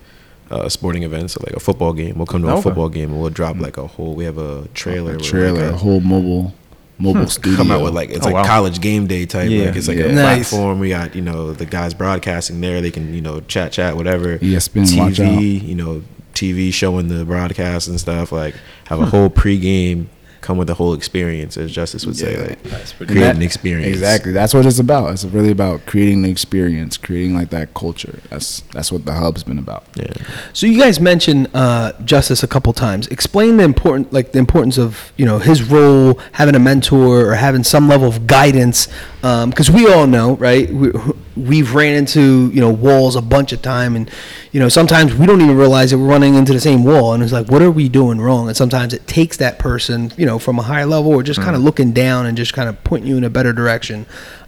uh, 0.53 0.69
sporting 0.69 1.03
events, 1.03 1.33
so 1.33 1.41
like 1.45 1.55
a 1.55 1.59
football 1.59 1.93
game. 1.93 2.17
We'll 2.17 2.25
come 2.27 2.41
to 2.43 2.53
a 2.53 2.61
football 2.61 2.89
game 2.89 3.11
and 3.11 3.19
we'll 3.21 3.29
drop 3.29 3.57
like 3.57 3.77
a 3.77 3.87
whole. 3.87 4.13
We 4.15 4.25
have 4.25 4.37
a 4.37 4.67
trailer. 4.73 5.15
a 5.15 5.17
trailer, 5.19 5.63
like, 5.65 5.73
a 5.73 5.77
whole 5.77 5.99
mobile 5.99 6.53
mobile 6.99 7.27
studio. 7.27 7.57
come 7.57 7.71
out 7.71 7.81
with 7.83 7.93
like 7.93 8.09
it's 8.11 8.21
Oh, 8.25 8.29
like 8.29 8.35
wow. 8.35 8.45
college 8.45 8.79
game 8.79 9.07
day 9.07 9.25
type. 9.25 9.49
Yeah. 9.49 9.65
Like 9.65 9.75
it's 9.75 9.87
like 9.87 9.97
Yeah. 9.97 10.05
a 10.05 10.11
Nice. 10.13 10.49
platform. 10.51 10.79
We 10.79 10.89
got 10.89 11.15
you 11.15 11.21
know 11.21 11.51
the 11.51 11.65
guys 11.65 11.93
broadcasting 11.93 12.61
there. 12.61 12.81
They 12.81 12.91
can 12.91 13.13
you 13.13 13.21
know 13.21 13.41
chat 13.41 13.71
chat 13.71 13.95
whatever. 13.97 14.37
ESPN. 14.37 14.85
TV. 15.15 15.61
You 15.61 15.75
know 15.75 16.03
TV 16.33 16.71
showing 16.73 17.07
the 17.09 17.25
broadcast 17.25 17.87
and 17.87 17.99
stuff. 17.99 18.31
Like 18.31 18.55
have 18.85 18.99
a 19.01 19.05
whole 19.05 19.29
pregame. 19.29 20.05
Come 20.43 20.57
with 20.57 20.67
the 20.67 20.73
whole 20.73 20.93
experience, 20.93 21.55
as 21.55 21.71
Justice 21.71 22.05
would 22.05 22.17
say. 22.17 22.33
Yeah. 22.33 22.55
Like 22.77 22.97
create 22.97 23.21
that- 23.21 23.35
an 23.37 23.41
experience. 23.41 23.87
Exactly. 23.87 24.33
That's 24.33 24.53
what 24.53 24.65
it's 24.65 24.77
about. 24.77 25.11
It's 25.13 25.23
really 25.23 25.51
about 25.51 25.85
creating 25.85 26.21
the 26.21 26.29
experience, 26.29 26.97
creating 26.97 27.33
like 27.33 27.49
that 27.51 27.73
culture. 27.73 28.19
That's 28.29 28.59
that's 28.73 28.91
what 28.91 29.05
the 29.05 29.13
hub's 29.13 29.43
been 29.43 29.57
about. 29.57 29.85
Yeah. 29.95 30.11
So 30.51 30.67
you 30.67 30.77
guys 30.79 30.99
mentioned 30.99 31.49
uh, 31.53 31.93
justice 32.03 32.43
a 32.43 32.47
couple 32.47 32.73
times. 32.73 33.07
Explain 33.07 33.55
the 33.55 33.63
important, 33.63 34.11
like 34.11 34.33
the 34.33 34.39
importance 34.39 34.77
of 34.77 35.13
you 35.15 35.25
know 35.25 35.39
his 35.39 35.63
role, 35.63 36.19
having 36.33 36.55
a 36.55 36.59
mentor 36.59 37.21
or 37.29 37.35
having 37.35 37.63
some 37.63 37.87
level 37.87 38.09
of 38.09 38.27
guidance, 38.27 38.89
because 39.23 39.71
we 39.71 39.87
all 39.87 40.05
know, 40.05 40.35
right? 40.35 40.69
We, 40.69 40.91
we've 41.37 41.73
ran 41.73 41.95
into 41.95 42.51
you 42.53 42.59
know 42.59 42.69
walls 42.71 43.15
a 43.15 43.21
bunch 43.21 43.53
of 43.53 43.61
time, 43.61 43.95
and 43.95 44.11
you 44.51 44.59
know 44.59 44.67
sometimes 44.67 45.13
we 45.15 45.25
don't 45.25 45.39
even 45.39 45.55
realize 45.55 45.91
that 45.91 45.97
we're 45.97 46.07
running 46.07 46.35
into 46.35 46.51
the 46.51 46.59
same 46.59 46.83
wall, 46.83 47.13
and 47.13 47.23
it's 47.23 47.31
like, 47.31 47.49
what 47.49 47.61
are 47.61 47.71
we 47.71 47.87
doing 47.87 48.19
wrong? 48.19 48.47
And 48.49 48.57
sometimes 48.57 48.93
it 48.93 49.07
takes 49.07 49.37
that 49.37 49.59
person, 49.59 50.11
you 50.17 50.25
know, 50.25 50.39
from 50.39 50.59
a 50.59 50.61
higher 50.61 50.85
level 50.85 51.11
or 51.11 51.23
just 51.23 51.39
kind 51.41 51.55
of 51.55 51.61
looking 51.61 51.93
down 51.93 52.25
and 52.25 52.35
just 52.35 52.53
kind 52.53 52.67
of 52.67 52.83
pointing 52.83 53.09
you 53.09 53.15
in 53.17 53.23
a 53.23 53.29
better 53.29 53.53
direction. 53.53 54.05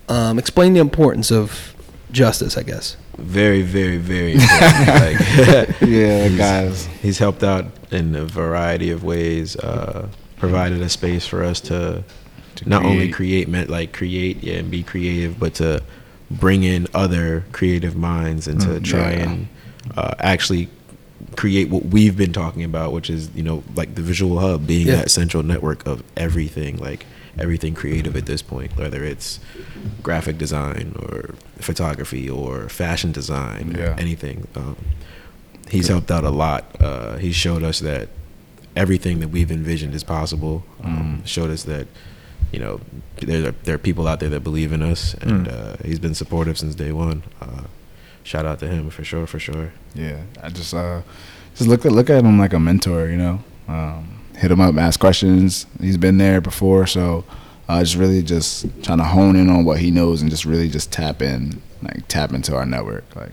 Um, 0.10 0.38
explain 0.38 0.74
the 0.74 0.82
importance 0.82 1.32
of 1.32 1.74
justice, 2.12 2.58
I 2.58 2.64
guess. 2.64 2.98
very, 3.18 3.62
very, 3.62 3.98
very 3.98 4.34
important. 4.40 4.88
like, 4.88 5.82
Yeah, 5.82 6.28
he's- 6.28 6.38
guys. 6.38 6.86
He's 7.02 7.18
helped 7.18 7.44
out 7.44 7.66
in 7.92 8.14
a 8.16 8.26
variety 8.26 8.92
of 8.92 9.04
ways. 9.06 9.56
Uh, 9.56 10.10
provided 10.38 10.82
a 10.82 10.90
space 10.90 11.26
for 11.26 11.44
us 11.44 11.60
to, 11.62 12.04
To 12.56 12.70
not 12.70 12.84
only 12.86 13.10
create. 13.12 13.14
create, 13.14 13.48
meant 13.50 13.70
like 13.70 13.94
create, 13.94 14.44
yeah, 14.44 14.56
and 14.56 14.72
be 14.72 14.84
creative, 14.84 15.40
but 15.40 15.56
to 15.56 15.84
bring 16.32 16.64
in 16.64 16.88
other 16.94 17.44
creative 17.52 17.96
minds 17.96 18.48
and 18.48 18.60
to 18.62 18.80
try 18.80 19.14
yeah. 19.14 19.30
and 19.30 19.48
uh, 19.96 20.16
actually 20.20 20.70
create 21.36 21.70
what 21.70 21.86
we've 21.86 22.18
been 22.18 22.34
talking 22.34 22.64
about, 22.64 22.92
which 22.94 23.10
is 23.10 23.30
you 23.36 23.44
know 23.44 23.64
like 23.76 23.96
the 23.96 24.02
visual 24.02 24.40
hub 24.40 24.66
being 24.66 24.88
Yeah. 24.88 24.98
that 24.98 25.12
central 25.12 25.44
network 25.44 25.86
of 25.86 26.04
everything, 26.16 26.78
like 26.78 27.06
everything 27.38 27.74
creative 27.74 28.16
at 28.16 28.26
this 28.26 28.42
point, 28.42 28.76
whether 28.78 29.04
it's 29.04 29.40
graphic 30.02 30.38
design 30.38 30.96
or 31.00 31.36
photography 31.58 32.30
or 32.30 32.70
fashion 32.70 33.12
design 33.12 33.76
or 33.78 33.94
anything. 34.00 34.48
Um, 34.56 34.78
he's 35.70 35.90
helped 35.90 36.10
out 36.12 36.24
a 36.24 36.30
lot. 36.30 36.64
Uh, 36.80 37.18
he 37.18 37.32
showed 37.34 37.64
us 37.64 37.80
that 37.80 38.08
everything 38.76 39.20
that 39.20 39.30
we've 39.30 39.52
envisioned 39.52 39.94
is 39.94 40.04
possible. 40.04 40.64
Um, 40.84 41.24
Showed 41.26 41.50
us 41.50 41.64
that 41.64 41.88
you 42.52 42.60
know 42.60 42.80
there 43.22 43.50
are, 43.50 43.52
there 43.64 43.76
are 43.76 43.80
people 43.80 44.08
out 44.08 44.20
there 44.20 44.30
that 44.30 44.42
believe 44.44 44.72
in 44.74 44.82
us, 44.82 45.14
and 45.16 45.48
Mm. 45.48 45.54
uh, 45.54 45.78
he's 45.84 46.00
been 46.00 46.14
supportive 46.16 46.58
since 46.58 46.76
day 46.76 46.92
one. 46.92 47.24
Uh, 47.42 47.64
shout 48.24 48.46
out 48.46 48.60
to 48.60 48.68
him 48.68 48.90
for 48.90 49.04
sure, 49.04 49.26
for 49.28 49.40
sure. 49.40 49.72
Yeah, 49.94 50.22
I 50.44 50.50
just 50.50 50.74
uh, 50.74 51.02
just 51.56 51.70
look 51.70 51.86
at 51.86 51.92
look 51.92 52.10
at 52.10 52.24
him 52.24 52.38
like 52.40 52.54
a 52.54 52.60
mentor. 52.60 53.08
You 53.08 53.18
know, 53.18 53.44
um, 53.68 54.22
hit 54.36 54.52
him 54.52 54.62
up, 54.62 54.76
ask 54.78 55.00
questions. 55.00 55.66
He's 55.82 55.98
been 55.98 56.18
there 56.18 56.42
before, 56.42 56.88
so 56.88 57.24
uh, 57.70 57.80
just 57.82 57.96
really 57.96 58.22
just 58.22 58.66
trying 58.84 59.00
to 59.00 59.06
hone 59.06 59.36
in 59.36 59.50
on 59.50 59.66
what 59.66 59.80
he 59.80 59.92
knows 59.92 60.22
and 60.22 60.30
just 60.30 60.46
really 60.46 60.70
just 60.70 60.92
tap 60.92 61.22
in, 61.22 61.62
like 61.82 62.08
tap 62.08 62.32
into 62.34 62.56
our 62.56 62.66
network. 62.66 63.04
Like 63.16 63.32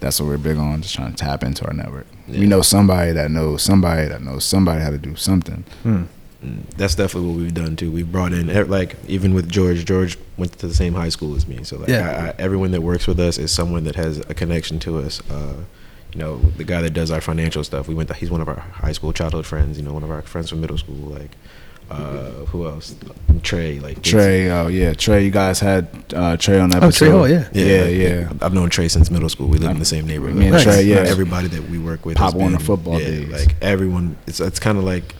that's 0.00 0.20
what 0.20 0.28
we're 0.28 0.38
big 0.38 0.56
on, 0.58 0.82
just 0.82 0.94
trying 0.94 1.10
to 1.12 1.16
tap 1.16 1.42
into 1.42 1.64
our 1.66 1.72
network. 1.72 2.06
Yeah. 2.28 2.40
We 2.40 2.46
know 2.46 2.60
somebody 2.62 3.12
that 3.12 3.30
knows 3.30 3.62
somebody 3.62 4.08
that 4.08 4.22
knows 4.22 4.44
somebody 4.44 4.82
how 4.82 4.90
to 4.90 4.98
do 4.98 5.14
something. 5.16 5.64
Hmm. 5.82 6.04
That's 6.76 6.94
definitely 6.94 7.30
what 7.30 7.38
we've 7.38 7.54
done 7.54 7.76
too. 7.76 7.90
We've 7.90 8.10
brought 8.10 8.32
in 8.32 8.46
like 8.68 8.96
even 9.08 9.34
with 9.34 9.48
George. 9.48 9.84
George 9.84 10.18
went 10.36 10.52
to 10.58 10.66
the 10.66 10.74
same 10.74 10.94
high 10.94 11.08
school 11.10 11.34
as 11.36 11.46
me, 11.46 11.62
so 11.64 11.78
like 11.78 11.88
Yeah. 11.88 12.08
I, 12.08 12.26
I, 12.28 12.34
everyone 12.42 12.70
that 12.72 12.82
works 12.82 13.06
with 13.06 13.18
us 13.20 13.38
is 13.38 13.50
someone 13.52 13.84
that 13.84 13.96
has 13.96 14.18
a 14.18 14.34
connection 14.34 14.78
to 14.80 14.98
us. 14.98 15.20
Uh, 15.30 15.54
you 16.12 16.20
know, 16.20 16.36
the 16.56 16.64
guy 16.64 16.80
that 16.82 16.90
does 16.94 17.10
our 17.10 17.20
financial 17.20 17.62
stuff. 17.64 17.88
We 17.88 17.94
went. 17.94 18.08
To, 18.08 18.14
he's 18.14 18.30
one 18.30 18.40
of 18.40 18.48
our 18.48 18.60
high 18.60 18.92
school 18.92 19.12
childhood 19.12 19.44
friends. 19.46 19.76
You 19.78 19.84
know, 19.84 19.92
one 19.92 20.02
of 20.04 20.10
our 20.10 20.22
friends 20.22 20.48
from 20.50 20.60
middle 20.62 20.78
school. 20.78 20.94
Like, 20.94 21.32
uh, 21.90 22.30
who 22.50 22.66
else? 22.66 22.94
Trey. 23.42 23.78
Like 23.80 24.02
Trey, 24.02 24.50
oh 24.50 24.68
yeah, 24.68 24.94
Trey. 24.94 25.24
You 25.24 25.30
guys 25.30 25.60
had 25.60 25.88
uh, 26.14 26.36
Trey 26.36 26.58
on 26.58 26.70
that. 26.70 26.82
Oh, 26.82 26.90
Trey 26.90 27.10
Hall, 27.10 27.28
yeah. 27.28 27.48
yeah, 27.52 27.82
like, 27.82 27.94
yeah. 27.94 28.32
I've 28.40 28.54
known 28.54 28.70
Trey 28.70 28.88
since 28.88 29.10
middle 29.10 29.28
school. 29.28 29.48
We 29.48 29.58
live 29.58 29.70
in 29.72 29.78
the 29.78 29.84
same 29.84 30.06
neighborhood. 30.06 30.36
Me 30.36 30.46
and 30.46 30.54
Nice. 30.54 30.62
Trey, 30.64 30.82
yeah. 30.84 30.96
Everybody 30.98 31.48
that 31.48 31.68
we 31.68 31.78
work 31.78 32.06
with, 32.06 32.16
Pop 32.16 32.32
has 32.32 32.34
Warner 32.34 32.56
been- 32.56 32.66
football 32.66 33.00
yeah, 33.00 33.06
days. 33.08 33.28
Like 33.30 33.56
everyone, 33.60 34.16
it's 34.26 34.40
it's 34.40 34.58
kind 34.58 34.78
of 34.78 34.84
like 34.84 35.14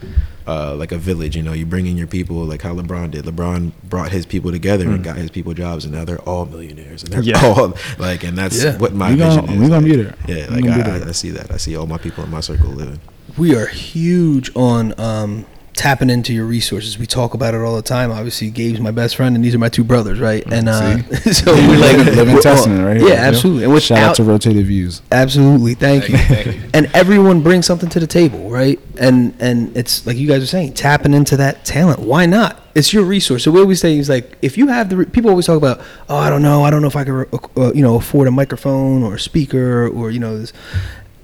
uh, 0.46 0.74
like 0.76 0.92
a 0.92 0.98
village. 0.98 1.36
You 1.36 1.42
know, 1.42 1.52
you 1.52 1.66
bring 1.66 1.86
in 1.86 1.96
your 1.96 2.06
people, 2.06 2.36
like 2.44 2.62
how 2.62 2.74
LeBron 2.74 3.10
did. 3.10 3.24
LeBron 3.24 3.72
brought 3.84 4.12
his 4.12 4.26
people 4.26 4.50
together 4.50 4.88
and 4.88 5.02
got 5.02 5.16
his 5.16 5.30
people 5.30 5.54
jobs, 5.54 5.84
and 5.84 5.94
now 5.94 6.04
they're 6.04 6.20
all 6.22 6.46
millionaires, 6.46 7.02
and 7.02 7.12
they're 7.12 7.22
Yeah. 7.22 7.40
all 7.56 7.74
like, 7.98 8.22
and 8.24 8.36
that's 8.38 8.62
Yeah. 8.62 8.76
what 8.78 8.92
my 8.94 9.10
We 9.12 9.16
gonna- 9.18 9.42
vision 9.42 9.54
is. 9.54 9.60
We're 9.60 9.68
gonna 9.68 9.86
like, 9.86 9.96
be 9.96 9.96
there. 10.02 10.14
Yeah, 10.28 10.46
like 10.54 10.64
I, 10.64 10.82
there. 10.82 11.04
I, 11.06 11.08
I 11.08 11.12
see 11.12 11.30
that. 11.30 11.50
I 11.50 11.56
see 11.56 11.76
all 11.76 11.86
my 11.86 11.98
people 11.98 12.24
in 12.24 12.30
my 12.30 12.40
circle 12.40 12.68
living. 12.70 13.00
we 13.36 13.54
are 13.54 13.66
huge 13.66 14.50
on 14.56 14.98
um, 15.00 15.44
tapping 15.76 16.10
into 16.10 16.32
your 16.32 16.46
resources. 16.46 16.98
We 16.98 17.06
talk 17.06 17.34
about 17.34 17.54
it 17.54 17.58
all 17.60 17.76
the 17.76 17.82
time. 17.82 18.10
Obviously, 18.10 18.50
Gabe's 18.50 18.80
my 18.80 18.90
best 18.90 19.14
friend, 19.14 19.36
and 19.36 19.44
these 19.44 19.54
are 19.54 19.58
my 19.58 19.68
two 19.68 19.84
brothers, 19.84 20.18
right? 20.18 20.42
And 20.50 20.68
uh, 20.68 20.98
so 21.32 21.54
we're 21.54 21.78
like 21.78 21.96
living 21.98 22.34
we're 22.34 22.40
testament 22.40 22.80
all- 22.80 22.86
right 22.86 22.96
here. 22.96 23.10
Yeah, 23.10 23.14
absolutely. 23.16 23.64
And 23.64 23.82
Shout 23.82 23.98
out 23.98 24.16
to 24.16 24.24
Rotated 24.24 24.66
Views. 24.66 25.02
absolutely, 25.12 25.74
thank 25.74 26.08
you. 26.08 26.16
Thank 26.16 26.46
you, 26.46 26.52
thank 26.52 26.64
you. 26.64 26.70
And 26.74 26.86
everyone 26.94 27.42
brings 27.42 27.66
something 27.66 27.88
to 27.90 28.00
the 28.00 28.06
table, 28.06 28.50
right? 28.50 28.80
And 28.98 29.34
and 29.38 29.76
it's 29.76 30.06
like 30.06 30.16
you 30.16 30.26
guys 30.26 30.42
are 30.42 30.46
saying, 30.46 30.72
tapping 30.74 31.12
into 31.14 31.36
that 31.36 31.64
talent. 31.64 32.00
Why 32.00 32.26
not? 32.26 32.60
It's 32.74 32.92
your 32.92 33.04
resource. 33.04 33.44
So 33.44 33.50
we 33.50 33.60
always 33.60 33.80
say 33.80 33.96
is 33.98 34.08
like 34.08 34.36
if 34.42 34.58
you 34.58 34.68
have 34.68 34.88
the 34.90 34.96
re- 34.96 35.04
people 35.06 35.30
always 35.30 35.46
talk 35.46 35.56
about, 35.58 35.80
oh, 36.08 36.16
I 36.16 36.30
don't 36.30 36.42
know, 36.42 36.62
I 36.64 36.70
don't 36.70 36.80
know 36.82 36.88
if 36.88 36.96
I 36.96 37.04
could, 37.04 37.28
uh, 37.56 37.72
you 37.74 37.82
know, 37.82 37.96
afford 37.96 38.28
a 38.28 38.30
microphone 38.30 39.02
or 39.02 39.14
a 39.14 39.20
speaker 39.20 39.88
or 39.88 40.10
you 40.10 40.20
know, 40.20 40.38
this, 40.38 40.52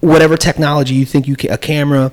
whatever 0.01 0.37
technology 0.37 0.95
you 0.95 1.05
think 1.07 1.27
you 1.27 1.37
can, 1.37 1.51
a 1.53 1.59
camera. 1.59 2.13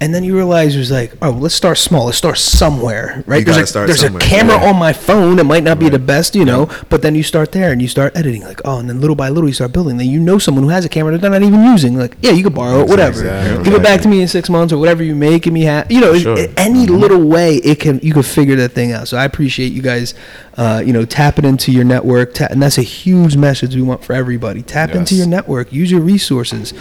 And 0.00 0.14
then 0.14 0.22
you 0.22 0.36
realize 0.36 0.74
there's 0.74 0.92
like, 0.92 1.12
oh, 1.22 1.30
let's 1.30 1.56
start 1.56 1.76
small. 1.76 2.06
Let's 2.06 2.18
start 2.18 2.38
somewhere, 2.38 3.24
right? 3.26 3.38
You 3.38 3.44
there's 3.44 3.56
gotta 3.56 3.64
a, 3.64 3.66
start 3.66 3.86
there's 3.88 4.00
somewhere, 4.00 4.22
a 4.22 4.24
camera 4.24 4.54
yeah. 4.60 4.68
on 4.70 4.78
my 4.78 4.92
phone. 4.92 5.40
It 5.40 5.44
might 5.44 5.64
not 5.64 5.80
be 5.80 5.88
the 5.88 5.98
best, 5.98 6.36
you 6.36 6.44
know, 6.44 6.70
but 6.88 7.02
then 7.02 7.16
you 7.16 7.24
start 7.24 7.50
there 7.50 7.72
and 7.72 7.82
you 7.82 7.88
start 7.88 8.16
editing, 8.16 8.42
like, 8.42 8.60
oh, 8.64 8.78
and 8.78 8.88
then 8.88 9.00
little 9.00 9.16
by 9.16 9.28
little 9.28 9.48
you 9.48 9.54
start 9.54 9.72
building. 9.72 9.96
Then 9.96 10.06
you 10.06 10.20
know 10.20 10.38
someone 10.38 10.62
who 10.62 10.70
has 10.70 10.84
a 10.84 10.88
camera 10.88 11.10
that 11.12 11.20
they're 11.20 11.32
not 11.32 11.42
even 11.42 11.64
using. 11.64 11.98
Like, 11.98 12.16
yeah, 12.20 12.30
you 12.30 12.44
could 12.44 12.54
borrow 12.54 12.82
it, 12.82 12.88
whatever. 12.88 13.18
Exactly. 13.22 13.64
Give 13.64 13.74
it 13.74 13.82
back 13.82 14.00
to 14.02 14.08
me 14.08 14.22
in 14.22 14.28
six 14.28 14.48
months 14.48 14.72
or 14.72 14.78
whatever 14.78 15.02
you 15.02 15.16
make 15.16 15.46
me 15.46 15.62
have. 15.62 15.90
You 15.90 16.00
know, 16.00 16.12
it- 16.14 16.20
Sure. 16.20 16.38
it- 16.38 16.52
any 16.56 16.86
little 16.86 17.24
way 17.26 17.56
it 17.56 17.80
can 17.80 17.98
you 18.00 18.12
can 18.12 18.22
figure 18.22 18.54
that 18.56 18.72
thing 18.74 18.92
out. 18.92 19.08
So 19.08 19.16
I 19.16 19.24
appreciate 19.24 19.72
you 19.72 19.82
guys, 19.82 20.14
uh, 20.56 20.80
you 20.86 20.92
know, 20.92 21.04
tapping 21.06 21.44
into 21.44 21.72
your 21.72 21.84
network, 21.84 22.34
ta- 22.34 22.46
and 22.50 22.62
that's 22.62 22.78
a 22.78 22.82
huge 22.82 23.36
message 23.36 23.74
we 23.74 23.82
want 23.82 24.04
for 24.04 24.12
everybody. 24.12 24.62
Tap 24.62 24.90
into 24.94 25.16
your 25.16 25.26
network, 25.26 25.72
use 25.72 25.90
your 25.90 26.00
resources, 26.02 26.72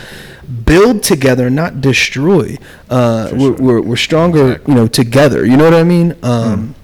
build 0.66 1.04
together, 1.04 1.50
not 1.50 1.82
destroy. 1.82 2.58
Uh, 2.90 3.30
we're, 3.34 3.54
we're 3.54 3.82
we're 3.82 3.96
stronger, 3.96 4.62
you 4.68 4.74
know, 4.74 4.88
together. 4.88 5.46
You 5.46 5.58
know 5.58 5.66
what 5.66 5.74
I 5.74 5.84
mean? 5.84 6.16
Um, 6.24 6.76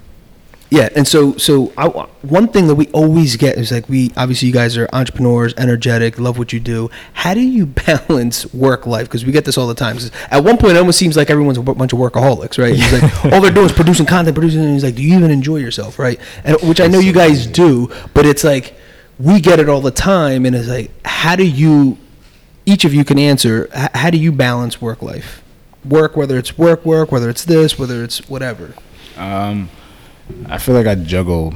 yeah, 0.70 0.88
and 0.96 1.06
so 1.06 1.36
so 1.36 1.72
I, 1.76 1.86
one 1.86 2.48
thing 2.48 2.66
that 2.66 2.74
we 2.74 2.88
always 2.88 3.36
get 3.36 3.56
is 3.58 3.70
like 3.70 3.88
we 3.88 4.12
obviously 4.16 4.48
you 4.48 4.54
guys 4.54 4.76
are 4.76 4.88
entrepreneurs, 4.92 5.54
energetic, 5.56 6.18
love 6.18 6.36
what 6.36 6.52
you 6.52 6.58
do. 6.58 6.90
How 7.12 7.32
do 7.32 7.40
you 7.40 7.66
balance 7.86 8.52
work 8.52 8.84
life? 8.84 9.06
Because 9.06 9.24
we 9.24 9.30
get 9.30 9.44
this 9.44 9.56
all 9.56 9.68
the 9.68 9.74
time. 9.74 9.98
At 10.30 10.42
one 10.42 10.56
point, 10.56 10.76
it 10.76 10.78
almost 10.78 10.98
seems 10.98 11.16
like 11.16 11.30
everyone's 11.30 11.58
a 11.58 11.62
bunch 11.62 11.92
of 11.92 11.98
workaholics, 12.00 12.58
right? 12.58 12.74
He's 12.74 12.92
like 12.92 13.24
all 13.32 13.40
they're 13.40 13.52
doing 13.52 13.66
is 13.66 13.72
producing 13.72 14.06
content, 14.06 14.34
producing. 14.34 14.62
And 14.64 14.72
he's 14.72 14.82
like, 14.84 14.96
do 14.96 15.02
you 15.02 15.16
even 15.16 15.30
enjoy 15.30 15.58
yourself, 15.58 15.98
right? 15.98 16.18
And 16.42 16.60
which 16.62 16.80
I 16.80 16.88
know 16.88 16.98
you 16.98 17.12
guys 17.12 17.46
do, 17.46 17.92
but 18.12 18.26
it's 18.26 18.42
like 18.42 18.74
we 19.18 19.40
get 19.40 19.60
it 19.60 19.68
all 19.68 19.80
the 19.80 19.92
time, 19.92 20.44
and 20.44 20.56
it's 20.56 20.68
like, 20.68 20.90
how 21.06 21.36
do 21.36 21.46
you? 21.46 21.98
Each 22.66 22.84
of 22.84 22.94
you 22.94 23.04
can 23.04 23.18
answer. 23.18 23.68
h- 23.74 23.90
How 23.94 24.10
do 24.10 24.18
you 24.18 24.32
balance 24.32 24.80
work 24.80 25.02
life? 25.02 25.42
Work, 25.84 26.16
whether 26.16 26.38
it's 26.38 26.56
work, 26.56 26.84
work, 26.86 27.12
whether 27.12 27.28
it's 27.28 27.44
this, 27.44 27.78
whether 27.78 28.02
it's 28.02 28.26
whatever. 28.28 28.72
Um, 29.18 29.68
I 30.46 30.56
feel 30.58 30.74
like 30.74 30.86
I 30.86 30.94
juggle 30.94 31.52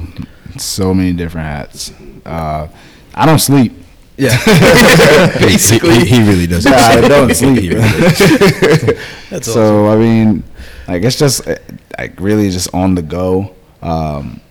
so 0.57 0.93
many 0.93 1.13
different 1.13 1.47
hats. 1.47 1.91
Uh, 2.25 2.67
I 3.15 3.25
don't 3.25 3.39
sleep. 3.39 3.73
Yeah. 4.17 4.37
Basically, 5.39 5.99
he, 5.99 6.05
he 6.05 6.19
really 6.27 6.45
doesn't. 6.45 6.71
I 6.71 7.01
don't 7.07 7.33
sleep. 7.35 7.71
Really 7.71 7.81
doesn't. 7.81 8.97
That's 9.29 9.51
so 9.51 9.87
I 9.87 9.95
mean, 9.95 10.43
like 10.87 11.03
it's 11.03 11.17
just 11.17 11.47
uh, 11.47 11.55
like 11.97 12.19
really 12.19 12.49
just 12.51 12.73
on 12.73 12.95
the 12.95 13.01
go. 13.01 13.55
Um, 13.81 14.41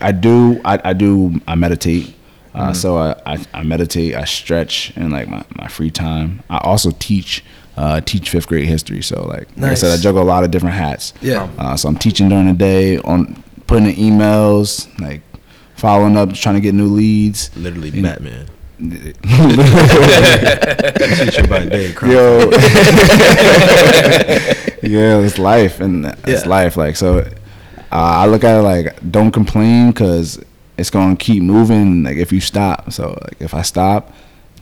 I 0.00 0.12
do 0.12 0.60
I, 0.64 0.80
I 0.84 0.92
do 0.92 1.40
I 1.46 1.54
meditate. 1.54 2.14
Uh, 2.54 2.72
So 2.72 2.96
I, 2.96 3.14
I, 3.26 3.44
I 3.52 3.62
meditate. 3.64 4.14
I 4.14 4.24
stretch 4.24 4.92
in 4.96 5.10
like 5.10 5.28
my, 5.28 5.44
my 5.56 5.66
free 5.68 5.90
time. 5.90 6.42
I 6.48 6.58
also 6.58 6.90
teach 6.98 7.44
uh, 7.76 8.00
teach 8.00 8.30
fifth 8.30 8.46
grade 8.46 8.66
history. 8.68 9.02
So 9.02 9.26
like, 9.26 9.48
like 9.56 9.72
I 9.72 9.74
said, 9.74 9.90
I 9.98 10.00
juggle 10.00 10.22
a 10.22 10.24
lot 10.24 10.44
of 10.44 10.50
different 10.52 10.76
hats. 10.76 11.12
Yeah. 11.20 11.48
Uh, 11.58 11.76
so 11.76 11.88
I'm 11.88 11.96
teaching 11.98 12.28
during 12.28 12.46
the 12.46 12.52
day 12.52 12.98
on 12.98 13.42
putting 13.66 13.86
in 13.88 13.94
emails, 13.96 14.88
like 15.00 15.22
following 15.74 16.16
up, 16.16 16.32
trying 16.34 16.54
to 16.54 16.60
get 16.60 16.74
new 16.74 16.86
leads. 16.86 17.50
Literally 17.56 17.88
And- 17.90 18.02
Batman. 18.02 18.46
Teacher 20.04 21.46
by 21.48 21.64
day. 21.66 21.92
Yo. 22.02 22.50
yeah, 24.82 25.18
it's 25.20 25.38
life, 25.38 25.80
and 25.80 26.06
it's 26.26 26.42
Yeah. 26.44 26.48
life. 26.48 26.76
Like 26.76 26.96
so, 26.96 27.18
uh, 27.18 27.24
I 27.92 28.26
look 28.26 28.44
at 28.44 28.58
it 28.58 28.62
like 28.62 29.10
don't 29.10 29.30
complain 29.32 29.90
because 29.90 30.40
it's 30.76 30.90
gonna 30.90 31.16
keep 31.16 31.42
moving. 31.42 32.02
Like 32.02 32.16
if 32.16 32.32
you 32.32 32.40
stop, 32.40 32.92
so 32.92 33.18
like 33.22 33.36
if 33.40 33.54
I 33.54 33.62
stop, 33.62 34.12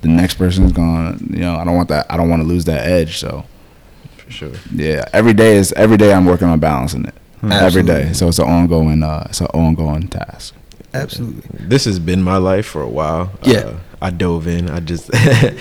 the 0.03 0.09
next 0.09 0.35
person 0.35 0.65
is 0.65 0.73
gonna. 0.73 1.17
You 1.31 1.41
know, 1.41 1.57
I 1.57 1.65
don't 1.65 1.75
want 1.77 1.89
that. 1.91 2.07
I 2.11 2.17
don't 2.17 2.29
want 2.29 2.43
to 2.43 2.49
lose 2.49 2.65
that 2.67 2.87
edge. 2.87 3.19
So 3.19 3.45
for 4.17 4.31
sure. 4.31 4.53
yeah, 4.75 5.09
every 5.13 5.33
day 5.33 5.57
is 5.57 5.73
every 5.73 5.97
day. 5.97 6.13
I'm 6.13 6.27
working 6.27 6.49
on 6.49 6.59
balancing 6.61 7.05
it. 7.07 7.15
Every 7.51 7.83
day, 7.83 8.13
so 8.13 8.29
it's 8.29 8.39
an 8.39 8.49
ongoing. 8.49 9.03
Uh, 9.03 9.27
it's 9.29 9.41
an 9.41 9.49
ongoing 9.49 10.07
task. 10.09 10.55
Absolutely. 10.95 11.67
This 11.67 11.87
has 11.87 11.99
been 11.99 12.23
my 12.23 12.37
life 12.37 12.67
for 12.67 12.83
a 12.83 12.89
while. 12.89 13.33
Yeah. 13.43 13.59
Uh, 13.61 13.77
I 14.03 14.11
dove 14.11 14.47
in. 14.47 14.69
I 14.69 14.81
just 14.81 15.13
At 15.15 15.55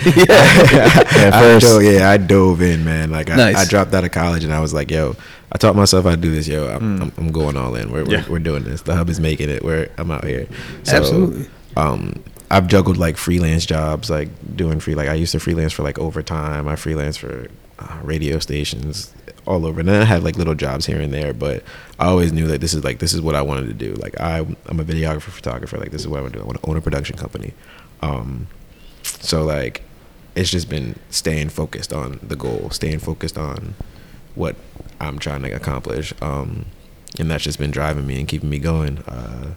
I 1.32 1.40
first, 1.40 1.66
dove, 1.66 1.82
yeah, 1.82 2.10
I 2.10 2.18
dove 2.18 2.60
in, 2.60 2.84
man. 2.84 3.10
Like 3.10 3.30
I, 3.30 3.36
Nice. 3.36 3.56
I 3.56 3.64
dropped 3.64 3.94
out 3.94 4.04
of 4.04 4.12
college 4.12 4.44
and 4.44 4.52
I 4.52 4.60
was 4.60 4.74
like, 4.74 4.90
yo, 4.90 5.16
I 5.54 5.58
taught 5.58 5.76
myself 5.76 6.04
how 6.04 6.12
to 6.12 6.16
do 6.16 6.30
this, 6.30 6.48
yo. 6.48 6.66
I'm, 6.68 7.02
I'm, 7.02 7.12
I'm 7.18 7.30
going 7.32 7.56
all 7.58 7.74
in. 7.74 7.92
We're, 7.92 8.04
Yeah. 8.08 8.24
we're 8.26 8.32
we're 8.32 8.38
doing 8.38 8.64
this. 8.64 8.82
The 8.82 8.96
hub 8.96 9.08
is 9.10 9.20
making 9.20 9.50
it. 9.50 9.62
We're 9.62 9.90
I'm 9.98 10.10
out 10.10 10.24
here. 10.24 10.46
So, 10.84 10.96
Absolutely. 10.96 11.46
Um, 11.76 12.22
I've 12.50 12.66
juggled 12.68 12.96
like 12.96 13.16
freelance 13.16 13.66
jobs, 13.66 14.08
like 14.10 14.28
doing 14.56 14.80
free. 14.80 14.94
Like 14.94 15.08
I 15.08 15.14
used 15.14 15.32
to 15.32 15.40
freelance 15.40 15.72
for 15.72 15.82
like 15.82 15.98
overtime. 15.98 16.68
I 16.68 16.76
freelance 16.76 17.16
for 17.16 17.48
uh, 17.78 17.98
radio 18.02 18.38
stations 18.38 19.12
all 19.46 19.66
over. 19.66 19.80
And 19.80 19.88
then 19.88 20.00
I 20.00 20.04
had 20.04 20.22
like 20.22 20.36
little 20.36 20.54
jobs 20.54 20.86
here 20.86 21.00
and 21.00 21.12
there, 21.12 21.32
but 21.34 21.62
I 21.98 22.06
always 22.06 22.32
knew 22.32 22.46
that 22.46 22.60
this 22.60 22.72
is 22.74 22.82
like 22.84 22.98
this 22.98 23.12
is 23.12 23.20
what 23.20 23.34
I 23.34 23.42
wanted 23.42 23.66
to 23.66 23.74
do. 23.74 23.94
Like 23.94 24.18
I 24.20 24.38
I'm 24.38 24.80
a 24.80 24.84
videographer, 24.84 25.30
photographer. 25.30 25.76
Like 25.78 25.90
this 25.90 26.00
is 26.02 26.08
what 26.08 26.18
I 26.18 26.22
want 26.22 26.32
to 26.34 26.38
do. 26.38 26.44
I 26.44 26.46
want 26.46 26.62
to 26.62 26.68
own 26.70 26.76
a 26.76 26.80
production 26.80 27.16
company. 27.16 27.52
Um, 28.00 28.46
so 29.02 29.44
like 29.44 29.82
it's 30.34 30.50
just 30.50 30.68
been 30.70 30.98
staying 31.10 31.50
focused 31.50 31.92
on 31.92 32.18
the 32.22 32.36
goal, 32.36 32.70
staying 32.70 33.00
focused 33.00 33.36
on 33.36 33.74
what 34.34 34.56
I'm 35.00 35.18
trying 35.18 35.42
to 35.42 35.50
accomplish. 35.50 36.12
Um, 36.22 36.66
and 37.18 37.30
that's 37.30 37.44
just 37.44 37.58
been 37.58 37.70
driving 37.70 38.06
me 38.06 38.18
and 38.18 38.26
keeping 38.28 38.48
me 38.50 38.58
going. 38.58 38.98
Uh, 39.00 39.54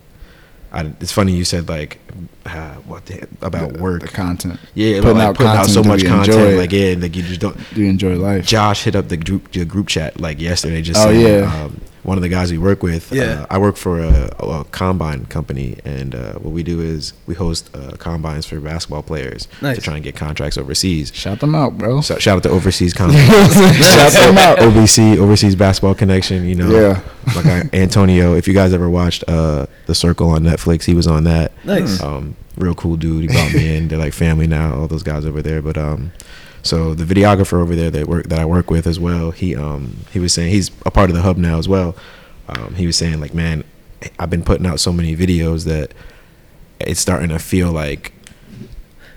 I, 0.71 0.81
it's 0.99 1.11
funny 1.13 1.31
you 1.31 1.45
said 1.45 1.69
like 1.69 1.99
uh, 2.45 2.73
what 2.85 3.05
the, 3.05 3.25
about 3.41 3.73
the- 3.73 3.79
work. 3.81 4.01
the 4.01 4.07
content. 4.09 4.59
yeah, 4.73 4.99
putting 4.99 5.17
like 5.19 5.27
out 5.29 5.35
putting 5.37 5.51
out 5.53 5.67
so 5.67 5.81
much 5.83 6.03
content. 6.03 6.57
Like 6.57 6.71
yeah, 6.73 6.95
like 6.97 7.15
you 7.15 7.23
just 7.23 7.39
don't. 7.39 7.57
Do 7.73 7.81
you 7.81 7.89
enjoy 7.89 8.15
life? 8.17 8.45
Josh 8.45 8.83
hit 8.83 8.95
up 8.95 9.07
the 9.07 9.15
group 9.17 9.51
the 9.53 9.63
group 9.63 9.87
chat 9.87 10.19
like 10.19 10.41
yesterday. 10.41 10.81
Just 10.81 10.99
Oh, 10.99 11.11
saying, 11.11 11.43
yeah. 11.43 11.63
um, 11.63 11.79
one 12.05 12.17
of 12.17 12.21
the 12.21 12.29
guys 12.29 12.51
we 12.51 12.57
work 12.57 12.83
with. 12.83 13.11
Yeah. 13.11 13.41
uh, 13.41 13.45
I 13.49 13.57
work 13.57 13.75
for 13.77 13.99
a, 13.99 14.29
a 14.39 14.63
combine 14.65 15.25
company, 15.25 15.77
and 15.83 16.13
uh, 16.15 16.33
what 16.33 16.53
we 16.53 16.63
do 16.63 16.79
is 16.79 17.13
we 17.27 17.33
host 17.35 17.69
uh, 17.75 17.91
combines 17.97 18.45
for 18.45 18.59
basketball 18.59 19.01
players 19.03 19.47
Nice. 19.61 19.75
to 19.77 19.81
try 19.81 19.95
and 19.95 20.03
get 20.03 20.15
contracts 20.15 20.57
overseas. 20.57 21.11
Shout 21.13 21.39
them 21.39 21.55
out, 21.55 21.77
bro. 21.77 22.01
So 22.01 22.17
shout 22.19 22.37
out 22.37 22.43
to 22.43 22.49
Overseas 22.49 22.93
Combine. 22.99 23.17
Shout 23.27 24.11
them 24.13 24.37
out. 24.37 24.57
OBC 24.59 25.17
Overseas 25.17 25.55
Basketball 25.55 25.95
Connection. 25.95 26.45
You 26.45 26.55
know, 26.55 26.69
Yeah. 26.69 27.01
like 27.35 27.45
I, 27.47 27.69
Antonio. 27.73 28.35
If 28.35 28.47
you 28.47 28.53
guys 28.53 28.73
ever 28.73 28.89
watched 28.89 29.23
uh, 29.27 29.65
The 29.87 29.95
Circle 29.95 30.29
on 30.29 30.43
Netflix, 30.43 30.83
he 30.85 30.93
was 30.93 31.07
on 31.07 31.23
that. 31.25 31.51
Nice. 31.65 32.01
Um, 32.01 32.35
real 32.57 32.75
cool 32.75 32.95
dude. 32.97 33.21
He 33.23 33.27
brought 33.27 33.53
me 33.53 33.75
in. 33.75 33.87
They're 33.87 33.97
like 33.99 34.13
family 34.13 34.47
now. 34.47 34.75
All 34.75 34.87
those 34.87 35.03
guys 35.03 35.25
over 35.25 35.41
there. 35.41 35.61
But 35.61 35.77
um, 35.77 36.11
so 36.65 36.93
the 36.95 37.03
videographer 37.05 37.61
over 37.61 37.75
there 37.75 37.91
that 37.91 38.07
work 38.07 38.27
that 38.29 38.39
I 38.39 38.45
work 38.45 38.69
with 38.71 38.87
as 38.87 38.99
well. 38.99 39.31
He 39.31 39.55
um 39.55 39.97
he 40.11 40.19
was 40.19 40.33
saying 40.33 40.51
he's 40.51 40.71
a 40.85 40.91
part 40.91 41.09
of 41.09 41.15
the 41.15 41.21
hub 41.21 41.37
now 41.37 41.57
as 41.59 41.67
well. 41.69 41.95
Um, 42.49 42.75
he 42.75 42.85
was 42.87 42.95
saying 42.97 43.19
like, 43.21 43.33
man, 43.33 43.63
I've 44.19 44.29
been 44.29 44.43
putting 44.43 44.65
out 44.65 44.79
so 44.79 44.91
many 44.91 45.15
videos 45.15 45.65
that 45.65 45.93
it's 46.79 46.99
starting 46.99 47.29
to 47.29 47.39
feel 47.39 47.71
like 47.71 48.11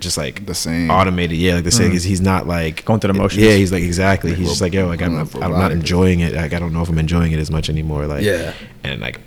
just 0.00 0.16
like 0.16 0.46
The 0.46 0.54
same. 0.54 0.90
automated. 0.90 1.36
Yeah, 1.38 1.54
like 1.56 1.64
the 1.64 1.70
same. 1.72 1.90
He's, 1.90 2.04
he's 2.04 2.20
not 2.20 2.46
like 2.46 2.84
Going 2.84 3.00
through 3.00 3.12
the 3.14 3.18
motions. 3.18 3.42
Yeah, 3.42 3.54
he's 3.54 3.72
like 3.72 3.82
exactly. 3.82 4.32
He's 4.34 4.48
just 4.48 4.60
like 4.60 4.72
yo, 4.72 4.86
like 4.86 5.02
I'm, 5.02 5.16
Robotic. 5.16 5.42
I'm 5.42 5.50
not 5.52 5.72
enjoying 5.72 6.20
it. 6.20 6.34
Like 6.34 6.52
I 6.52 6.58
don't 6.58 6.72
know 6.72 6.82
if 6.82 6.88
I'm 6.88 6.98
enjoying 6.98 7.32
it 7.32 7.38
as 7.40 7.50
much 7.50 7.68
anymore. 7.68 8.06
Like 8.06 8.22
Yeah. 8.22 8.52
and 8.84 9.00
like 9.00 9.18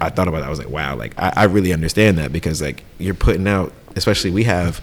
I 0.00 0.08
thought 0.08 0.28
about 0.28 0.38
that. 0.40 0.46
I 0.46 0.50
was 0.50 0.58
like, 0.58 0.70
wow, 0.70 0.94
like 0.96 1.18
I, 1.18 1.32
I 1.34 1.44
really 1.44 1.72
understand 1.72 2.16
that 2.18 2.32
because 2.32 2.62
like 2.62 2.84
you're 2.98 3.12
putting 3.14 3.48
out, 3.48 3.72
especially 3.96 4.30
we 4.30 4.44
have. 4.44 4.80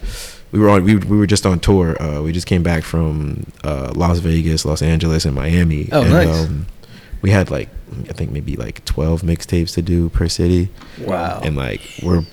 We 0.52 0.60
were 0.60 0.70
on. 0.70 0.84
We, 0.84 0.96
we 0.96 1.18
were 1.18 1.28
just 1.28 1.46
on 1.46 1.60
tour. 1.60 2.02
Uh, 2.02 2.22
we 2.22 2.32
just 2.32 2.48
came 2.48 2.64
back 2.64 2.84
from 2.84 3.46
uh, 3.64 3.92
Las 3.96 4.20
Vegas, 4.20 4.64
Los 4.66 4.82
Angeles, 4.82 5.26
and 5.26 5.36
Miami. 5.36 5.90
Oh, 5.92 6.02
and, 6.02 6.12
nice. 6.12 6.46
Um, 6.46 6.68
we 7.22 7.32
had 7.32 7.50
like 7.52 7.70
I 8.10 8.14
think 8.14 8.32
maybe 8.32 8.56
like 8.56 8.84
twelve 8.86 9.22
mixtapes 9.24 9.74
to 9.74 9.82
do 9.82 10.10
per 10.10 10.28
city. 10.30 10.70
Wow. 11.02 11.42
And 11.44 11.56
like 11.58 11.82
we're 12.02 12.24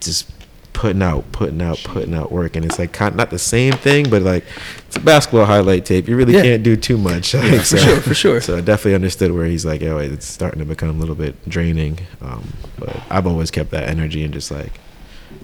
just 0.00 0.30
putting 0.72 1.02
out, 1.02 1.30
putting 1.32 1.60
out, 1.60 1.76
putting 1.82 2.14
out 2.14 2.30
work, 2.30 2.54
and 2.54 2.64
it's 2.64 2.78
like 2.78 2.98
not 3.14 3.30
the 3.30 3.38
same 3.38 3.72
thing, 3.74 4.08
but 4.08 4.22
like 4.22 4.44
it's 4.86 4.96
a 4.96 5.00
basketball 5.00 5.44
highlight 5.44 5.84
tape. 5.84 6.08
You 6.08 6.16
really 6.16 6.34
Yeah. 6.34 6.42
can't 6.42 6.62
do 6.62 6.76
too 6.76 6.96
much. 6.96 7.34
Like, 7.38 7.60
for 7.62 7.76
sure, 7.78 8.00
for 8.00 8.14
sure. 8.14 8.40
So 8.40 8.56
I 8.56 8.60
definitely 8.60 8.94
understood 8.94 9.32
where 9.32 9.44
he's 9.44 9.66
like, 9.66 9.80
yo, 9.80 9.98
it's 9.98 10.24
starting 10.24 10.60
to 10.60 10.64
become 10.64 10.88
a 10.90 10.92
little 10.92 11.16
bit 11.16 11.34
draining. 11.48 11.98
Um, 12.22 12.52
but 12.78 12.96
I've 13.10 13.26
always 13.26 13.50
kept 13.50 13.72
that 13.72 13.88
energy 13.88 14.22
and 14.24 14.32
just 14.32 14.50
like 14.52 14.78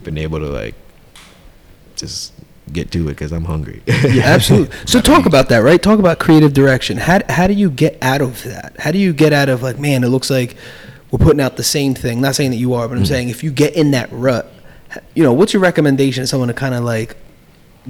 been 0.04 0.18
able 0.18 0.38
to 0.38 0.46
like 0.46 0.74
just 2.04 2.32
get 2.72 2.90
to 2.92 3.08
it 3.08 3.12
because 3.12 3.32
I'm 3.32 3.44
hungry. 3.44 3.82
Yeah, 4.04 4.24
absolutely. 4.24 4.76
So 4.86 5.00
talk 5.00 5.26
about 5.26 5.48
that, 5.48 5.58
right? 5.58 5.82
Talk 5.82 5.98
about 5.98 6.18
creative 6.18 6.52
direction. 6.52 6.98
How 6.98 7.20
how 7.28 7.46
do 7.46 7.54
you 7.54 7.70
get 7.70 7.98
out 8.02 8.20
of 8.20 8.42
that? 8.44 8.74
How 8.78 8.90
do 8.92 8.98
you 8.98 9.12
get 9.12 9.32
out 9.32 9.48
of 9.48 9.62
like, 9.62 9.78
man, 9.78 10.04
it 10.04 10.08
looks 10.08 10.30
like 10.30 10.56
we're 11.10 11.24
putting 11.24 11.40
out 11.40 11.56
the 11.56 11.64
same 11.64 11.94
thing. 11.94 12.20
Not 12.20 12.34
saying 12.34 12.50
that 12.50 12.56
you 12.56 12.74
are, 12.74 12.88
but 12.88 12.94
I'm 12.94 13.04
mm-hmm. 13.04 13.06
saying 13.06 13.28
if 13.28 13.42
you 13.44 13.50
get 13.50 13.74
in 13.74 13.92
that 13.92 14.08
rut, 14.12 14.50
you 15.14 15.22
know, 15.22 15.32
what's 15.32 15.52
your 15.52 15.62
recommendation 15.62 16.22
to 16.22 16.26
someone 16.26 16.48
to 16.48 16.54
kind 16.54 16.74
of 16.74 16.84
like 16.84 17.16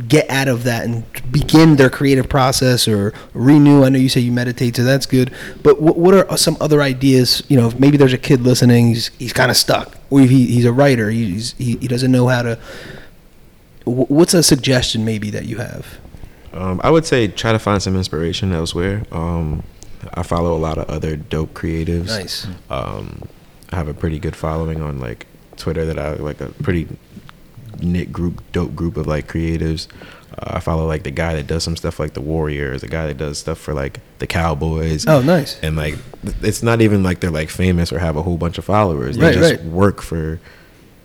get 0.09 0.29
out 0.29 0.49
of 0.49 0.65
that 0.65 0.85
and 0.85 1.05
begin 1.31 1.77
their 1.77 1.91
creative 1.91 2.29
process 2.29 2.87
or 2.87 3.13
renew? 3.33 3.85
I 3.85 3.89
know 3.89 3.99
you 3.99 4.09
say 4.09 4.21
you 4.21 4.33
meditate, 4.33 4.77
so 4.77 4.85
that's 4.85 5.07
good. 5.07 5.33
But 5.63 5.81
what, 5.81 5.97
what 5.97 6.15
are 6.15 6.37
some 6.37 6.57
other 6.61 6.83
ideas? 6.83 7.43
You 7.49 7.57
know, 7.57 7.69
if 7.69 7.79
maybe 7.79 7.97
there's 7.97 8.13
a 8.13 8.19
kid 8.19 8.43
listening, 8.43 8.89
he's, 8.89 9.09
he's 9.19 9.33
kind 9.33 9.51
of 9.51 9.57
stuck, 9.57 9.97
or 10.11 10.21
he, 10.21 10.47
he's 10.47 10.65
a 10.65 10.73
writer, 10.73 11.11
he's, 11.11 11.53
he, 11.53 11.77
he 11.77 11.89
doesn't 11.89 12.13
know 12.13 12.29
how 12.29 12.43
to. 12.43 12.59
Wh- 13.85 14.11
What's 14.11 14.35
a 14.35 14.43
suggestion 14.43 15.05
maybe 15.05 15.31
that 15.31 15.47
you 15.47 15.59
have? 15.59 15.99
Um, 16.53 16.81
I 16.85 16.91
would 16.91 17.05
say 17.07 17.27
try 17.29 17.53
to 17.53 17.59
find 17.59 17.83
some 17.83 17.97
inspiration 17.97 18.53
elsewhere. 18.53 19.03
Um, 19.11 19.63
I 20.15 20.23
follow 20.23 20.55
a 20.57 20.59
lot 20.59 20.79
of 20.79 20.89
other 20.89 21.17
dope 21.17 21.55
creatives. 21.55 22.07
Nice. 22.07 22.47
Um, 22.71 23.23
I 23.73 23.77
have 23.77 23.89
a 23.89 23.95
pretty 23.95 24.19
good 24.19 24.37
following 24.37 24.81
on 24.83 24.99
like 25.01 25.27
Twitter 25.57 25.85
that 25.87 25.99
I 25.99 26.15
like 26.15 26.41
a 26.41 26.51
pretty 26.63 26.87
knit 27.81 28.13
group, 28.13 28.43
dope 28.53 28.77
group 28.77 28.97
of 28.97 29.07
like 29.07 29.27
creatives. 29.27 29.89
Uh, 30.39 30.55
I 30.57 30.61
follow 30.61 30.87
like 30.87 31.03
the 31.03 31.11
guy 31.11 31.35
that 31.35 31.47
does 31.47 31.65
some 31.65 31.77
stuff 31.77 31.99
like 31.99 32.15
the 32.15 32.21
Warriors, 32.21 32.83
the 32.83 32.89
guy 32.89 33.07
that 33.09 33.17
does 33.19 33.39
stuff 33.39 33.59
for 33.59 33.75
like 33.75 33.99
the 34.21 34.27
Cowboys. 34.27 35.07
Oh, 35.09 35.23
nice. 35.23 35.59
And 35.63 35.77
like, 35.77 35.97
it's 36.43 36.63
not 36.63 36.81
even 36.81 37.03
like 37.03 37.21
they're 37.21 37.31
like 37.31 37.51
famous 37.51 37.93
or 37.93 37.99
have 37.99 38.17
a 38.17 38.23
whole 38.23 38.37
bunch 38.37 38.59
of 38.59 38.65
followers. 38.65 39.17
They 39.17 39.27
Right, 39.27 39.35
just 39.35 39.55
right. 39.57 39.65
work 39.65 40.03
for 40.03 40.39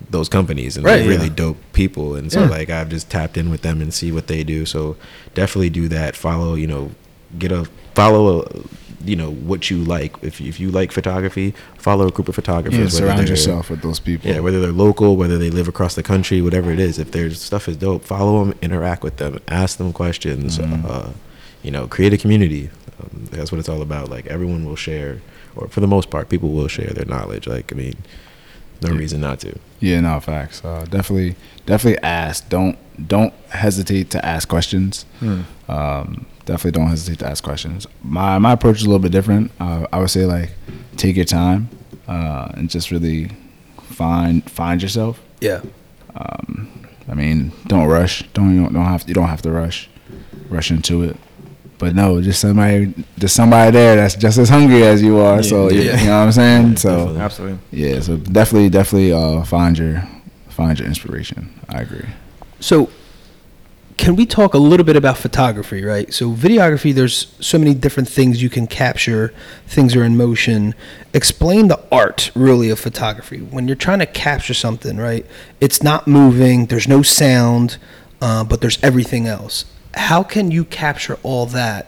those 0.09 0.29
companies 0.29 0.75
and 0.77 0.85
Right, 0.85 1.05
really 1.07 1.27
yeah. 1.27 1.33
dope 1.35 1.57
people. 1.73 2.15
And 2.15 2.31
so 2.31 2.41
Yeah. 2.43 2.49
like 2.49 2.69
I've 2.69 2.89
just 2.89 3.09
tapped 3.09 3.37
in 3.37 3.49
with 3.49 3.61
them 3.61 3.81
and 3.81 3.93
see 3.93 4.11
what 4.11 4.27
they 4.27 4.43
do. 4.43 4.65
So 4.65 4.95
definitely 5.35 5.69
do 5.69 5.87
that. 5.89 6.15
Follow, 6.15 6.55
you 6.55 6.67
know, 6.67 6.91
get 7.37 7.51
a 7.51 7.65
follow. 7.95 8.41
A, 8.43 8.45
you 9.05 9.15
know 9.15 9.31
what 9.31 9.69
you 9.69 9.77
like. 9.77 10.13
If 10.21 10.41
if 10.41 10.59
you 10.59 10.69
like 10.71 10.91
photography, 10.91 11.53
follow 11.77 12.07
a 12.07 12.11
group 12.11 12.27
of 12.27 12.35
photographers. 12.35 12.93
Yeah, 12.93 12.99
surround 12.99 13.29
yourself 13.29 13.69
with 13.69 13.81
those 13.81 13.97
people. 13.99 14.29
yeah, 14.29 14.39
whether 14.41 14.59
they're 14.59 14.73
local, 14.73 15.15
whether 15.15 15.37
they 15.37 15.49
live 15.49 15.69
across 15.69 15.95
the 15.95 16.03
country, 16.03 16.41
whatever 16.41 16.69
it 16.71 16.79
is. 16.79 16.99
If 16.99 17.11
their 17.11 17.29
stuff 17.31 17.69
is 17.69 17.77
dope, 17.77 18.03
follow 18.03 18.43
them, 18.43 18.53
interact 18.61 19.01
with 19.03 19.15
them, 19.17 19.39
ask 19.47 19.77
them 19.77 19.93
questions. 19.93 20.57
Mm-hmm. 20.57 20.85
Uh, 20.85 21.09
you 21.63 21.71
know, 21.71 21.87
create 21.87 22.11
a 22.13 22.17
community. 22.17 22.69
Um, 23.01 23.27
that's 23.31 23.51
what 23.53 23.59
it's 23.59 23.69
all 23.69 23.81
about. 23.81 24.09
Like 24.09 24.27
everyone 24.27 24.65
will 24.65 24.75
share, 24.75 25.21
or 25.55 25.69
for 25.69 25.79
the 25.79 25.87
most 25.87 26.09
part, 26.09 26.27
people 26.27 26.49
will 26.49 26.67
share 26.67 26.91
their 26.91 27.05
knowledge. 27.05 27.47
Like 27.47 27.71
I 27.71 27.75
mean, 27.77 27.95
no 28.81 28.89
reason 28.91 29.21
not 29.21 29.39
to. 29.41 29.57
Yeah, 29.79 29.99
no 30.01 30.19
facts. 30.19 30.63
Uh, 30.63 30.85
definitely, 30.89 31.35
definitely 31.65 32.01
ask. 32.03 32.47
Don't 32.49 32.77
don't 33.07 33.33
hesitate 33.49 34.09
to 34.11 34.25
ask 34.25 34.47
questions. 34.47 35.05
Um, 35.67 36.25
definitely 36.45 36.71
don't 36.71 36.89
hesitate 36.89 37.19
to 37.19 37.27
ask 37.27 37.43
questions. 37.43 37.87
My 38.03 38.37
my 38.39 38.53
approach 38.53 38.77
is 38.77 38.83
a 38.83 38.85
little 38.87 38.99
bit 38.99 39.11
different. 39.11 39.51
Uh, 39.59 39.87
I 39.91 39.99
would 39.99 40.09
say 40.09 40.25
like 40.25 40.51
take 40.97 41.15
your 41.15 41.25
time 41.25 41.69
uh, 42.07 42.49
and 42.55 42.69
just 42.69 42.91
really 42.91 43.31
find 43.81 44.49
find 44.49 44.81
yourself. 44.81 45.21
Yeah. 45.41 45.61
I 47.09 47.15
mean, 47.15 47.51
don't 47.65 47.87
rush. 47.87 48.23
Don't 48.33 48.53
you 48.53 48.61
don't, 48.61 48.73
don't 48.73 48.85
have 48.85 49.07
you 49.07 49.13
don't 49.15 49.27
have 49.29 49.41
to 49.41 49.51
rush 49.51 49.89
rush 50.49 50.69
into 50.71 51.03
it. 51.03 51.17
But 51.79 51.95
no, 51.95 52.21
just 52.21 52.41
somebody 52.41 52.93
just 53.17 53.35
somebody 53.35 53.71
there 53.71 53.95
that's 53.95 54.15
just 54.15 54.37
as 54.37 54.49
hungry 54.49 54.83
as 54.83 55.01
you 55.01 55.17
are. 55.17 55.41
so 55.41 55.71
you, 55.71 55.81
yeah. 55.81 55.99
you 55.99 56.07
know 56.07 56.19
what 56.19 56.25
I'm 56.25 56.31
saying. 56.31 56.77
So 56.77 56.89
definitely. 56.89 57.21
Absolutely. 57.21 57.59
yeah, 57.71 57.99
so 58.01 58.17
definitely 58.17 58.69
definitely 58.69 59.13
uh, 59.13 59.43
find 59.43 59.77
your 59.77 60.07
find 60.59 60.77
your 60.77 60.87
inspiration. 60.87 61.57
I 61.69 61.81
agree. 61.81 62.05
So, 62.59 62.89
can 63.95 64.15
we 64.17 64.25
talk 64.25 64.53
a 64.53 64.57
little 64.57 64.85
bit 64.85 64.97
about 64.97 65.17
photography, 65.17 65.83
right? 65.83 66.13
So, 66.13 66.31
videography, 66.33 66.93
there's 66.93 67.33
so 67.39 67.57
many 67.57 67.73
different 67.73 68.09
things 68.09 68.41
you 68.41 68.49
can 68.49 68.67
capture, 68.67 69.33
things 69.67 69.95
are 69.95 70.03
in 70.03 70.17
motion. 70.17 70.75
Explain 71.13 71.69
the 71.69 71.81
art, 71.91 72.31
really, 72.35 72.69
of 72.69 72.79
photography. 72.79 73.39
When 73.39 73.67
you're 73.67 73.77
trying 73.77 73.99
to 73.99 74.05
capture 74.05 74.53
something, 74.53 74.97
right? 74.97 75.25
It's 75.61 75.81
not 75.81 76.07
moving, 76.07 76.65
there's 76.65 76.87
no 76.87 77.01
sound, 77.01 77.77
uh, 78.21 78.43
but 78.43 78.59
there's 78.59 78.81
everything 78.83 79.27
else. 79.27 79.65
How 79.93 80.23
can 80.23 80.51
you 80.51 80.65
capture 80.65 81.17
all 81.23 81.45
that? 81.47 81.87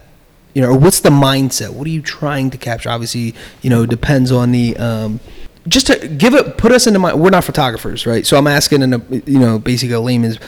You 0.54 0.62
know, 0.62 0.68
or 0.68 0.78
what's 0.78 1.00
the 1.00 1.10
mindset? 1.10 1.70
What 1.70 1.86
are 1.86 1.90
you 1.90 2.02
trying 2.02 2.50
to 2.50 2.58
capture? 2.58 2.90
Obviously, 2.90 3.34
you 3.62 3.70
know, 3.70 3.86
depends 3.86 4.30
on 4.30 4.52
the. 4.52 4.76
Um, 4.76 5.20
just 5.68 5.86
to 5.86 6.08
give 6.08 6.34
it, 6.34 6.58
put 6.58 6.72
us 6.72 6.86
into 6.86 6.98
my. 6.98 7.14
We're 7.14 7.30
not 7.30 7.44
photographers, 7.44 8.06
right? 8.06 8.26
So 8.26 8.36
I'm 8.36 8.46
asking 8.46 8.82
in 8.82 8.94
a, 8.94 8.98
you 9.26 9.38
know, 9.38 9.58
basically 9.58 9.94
a 9.94 10.00
layman's 10.00 10.38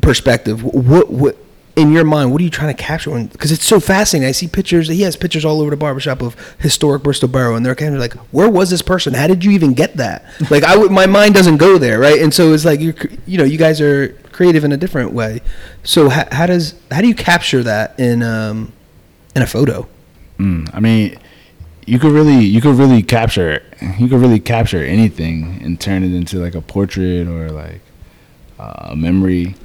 perspective. 0.00 0.64
What, 0.64 1.10
what, 1.10 1.36
in 1.78 1.92
your 1.92 2.04
mind, 2.04 2.32
what 2.32 2.40
are 2.40 2.44
you 2.44 2.50
trying 2.50 2.74
to 2.74 2.82
capture? 2.82 3.16
Because 3.24 3.52
it's 3.52 3.64
so 3.64 3.78
fascinating. 3.78 4.28
I 4.28 4.32
see 4.32 4.48
pictures. 4.48 4.88
He 4.88 5.02
has 5.02 5.16
pictures 5.16 5.44
all 5.44 5.60
over 5.60 5.70
the 5.70 5.76
barbershop 5.76 6.22
of 6.22 6.34
historic 6.58 7.04
Bristol 7.04 7.28
Borough, 7.28 7.54
and 7.54 7.64
they're 7.64 7.76
kind 7.76 7.94
of 7.94 8.00
like, 8.00 8.14
"Where 8.32 8.48
was 8.48 8.70
this 8.70 8.82
person? 8.82 9.14
How 9.14 9.28
did 9.28 9.44
you 9.44 9.52
even 9.52 9.74
get 9.74 9.96
that?" 9.96 10.24
Like, 10.50 10.64
I 10.64 10.76
would, 10.76 10.90
my 10.90 11.06
mind 11.06 11.34
doesn't 11.34 11.58
go 11.58 11.78
there, 11.78 12.00
right? 12.00 12.20
And 12.20 12.34
so 12.34 12.52
it's 12.52 12.64
like 12.64 12.80
you, 12.80 12.94
you 13.26 13.38
know, 13.38 13.44
you 13.44 13.58
guys 13.58 13.80
are 13.80 14.08
creative 14.38 14.62
in 14.62 14.70
a 14.70 14.76
different 14.76 15.12
way. 15.12 15.40
So 15.82 16.08
how, 16.08 16.24
how 16.30 16.46
does 16.46 16.76
how 16.92 17.00
do 17.00 17.08
you 17.08 17.14
capture 17.14 17.64
that 17.64 17.98
in 17.98 18.22
um, 18.22 18.72
in 19.34 19.42
a 19.42 19.46
photo? 19.46 19.88
Mm, 20.38 20.70
I 20.72 20.78
mean, 20.78 21.18
you 21.86 21.98
could 21.98 22.12
really 22.12 22.44
you 22.44 22.60
could 22.60 22.76
really 22.76 23.02
capture 23.02 23.60
you 23.98 24.06
could 24.08 24.20
really 24.20 24.38
capture 24.38 24.84
anything 24.84 25.60
and 25.64 25.80
turn 25.80 26.04
it 26.04 26.14
into 26.14 26.38
like 26.38 26.54
a 26.54 26.60
portrait 26.60 27.26
or 27.26 27.50
like 27.50 27.80
uh, 28.60 28.90
a 28.92 28.96
memory. 28.96 29.56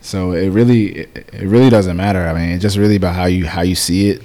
So 0.00 0.32
it 0.32 0.48
really 0.48 0.86
it, 1.02 1.28
it 1.32 1.46
really 1.46 1.70
doesn't 1.70 1.96
matter. 1.96 2.26
I 2.26 2.34
mean, 2.34 2.50
it's 2.50 2.62
just 2.62 2.76
really 2.76 2.96
about 2.96 3.14
how 3.14 3.26
you 3.26 3.46
how 3.46 3.62
you 3.62 3.76
see 3.76 4.10
it, 4.10 4.22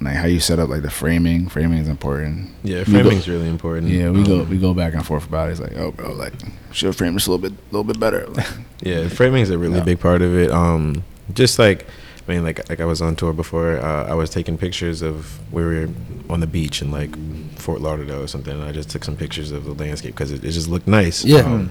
like 0.00 0.14
how 0.14 0.26
you 0.26 0.40
set 0.40 0.58
up 0.58 0.68
like 0.68 0.82
the 0.82 0.90
framing. 0.90 1.48
Framing 1.48 1.78
is 1.78 1.88
important. 1.88 2.50
Yeah, 2.62 2.78
We 2.78 2.84
go- 2.84 2.90
framing's 2.92 3.28
really 3.28 3.48
important. 3.48 3.88
Yeah, 3.88 4.10
we 4.10 4.22
go 4.24 4.40
Um, 4.40 4.50
we 4.50 4.58
go 4.58 4.72
back 4.74 4.94
and 4.94 5.04
forth 5.04 5.26
about 5.26 5.48
it. 5.48 5.52
It's 5.52 5.60
like, 5.60 5.76
oh, 5.76 5.90
bro, 5.92 6.12
like 6.12 6.32
should 6.72 6.94
frame 6.96 7.14
this 7.14 7.26
a 7.26 7.30
little 7.32 7.42
bit, 7.50 7.52
a 7.58 7.64
little 7.74 7.84
bit 7.84 7.98
better. 7.98 8.26
Like, 8.28 8.46
Yeah, 8.82 9.08
framing 9.08 9.42
is 9.42 9.50
a 9.50 9.58
really 9.58 9.78
Yeah. 9.78 9.84
big 9.84 10.00
part 10.00 10.22
of 10.22 10.34
it. 10.36 10.50
Um, 10.52 11.02
just 11.34 11.58
like, 11.58 11.86
I 12.28 12.32
mean, 12.32 12.44
like 12.44 12.68
like 12.68 12.80
I 12.80 12.84
was 12.84 13.00
on 13.02 13.16
tour 13.16 13.32
before. 13.32 13.78
Uh, 13.80 14.04
I 14.06 14.14
was 14.14 14.30
taking 14.30 14.56
pictures 14.58 15.02
of 15.02 15.40
where 15.52 15.68
we 15.68 15.80
were 15.80 15.88
on 16.30 16.40
the 16.40 16.46
beach 16.46 16.82
in 16.82 16.90
like 16.90 17.10
Fort 17.58 17.80
Lauderdale 17.80 18.22
or 18.22 18.26
something. 18.28 18.52
And 18.54 18.62
I 18.62 18.72
just 18.72 18.90
took 18.90 19.02
some 19.02 19.16
pictures 19.16 19.50
of 19.50 19.64
the 19.64 19.72
landscape 19.74 20.14
because 20.14 20.30
it, 20.30 20.44
it 20.44 20.50
just 20.52 20.68
looked 20.68 20.86
nice. 20.86 21.24
Yeah. 21.24 21.40
Um, 21.40 21.70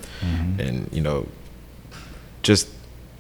and 0.60 0.90
you 0.92 1.02
know, 1.02 1.28
just 2.44 2.68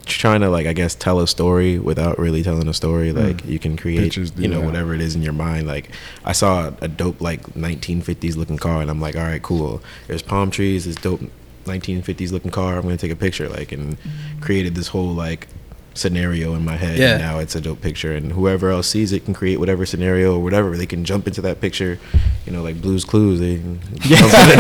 trying 0.10 0.42
to 0.42 0.50
like 0.50 0.68
I 0.68 0.74
guess 0.74 0.96
tell 0.96 1.20
a 1.20 1.28
story 1.28 1.80
without 1.80 2.20
really 2.20 2.44
telling 2.44 2.68
a 2.68 2.74
story. 2.74 3.12
Hmm. 3.12 3.20
Like 3.20 3.46
you 3.46 3.60
can 3.60 3.78
create, 3.78 4.04
Pictures 4.04 4.32
you 4.38 4.48
know, 4.48 4.62
that. 4.62 4.66
whatever 4.66 4.94
it 4.94 5.02
is 5.02 5.16
in 5.16 5.22
your 5.22 5.34
mind. 5.34 5.68
Like 5.68 5.90
I 6.26 6.32
saw 6.32 6.72
a 6.82 6.88
dope 6.88 7.22
like 7.22 7.44
1950s 7.54 8.36
looking 8.36 8.58
car, 8.58 8.82
and 8.82 8.90
I'm 8.90 9.02
like, 9.02 9.16
all 9.16 9.24
right, 9.24 9.42
cool. 9.42 9.82
There's 10.08 10.22
palm 10.22 10.52
trees. 10.52 10.86
This 10.86 10.96
dope 10.96 11.22
1950s 11.66 12.32
looking 12.32 12.52
car. 12.52 12.76
I'm 12.76 12.84
gonna 12.84 12.98
take 12.98 13.12
a 13.12 13.16
picture. 13.16 13.50
Like 13.50 13.72
and 13.72 13.98
hmm. 14.00 14.40
created 14.40 14.76
this 14.76 14.88
whole 14.88 15.14
like 15.14 15.48
scenario 15.98 16.54
in 16.56 16.64
my 16.64 16.76
head. 16.78 16.98
Yeah. 16.98 17.14
And 17.14 17.22
now 17.22 17.40
it's 17.40 17.56
a 17.56 17.62
dope 17.62 17.82
picture, 17.82 18.14
and 18.16 18.32
whoever 18.32 18.70
else 18.72 18.88
sees 18.88 19.12
it 19.12 19.26
can 19.26 19.34
create 19.34 19.60
whatever 19.60 19.86
scenario 19.86 20.36
or 20.36 20.44
whatever. 20.44 20.78
They 20.78 20.86
can 20.86 21.04
jump 21.06 21.28
into 21.28 21.42
that 21.42 21.60
picture. 21.62 22.00
You 22.46 22.54
know, 22.54 22.64
like 22.64 22.82
Blue's 22.82 23.04
Clues. 23.04 23.40
They 23.40 23.56
can 23.58 23.80
jump 24.00 24.34
into 24.34 24.56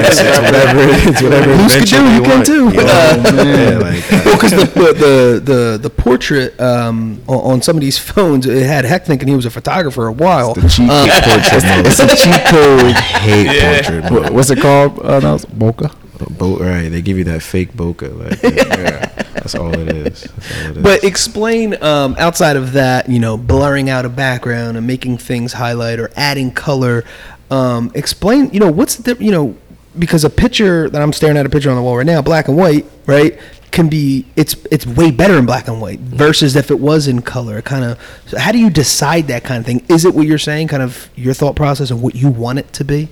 it's, 0.00 0.20
it's 0.20 0.38
whatever. 0.38 0.80
It's 1.10 1.22
whatever. 1.22 1.44
Blues 1.56 1.74
adventure 1.74 1.96
Clues, 1.96 2.10
they 2.10 2.16
you 2.16 2.22
can 2.22 2.44
too. 2.44 2.64
you 2.70 2.72
know? 2.72 2.86
Uh, 2.86 3.44
yeah, 3.44 3.78
like 3.78 4.10
well, 4.24 4.36
because 4.36 4.50
the, 4.52 4.64
the 4.74 4.92
the 4.92 5.40
the 5.52 5.78
the 5.82 5.90
portrait 5.90 6.58
um, 6.60 7.20
on, 7.26 7.52
on 7.52 7.62
some 7.62 7.76
of 7.76 7.82
these 7.82 7.98
phones, 7.98 8.46
it 8.46 8.66
had 8.66 8.84
Heck 8.84 9.04
thinking 9.04 9.28
he 9.28 9.34
was 9.36 9.46
a 9.46 9.50
photographer 9.50 10.06
a 10.06 10.12
while. 10.12 10.54
the 10.54 10.68
cheat 10.68 10.88
Um, 10.88 11.08
portrait. 11.08 11.86
It's 11.86 11.98
a 12.00 12.08
cheat 12.16 12.44
code. 12.46 12.94
hate 12.96 13.60
portrait. 13.82 14.10
What- 14.12 14.32
What's 14.32 14.50
it 14.50 14.60
called? 14.60 14.98
Uh, 15.00 15.20
no, 15.20 15.34
it's 15.34 15.44
bokeh. 15.46 15.92
Bo- 16.18 16.58
right, 16.58 16.88
they 16.88 17.02
give 17.02 17.18
you 17.18 17.24
that 17.24 17.42
fake 17.42 17.72
bokeh. 17.72 18.18
Like, 18.18 18.42
yeah, 18.42 19.06
that's 19.34 19.54
all 19.54 19.72
it 19.72 19.88
is. 19.88 20.26
All 20.26 20.70
it 20.70 20.76
is. 20.76 20.82
But 20.82 21.04
explain 21.04 21.80
um, 21.82 22.16
outside 22.18 22.56
of 22.56 22.72
that, 22.72 23.08
you 23.08 23.18
know, 23.18 23.36
blurring 23.36 23.88
out 23.88 24.04
a 24.04 24.08
background 24.08 24.76
and 24.76 24.86
making 24.86 25.18
things 25.18 25.52
highlight 25.52 26.00
or 26.00 26.10
adding 26.16 26.50
color. 26.50 27.04
Um, 27.50 27.90
explain, 27.94 28.50
you 28.50 28.60
know, 28.60 28.70
what's 28.70 28.96
the 28.96 29.16
you 29.20 29.30
know 29.30 29.56
because 29.98 30.24
a 30.24 30.30
picture 30.30 30.88
that 30.90 31.00
I'm 31.00 31.12
staring 31.12 31.36
at 31.36 31.46
a 31.46 31.48
picture 31.48 31.70
on 31.70 31.76
the 31.76 31.82
wall 31.82 31.96
right 31.96 32.06
now, 32.06 32.22
black 32.22 32.48
and 32.48 32.56
white, 32.56 32.86
right, 33.06 33.38
can 33.70 33.88
be 33.88 34.24
it's 34.36 34.54
it's 34.70 34.86
way 34.86 35.10
better 35.10 35.38
in 35.38 35.46
black 35.46 35.68
and 35.68 35.80
white 35.80 36.00
versus 36.00 36.56
if 36.56 36.70
it 36.70 36.80
was 36.80 37.06
in 37.06 37.22
color. 37.22 37.62
Kind 37.62 37.84
of, 37.84 38.22
so 38.26 38.38
how 38.38 38.52
do 38.52 38.58
you 38.58 38.70
decide 38.70 39.28
that 39.28 39.44
kind 39.44 39.60
of 39.60 39.66
thing? 39.66 39.84
Is 39.88 40.04
it 40.04 40.14
what 40.14 40.26
you're 40.26 40.38
saying, 40.38 40.68
kind 40.68 40.82
of 40.82 41.08
your 41.16 41.34
thought 41.34 41.56
process 41.56 41.90
of 41.90 42.02
what 42.02 42.14
you 42.14 42.28
want 42.28 42.58
it 42.58 42.72
to 42.74 42.84
be? 42.84 43.08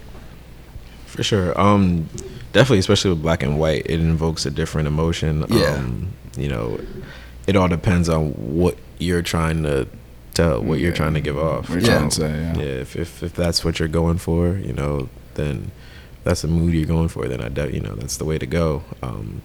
For 1.07 1.23
sure. 1.23 1.59
Um, 1.61 2.09
definitely, 2.57 2.79
especially 2.79 3.11
with 3.11 3.21
black 3.23 3.43
and 3.43 3.59
white, 3.59 3.85
it 3.85 4.01
invokes 4.01 4.47
a 4.47 4.51
different 4.51 4.89
emotion. 4.89 5.45
Yeah. 5.49 5.75
Um, 5.75 6.09
you 6.39 6.49
know, 6.49 6.81
it 7.47 7.55
all 7.55 7.69
depends 7.69 8.09
on 8.09 8.31
what 8.33 8.77
you're 8.99 9.21
trying 9.23 9.63
to 9.65 9.87
tell, 10.33 10.63
what 10.63 10.79
you're 10.81 10.93
trying 10.93 11.13
to 11.15 11.21
give 11.21 11.37
off. 11.39 11.69
What 11.69 11.81
you're 11.83 11.91
Yeah. 11.91 11.99
trying 11.99 12.09
to 12.09 12.17
say, 12.17 12.31
yeah. 12.31 12.57
Yeah. 12.57 12.81
If, 12.85 12.97
if 12.97 13.23
if 13.23 13.35
that's 13.35 13.63
what 13.65 13.79
you're 13.79 13.89
going 14.01 14.19
for, 14.19 14.57
you 14.57 14.73
know, 14.73 15.09
then 15.35 15.71
that's 16.25 16.41
the 16.43 16.49
mood 16.49 16.73
you're 16.73 16.87
going 16.87 17.09
for. 17.09 17.29
Then 17.29 17.41
I, 17.43 17.49
doubt, 17.51 17.75
you 17.75 17.81
know, 17.81 17.95
that's 17.95 18.17
the 18.17 18.25
way 18.25 18.39
to 18.39 18.47
go. 18.47 18.83
Um, 19.03 19.43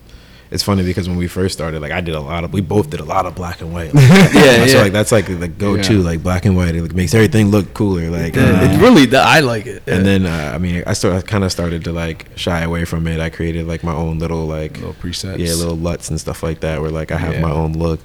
it's 0.52 0.64
funny 0.64 0.84
because 0.84 1.08
when 1.08 1.18
we 1.18 1.28
first 1.28 1.54
started, 1.54 1.82
like 1.82 1.91
I 1.93 2.02
did 2.02 2.14
a 2.14 2.20
lot 2.20 2.43
of, 2.43 2.52
we 2.54 2.60
both 2.62 2.89
did 2.89 2.99
a 2.99 3.06
lot 3.06 3.26
of 3.26 3.34
black 3.36 3.62
and 3.62 3.72
white. 3.74 3.93
Like, 3.93 4.34
Yeah, 4.34 4.66
so 4.68 4.82
like 4.82 4.91
that's 4.91 5.12
like 5.12 5.26
the 5.28 5.47
go-to, 5.47 5.97
Yeah. 5.99 6.04
like 6.04 6.22
black 6.24 6.45
and 6.45 6.56
white. 6.58 6.76
It 6.76 6.82
like, 6.82 6.93
makes 6.93 7.14
everything 7.14 7.47
look 7.47 7.74
cooler. 7.74 8.10
Like, 8.10 8.34
It 8.36 8.82
really, 8.82 9.14
I 9.16 9.39
like 9.39 9.66
it. 9.66 9.84
and 9.88 10.06
then 10.06 10.26
uh, 10.26 10.52
I 10.54 10.58
mean, 10.58 10.84
I 10.86 10.93
start, 10.93 11.16
I 11.16 11.22
kind 11.22 11.43
of 11.43 11.52
started 11.52 11.84
to 11.86 11.93
like 11.93 12.28
shy 12.36 12.62
away 12.62 12.84
from 12.86 13.08
it. 13.08 13.20
I 13.22 13.30
created 13.30 13.66
like 13.68 13.84
my 13.84 13.93
own 13.93 14.20
little 14.20 14.45
like 14.45 14.74
Little 14.78 14.93
presets. 14.95 15.39
yeah, 15.39 15.54
little 15.54 15.78
luts 15.78 16.10
and 16.10 16.20
stuff 16.20 16.43
like 16.43 16.60
that, 16.62 16.82
where 16.82 16.91
like 16.91 17.12
I 17.12 17.18
have 17.18 17.36
Yeah. 17.36 17.41
my 17.41 17.52
own 17.52 17.74
look. 17.74 18.02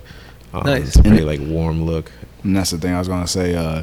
Um, 0.55 0.63
Nice. 0.65 0.87
It's 0.89 0.97
a 0.97 1.03
pretty 1.03 1.25
like 1.25 1.41
warm 1.41 1.85
look. 1.85 2.13
And 2.45 2.57
that's 2.57 2.71
the 2.71 2.79
thing 2.79 2.95
I 2.95 2.99
was 3.01 3.09
gonna 3.09 3.27
say. 3.27 3.55
Uh, 3.57 3.83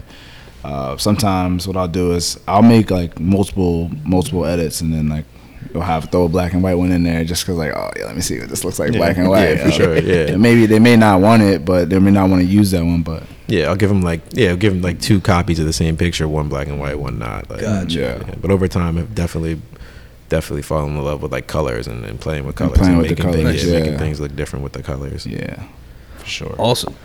uh, 0.63 0.95
sometimes 0.97 1.67
what 1.67 1.75
I'll 1.75 1.89
do 1.89 2.13
is 2.13 2.39
I'll 2.47 2.61
make 2.63 2.89
like 2.89 3.19
multiple 3.19 3.91
multiple 4.05 4.45
edits, 4.45 4.79
and 4.79 4.93
then 4.93 5.09
like 5.09 5.25
you'll 5.73 5.83
have 5.83 6.09
throw 6.11 6.25
a 6.25 6.29
black 6.29 6.53
and 6.53 6.63
white 6.63 6.75
one 6.75 6.91
in 6.91 7.03
there 7.03 7.23
just 7.23 7.43
because 7.43 7.57
like 7.57 7.71
oh 7.75 7.91
yeah, 7.97 8.05
let 8.05 8.15
me 8.15 8.21
see 8.21 8.39
what 8.39 8.49
this 8.49 8.63
looks 8.63 8.79
like 8.79 8.91
Yeah. 8.91 8.97
black 8.99 9.17
and 9.17 9.29
white. 9.33 9.57
Yeah, 9.57 9.65
for 9.65 9.71
sure, 9.71 9.97
yeah. 10.01 10.35
maybe 10.37 10.65
they 10.65 10.79
may 10.79 10.95
not 10.95 11.21
want 11.21 11.41
it, 11.43 11.63
but 11.65 11.89
they 11.89 11.99
may 11.99 12.11
not 12.11 12.29
want 12.29 12.41
to 12.41 12.47
use 12.47 12.71
that 12.71 12.83
one. 12.83 13.03
But 13.03 13.23
Yeah, 13.47 13.67
I'll 13.69 13.75
give 13.75 13.89
them 13.89 14.01
like 14.01 14.21
yeah, 14.31 14.49
I'll 14.49 14.57
give 14.57 14.73
them 14.73 14.81
like 14.81 14.99
two 15.01 15.19
copies 15.21 15.59
of 15.59 15.65
the 15.65 15.73
same 15.73 15.97
picture, 15.97 16.27
one 16.27 16.49
black 16.49 16.67
and 16.67 16.79
white, 16.79 16.97
one 16.99 17.19
not. 17.19 17.49
Like, 17.49 17.61
Gotcha. 17.61 18.23
yeah. 18.27 18.35
But 18.41 18.51
over 18.51 18.67
time, 18.67 18.97
I've 18.97 19.13
definitely 19.15 19.61
definitely 20.29 20.63
fallen 20.63 20.95
in 20.97 21.03
love 21.03 21.21
with 21.21 21.31
like 21.31 21.45
colors 21.47 21.85
and, 21.87 22.03
and 22.05 22.19
playing 22.19 22.45
with 22.45 22.55
colors 22.55 22.77
playing 22.79 22.93
and 22.93 23.01
with 23.03 23.15
the 23.17 23.23
making 23.23 23.43
things, 23.45 23.65
yeah, 23.65 23.79
making 23.79 23.97
things 23.99 24.19
look 24.19 24.35
different 24.35 24.63
with 24.63 24.73
the 24.73 24.81
colors. 24.81 25.25
yeah, 25.27 25.61
for 26.17 26.25
sure. 26.25 26.55
Awesome. 26.57 26.95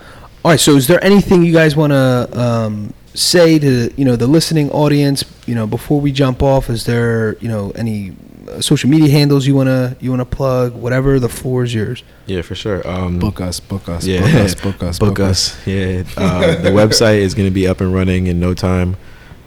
All 0.44 0.52
right. 0.52 0.60
So, 0.60 0.76
is 0.76 0.86
there 0.86 1.02
anything 1.04 1.42
you 1.42 1.52
guys 1.52 1.76
want 1.76 1.90
to 1.92 2.28
um, 2.40 2.94
say 3.12 3.58
to 3.58 3.92
you 3.96 4.04
know 4.04 4.16
the 4.16 4.26
listening 4.28 4.70
audience? 4.70 5.24
You 5.46 5.54
know, 5.56 5.66
before 5.66 6.00
we 6.00 6.12
jump 6.12 6.42
off, 6.42 6.70
is 6.70 6.84
there 6.86 7.36
you 7.38 7.48
know 7.48 7.70
any 7.74 8.12
social 8.60 8.90
media 8.90 9.08
handles 9.10 9.46
you 9.46 9.54
wanna 9.54 9.96
you 10.00 10.10
wanna 10.10 10.24
plug? 10.24 10.74
Whatever, 10.74 11.18
the 11.20 11.28
floor 11.28 11.64
is 11.64 11.72
yours. 11.74 12.02
Yeah, 12.26 12.42
for 12.42 12.54
sure. 12.54 12.86
Um, 12.88 13.18
Book 13.18 13.40
us, 13.40 13.60
book 13.60 13.88
us, 13.88 14.04
yeah, 14.06 14.20
book 14.20 14.34
us, 14.34 14.54
book 14.66 14.82
us, 14.82 14.98
book 14.98 15.20
us. 15.20 15.66
Yeah, 15.66 16.02
uh, 16.16 16.56
the 16.62 16.70
website 16.70 17.18
is 17.18 17.34
going 17.34 17.48
to 17.48 17.54
be 17.54 17.66
up 17.66 17.80
and 17.80 17.92
running 17.94 18.26
in 18.26 18.38
no 18.40 18.52
time. 18.54 18.96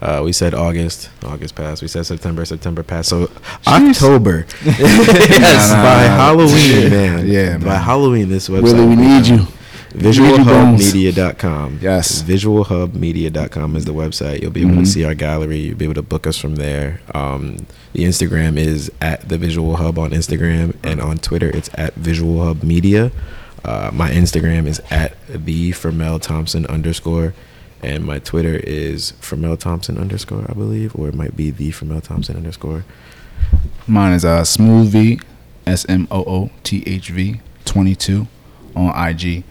Uh, 0.00 0.20
we 0.24 0.32
said 0.32 0.52
August, 0.52 1.10
August 1.24 1.54
passed. 1.54 1.80
We 1.80 1.86
said 1.86 2.04
September, 2.06 2.44
September 2.44 2.82
passed. 2.82 3.08
So 3.10 3.30
October, 3.68 4.46
yes, 4.64 5.70
Nah, 5.70 5.76
nah, 5.76 5.82
by 5.84 6.06
nah. 6.08 6.16
Halloween, 6.16 6.82
Yeah, 6.82 6.88
man. 6.88 7.26
yeah, 7.28 7.56
by 7.58 7.64
man. 7.66 7.82
Halloween, 7.82 8.28
this 8.28 8.48
website. 8.48 8.62
Willie, 8.64 8.86
we 8.86 8.96
need 8.96 9.24
done. 9.24 9.38
you. 9.40 9.46
Need 9.94 10.16
you, 10.16 10.44
Bones. 10.44 10.92
visualhubmedia.com 10.92 11.78
Yes. 11.82 12.22
visualhubmedia.com 12.22 13.76
is 13.76 13.84
the 13.84 13.92
website 13.92 14.40
you'll 14.40 14.50
be 14.50 14.62
able 14.62 14.72
Mhm. 14.76 14.84
to 14.84 14.86
see 14.86 15.04
our 15.04 15.14
gallery 15.14 15.58
you'll 15.58 15.76
be 15.76 15.84
able 15.84 15.94
to 15.94 16.02
book 16.02 16.26
us 16.26 16.38
from 16.38 16.56
there 16.56 17.00
um, 17.14 17.56
the 17.92 18.04
instagram 18.04 18.56
is 18.56 18.90
at 19.00 19.28
the 19.28 19.36
visual 19.38 19.76
hub 19.76 19.98
on 19.98 20.10
instagram 20.10 20.74
and 20.82 21.00
on 21.00 21.18
twitter 21.18 21.50
it's 21.50 21.68
at 21.74 21.94
visual 21.94 22.42
hub 22.44 22.62
media 22.62 23.10
uh, 23.64 23.90
my 23.92 24.10
instagram 24.10 24.66
is 24.66 24.80
at 24.90 25.14
the 25.28 25.72
Fermel 25.72 26.18
thompson 26.20 26.64
underscore 26.66 27.34
and 27.82 28.04
my 28.04 28.18
twitter 28.18 28.56
is 28.64 29.12
Fermel 29.20 29.56
thompson 29.58 29.98
underscore 29.98 30.46
i 30.48 30.52
believe 30.54 30.92
or 30.94 31.08
it 31.08 31.14
might 31.14 31.36
be 31.36 31.50
the 31.50 31.70
Fermel 31.70 32.00
thompson 32.02 32.36
underscore 32.36 32.84
Mine 33.86 34.12
is 34.14 34.24
uh 34.24 34.44
smooth 34.44 34.88
v 34.90 35.18
s 35.66 35.84
m 35.88 36.06
o 36.10 36.20
o 36.22 36.50
t 36.62 36.82
h 36.86 37.10
v 37.10 37.40
twenty 37.64 37.94
two 37.94 38.26
on 38.74 38.88
IG. 39.10 39.42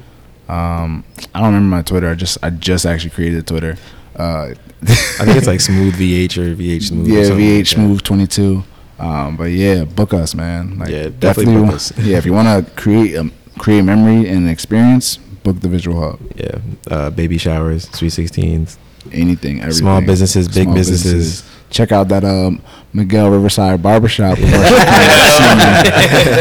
Um, 0.51 1.03
I 1.33 1.39
don't 1.39 1.53
remember 1.53 1.75
my 1.77 1.81
Twitter. 1.81 2.09
I 2.09 2.15
just 2.15 2.37
I 2.43 2.49
just 2.49 2.85
actually 2.85 3.11
created 3.11 3.39
a 3.39 3.43
Twitter. 3.43 3.77
Uh, 4.15 4.53
i 4.83 5.25
think 5.25 5.37
it's 5.37 5.47
like 5.47 5.61
smooth 5.61 5.93
vh 5.93 6.37
or 6.37 6.55
vh 6.55 6.83
smooth 6.83 7.07
yeah, 7.07 7.23
something 7.23 7.55
like 7.55 7.63
VH. 7.65 7.67
Smooth 7.75 8.01
twenty 8.03 8.27
two. 8.27 8.63
Um, 8.99 9.37
but 9.37 9.45
yeah, 9.45 9.83
book 9.85 10.13
us, 10.13 10.35
man. 10.35 10.77
Like, 10.79 10.89
Yeah, 10.89 11.09
definitely 11.17 11.55
book 11.55 11.65
wa- 11.69 11.75
us. 11.75 11.97
yeah, 11.97 12.17
if 12.17 12.25
you 12.25 12.33
want 12.33 12.47
to 12.67 12.71
create 12.75 13.15
a 13.15 13.31
create 13.57 13.83
memory 13.83 14.27
and 14.27 14.49
experience, 14.49 15.17
book 15.17 15.59
the 15.61 15.69
Visual 15.69 15.99
Hub. 15.99 16.19
yeah 16.35 16.59
uh, 16.89 17.09
baby 17.09 17.37
showers 17.37 17.89
sweet 17.91 18.11
16s 18.11 18.77
Anything, 19.11 19.61
everything. 19.61 19.79
Small 19.79 20.01
businesses, 20.01 20.47
big 20.47 20.65
Small 20.65 20.75
businesses. 20.75 21.43
Check 21.71 21.91
out 21.91 22.07
that 22.09 22.23
um, 22.23 22.61
Miguel 22.93 23.29
Riverside 23.31 23.81
Barbershop. 23.81 24.37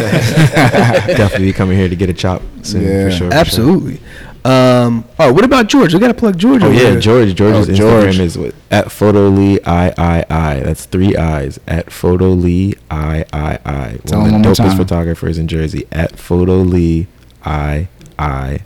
definitely 0.00 1.46
be 1.46 1.52
coming 1.52 1.76
here 1.78 1.88
to 1.88 1.96
get 1.96 2.08
a 2.10 2.14
chop 2.14 2.42
soon 2.62 2.82
Yeah. 2.82 3.04
for 3.04 3.10
sure. 3.10 3.10
for 3.10 3.34
sure. 3.34 3.40
Absolutely. 3.40 4.00
Um, 4.42 5.04
oh, 5.18 5.32
what 5.34 5.44
about 5.44 5.68
George? 5.68 5.92
We 5.92 6.00
got 6.00 6.08
to 6.08 6.14
plug 6.14 6.38
George. 6.38 6.62
Oh 6.62 6.66
over 6.68 6.74
yeah, 6.74 6.92
here. 6.92 7.00
George. 7.00 7.34
George's 7.34 7.68
Oh, 7.68 7.72
Instagram 7.72 8.02
George. 8.04 8.18
is 8.20 8.38
with, 8.38 8.54
at 8.70 8.86
Photolee 8.86 9.58
I 9.66 9.92
I 9.98 10.24
I. 10.30 10.60
That's 10.60 10.86
three 10.86 11.14
eyes 11.14 11.60
at 11.68 11.86
Photolee 11.86 12.78
I 12.90 13.26
I 13.34 13.58
I. 13.66 13.98
Tell 14.06 14.20
One 14.20 14.34
of 14.34 14.42
the 14.42 14.48
one 14.48 14.54
dopest 14.56 14.76
photographers 14.78 15.36
in 15.36 15.46
Jersey 15.46 15.86
at 15.92 16.12
Photolee 16.12 17.06
I 17.44 17.88
I 18.18 18.60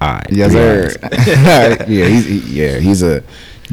I. 0.00 0.22
yes, 0.30 0.50
sir. 0.52 0.90
yeah, 1.88 2.06
he's 2.08 2.24
he, 2.26 2.38
yeah, 2.60 2.78
he's 2.80 3.02
a 3.04 3.22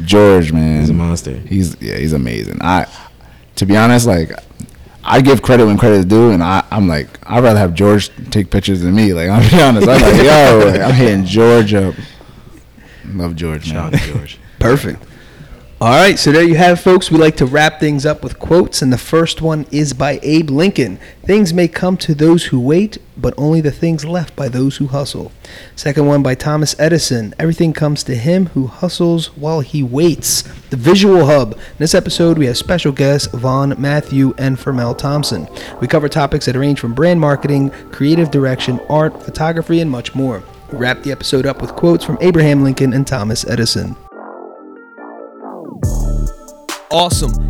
George 0.04 0.52
man. 0.52 0.80
He's 0.82 0.90
a 0.90 0.94
monster. 0.94 1.34
He's 1.34 1.74
yeah, 1.82 1.96
he's 1.96 2.12
amazing. 2.12 2.58
I, 2.62 2.86
to 3.56 3.66
be 3.66 3.76
honest, 3.76 4.06
like 4.06 4.32
I 5.04 5.20
give 5.20 5.42
credit 5.42 5.66
when 5.66 5.78
credit 5.78 5.96
is 5.98 6.04
due, 6.04 6.30
and 6.30 6.42
I 6.42 6.64
I'm 6.70 6.88
like 6.88 7.08
I'd 7.28 7.42
rather 7.42 7.58
have 7.58 7.74
George 7.74 8.10
take 8.30 8.50
pictures 8.50 8.80
than 8.82 8.94
me. 8.94 9.12
Like 9.12 9.28
I'm 9.28 9.48
be 9.48 9.60
honest, 9.62 9.88
I'm 9.88 10.00
like 10.00 10.24
yo, 10.24 10.62
like, 10.66 10.80
I'm 10.80 10.94
hitting 10.94 11.24
George 11.24 11.74
up. 11.74 11.94
Love 13.06 13.34
George, 13.36 13.66
Shout 13.66 13.92
man. 13.92 14.00
out 14.00 14.06
George. 14.08 14.38
Perfect. 14.58 15.02
All 15.82 15.88
right, 15.88 16.18
so 16.18 16.30
there 16.30 16.42
you 16.42 16.56
have, 16.56 16.78
it, 16.78 16.82
folks. 16.82 17.10
We 17.10 17.16
like 17.16 17.38
to 17.38 17.46
wrap 17.46 17.80
things 17.80 18.04
up 18.04 18.22
with 18.22 18.38
quotes, 18.38 18.82
and 18.82 18.92
the 18.92 18.98
first 18.98 19.40
one 19.40 19.64
is 19.70 19.94
by 19.94 20.20
Abe 20.22 20.50
Lincoln. 20.50 20.98
Things 21.24 21.54
may 21.54 21.68
come 21.68 21.96
to 21.96 22.14
those 22.14 22.44
who 22.44 22.60
wait, 22.60 22.98
but 23.16 23.32
only 23.38 23.62
the 23.62 23.70
things 23.70 24.04
left 24.04 24.36
by 24.36 24.50
those 24.50 24.76
who 24.76 24.88
hustle. 24.88 25.32
Second 25.76 26.04
one 26.04 26.22
by 26.22 26.34
Thomas 26.34 26.78
Edison. 26.78 27.34
Everything 27.38 27.72
comes 27.72 28.04
to 28.04 28.14
him 28.14 28.48
who 28.48 28.66
hustles 28.66 29.34
while 29.38 29.60
he 29.60 29.82
waits. 29.82 30.42
The 30.68 30.76
Visual 30.76 31.24
Hub. 31.24 31.54
In 31.54 31.78
this 31.78 31.94
episode, 31.94 32.36
we 32.36 32.44
have 32.44 32.58
special 32.58 32.92
guests 32.92 33.28
Vaughn 33.28 33.74
Matthew 33.78 34.34
and 34.36 34.58
Fermel 34.58 34.94
Thompson. 34.98 35.48
We 35.80 35.88
cover 35.88 36.10
topics 36.10 36.44
that 36.44 36.56
range 36.56 36.78
from 36.78 36.92
brand 36.92 37.22
marketing, 37.22 37.70
creative 37.90 38.30
direction, 38.30 38.80
art, 38.90 39.22
photography, 39.22 39.80
and 39.80 39.90
much 39.90 40.14
more. 40.14 40.42
We 40.70 40.76
wrap 40.76 41.02
the 41.04 41.12
episode 41.12 41.46
up 41.46 41.62
with 41.62 41.74
quotes 41.74 42.04
from 42.04 42.18
Abraham 42.20 42.62
Lincoln 42.62 42.92
and 42.92 43.06
Thomas 43.06 43.46
Edison. 43.46 43.96
Awesome. 46.92 47.49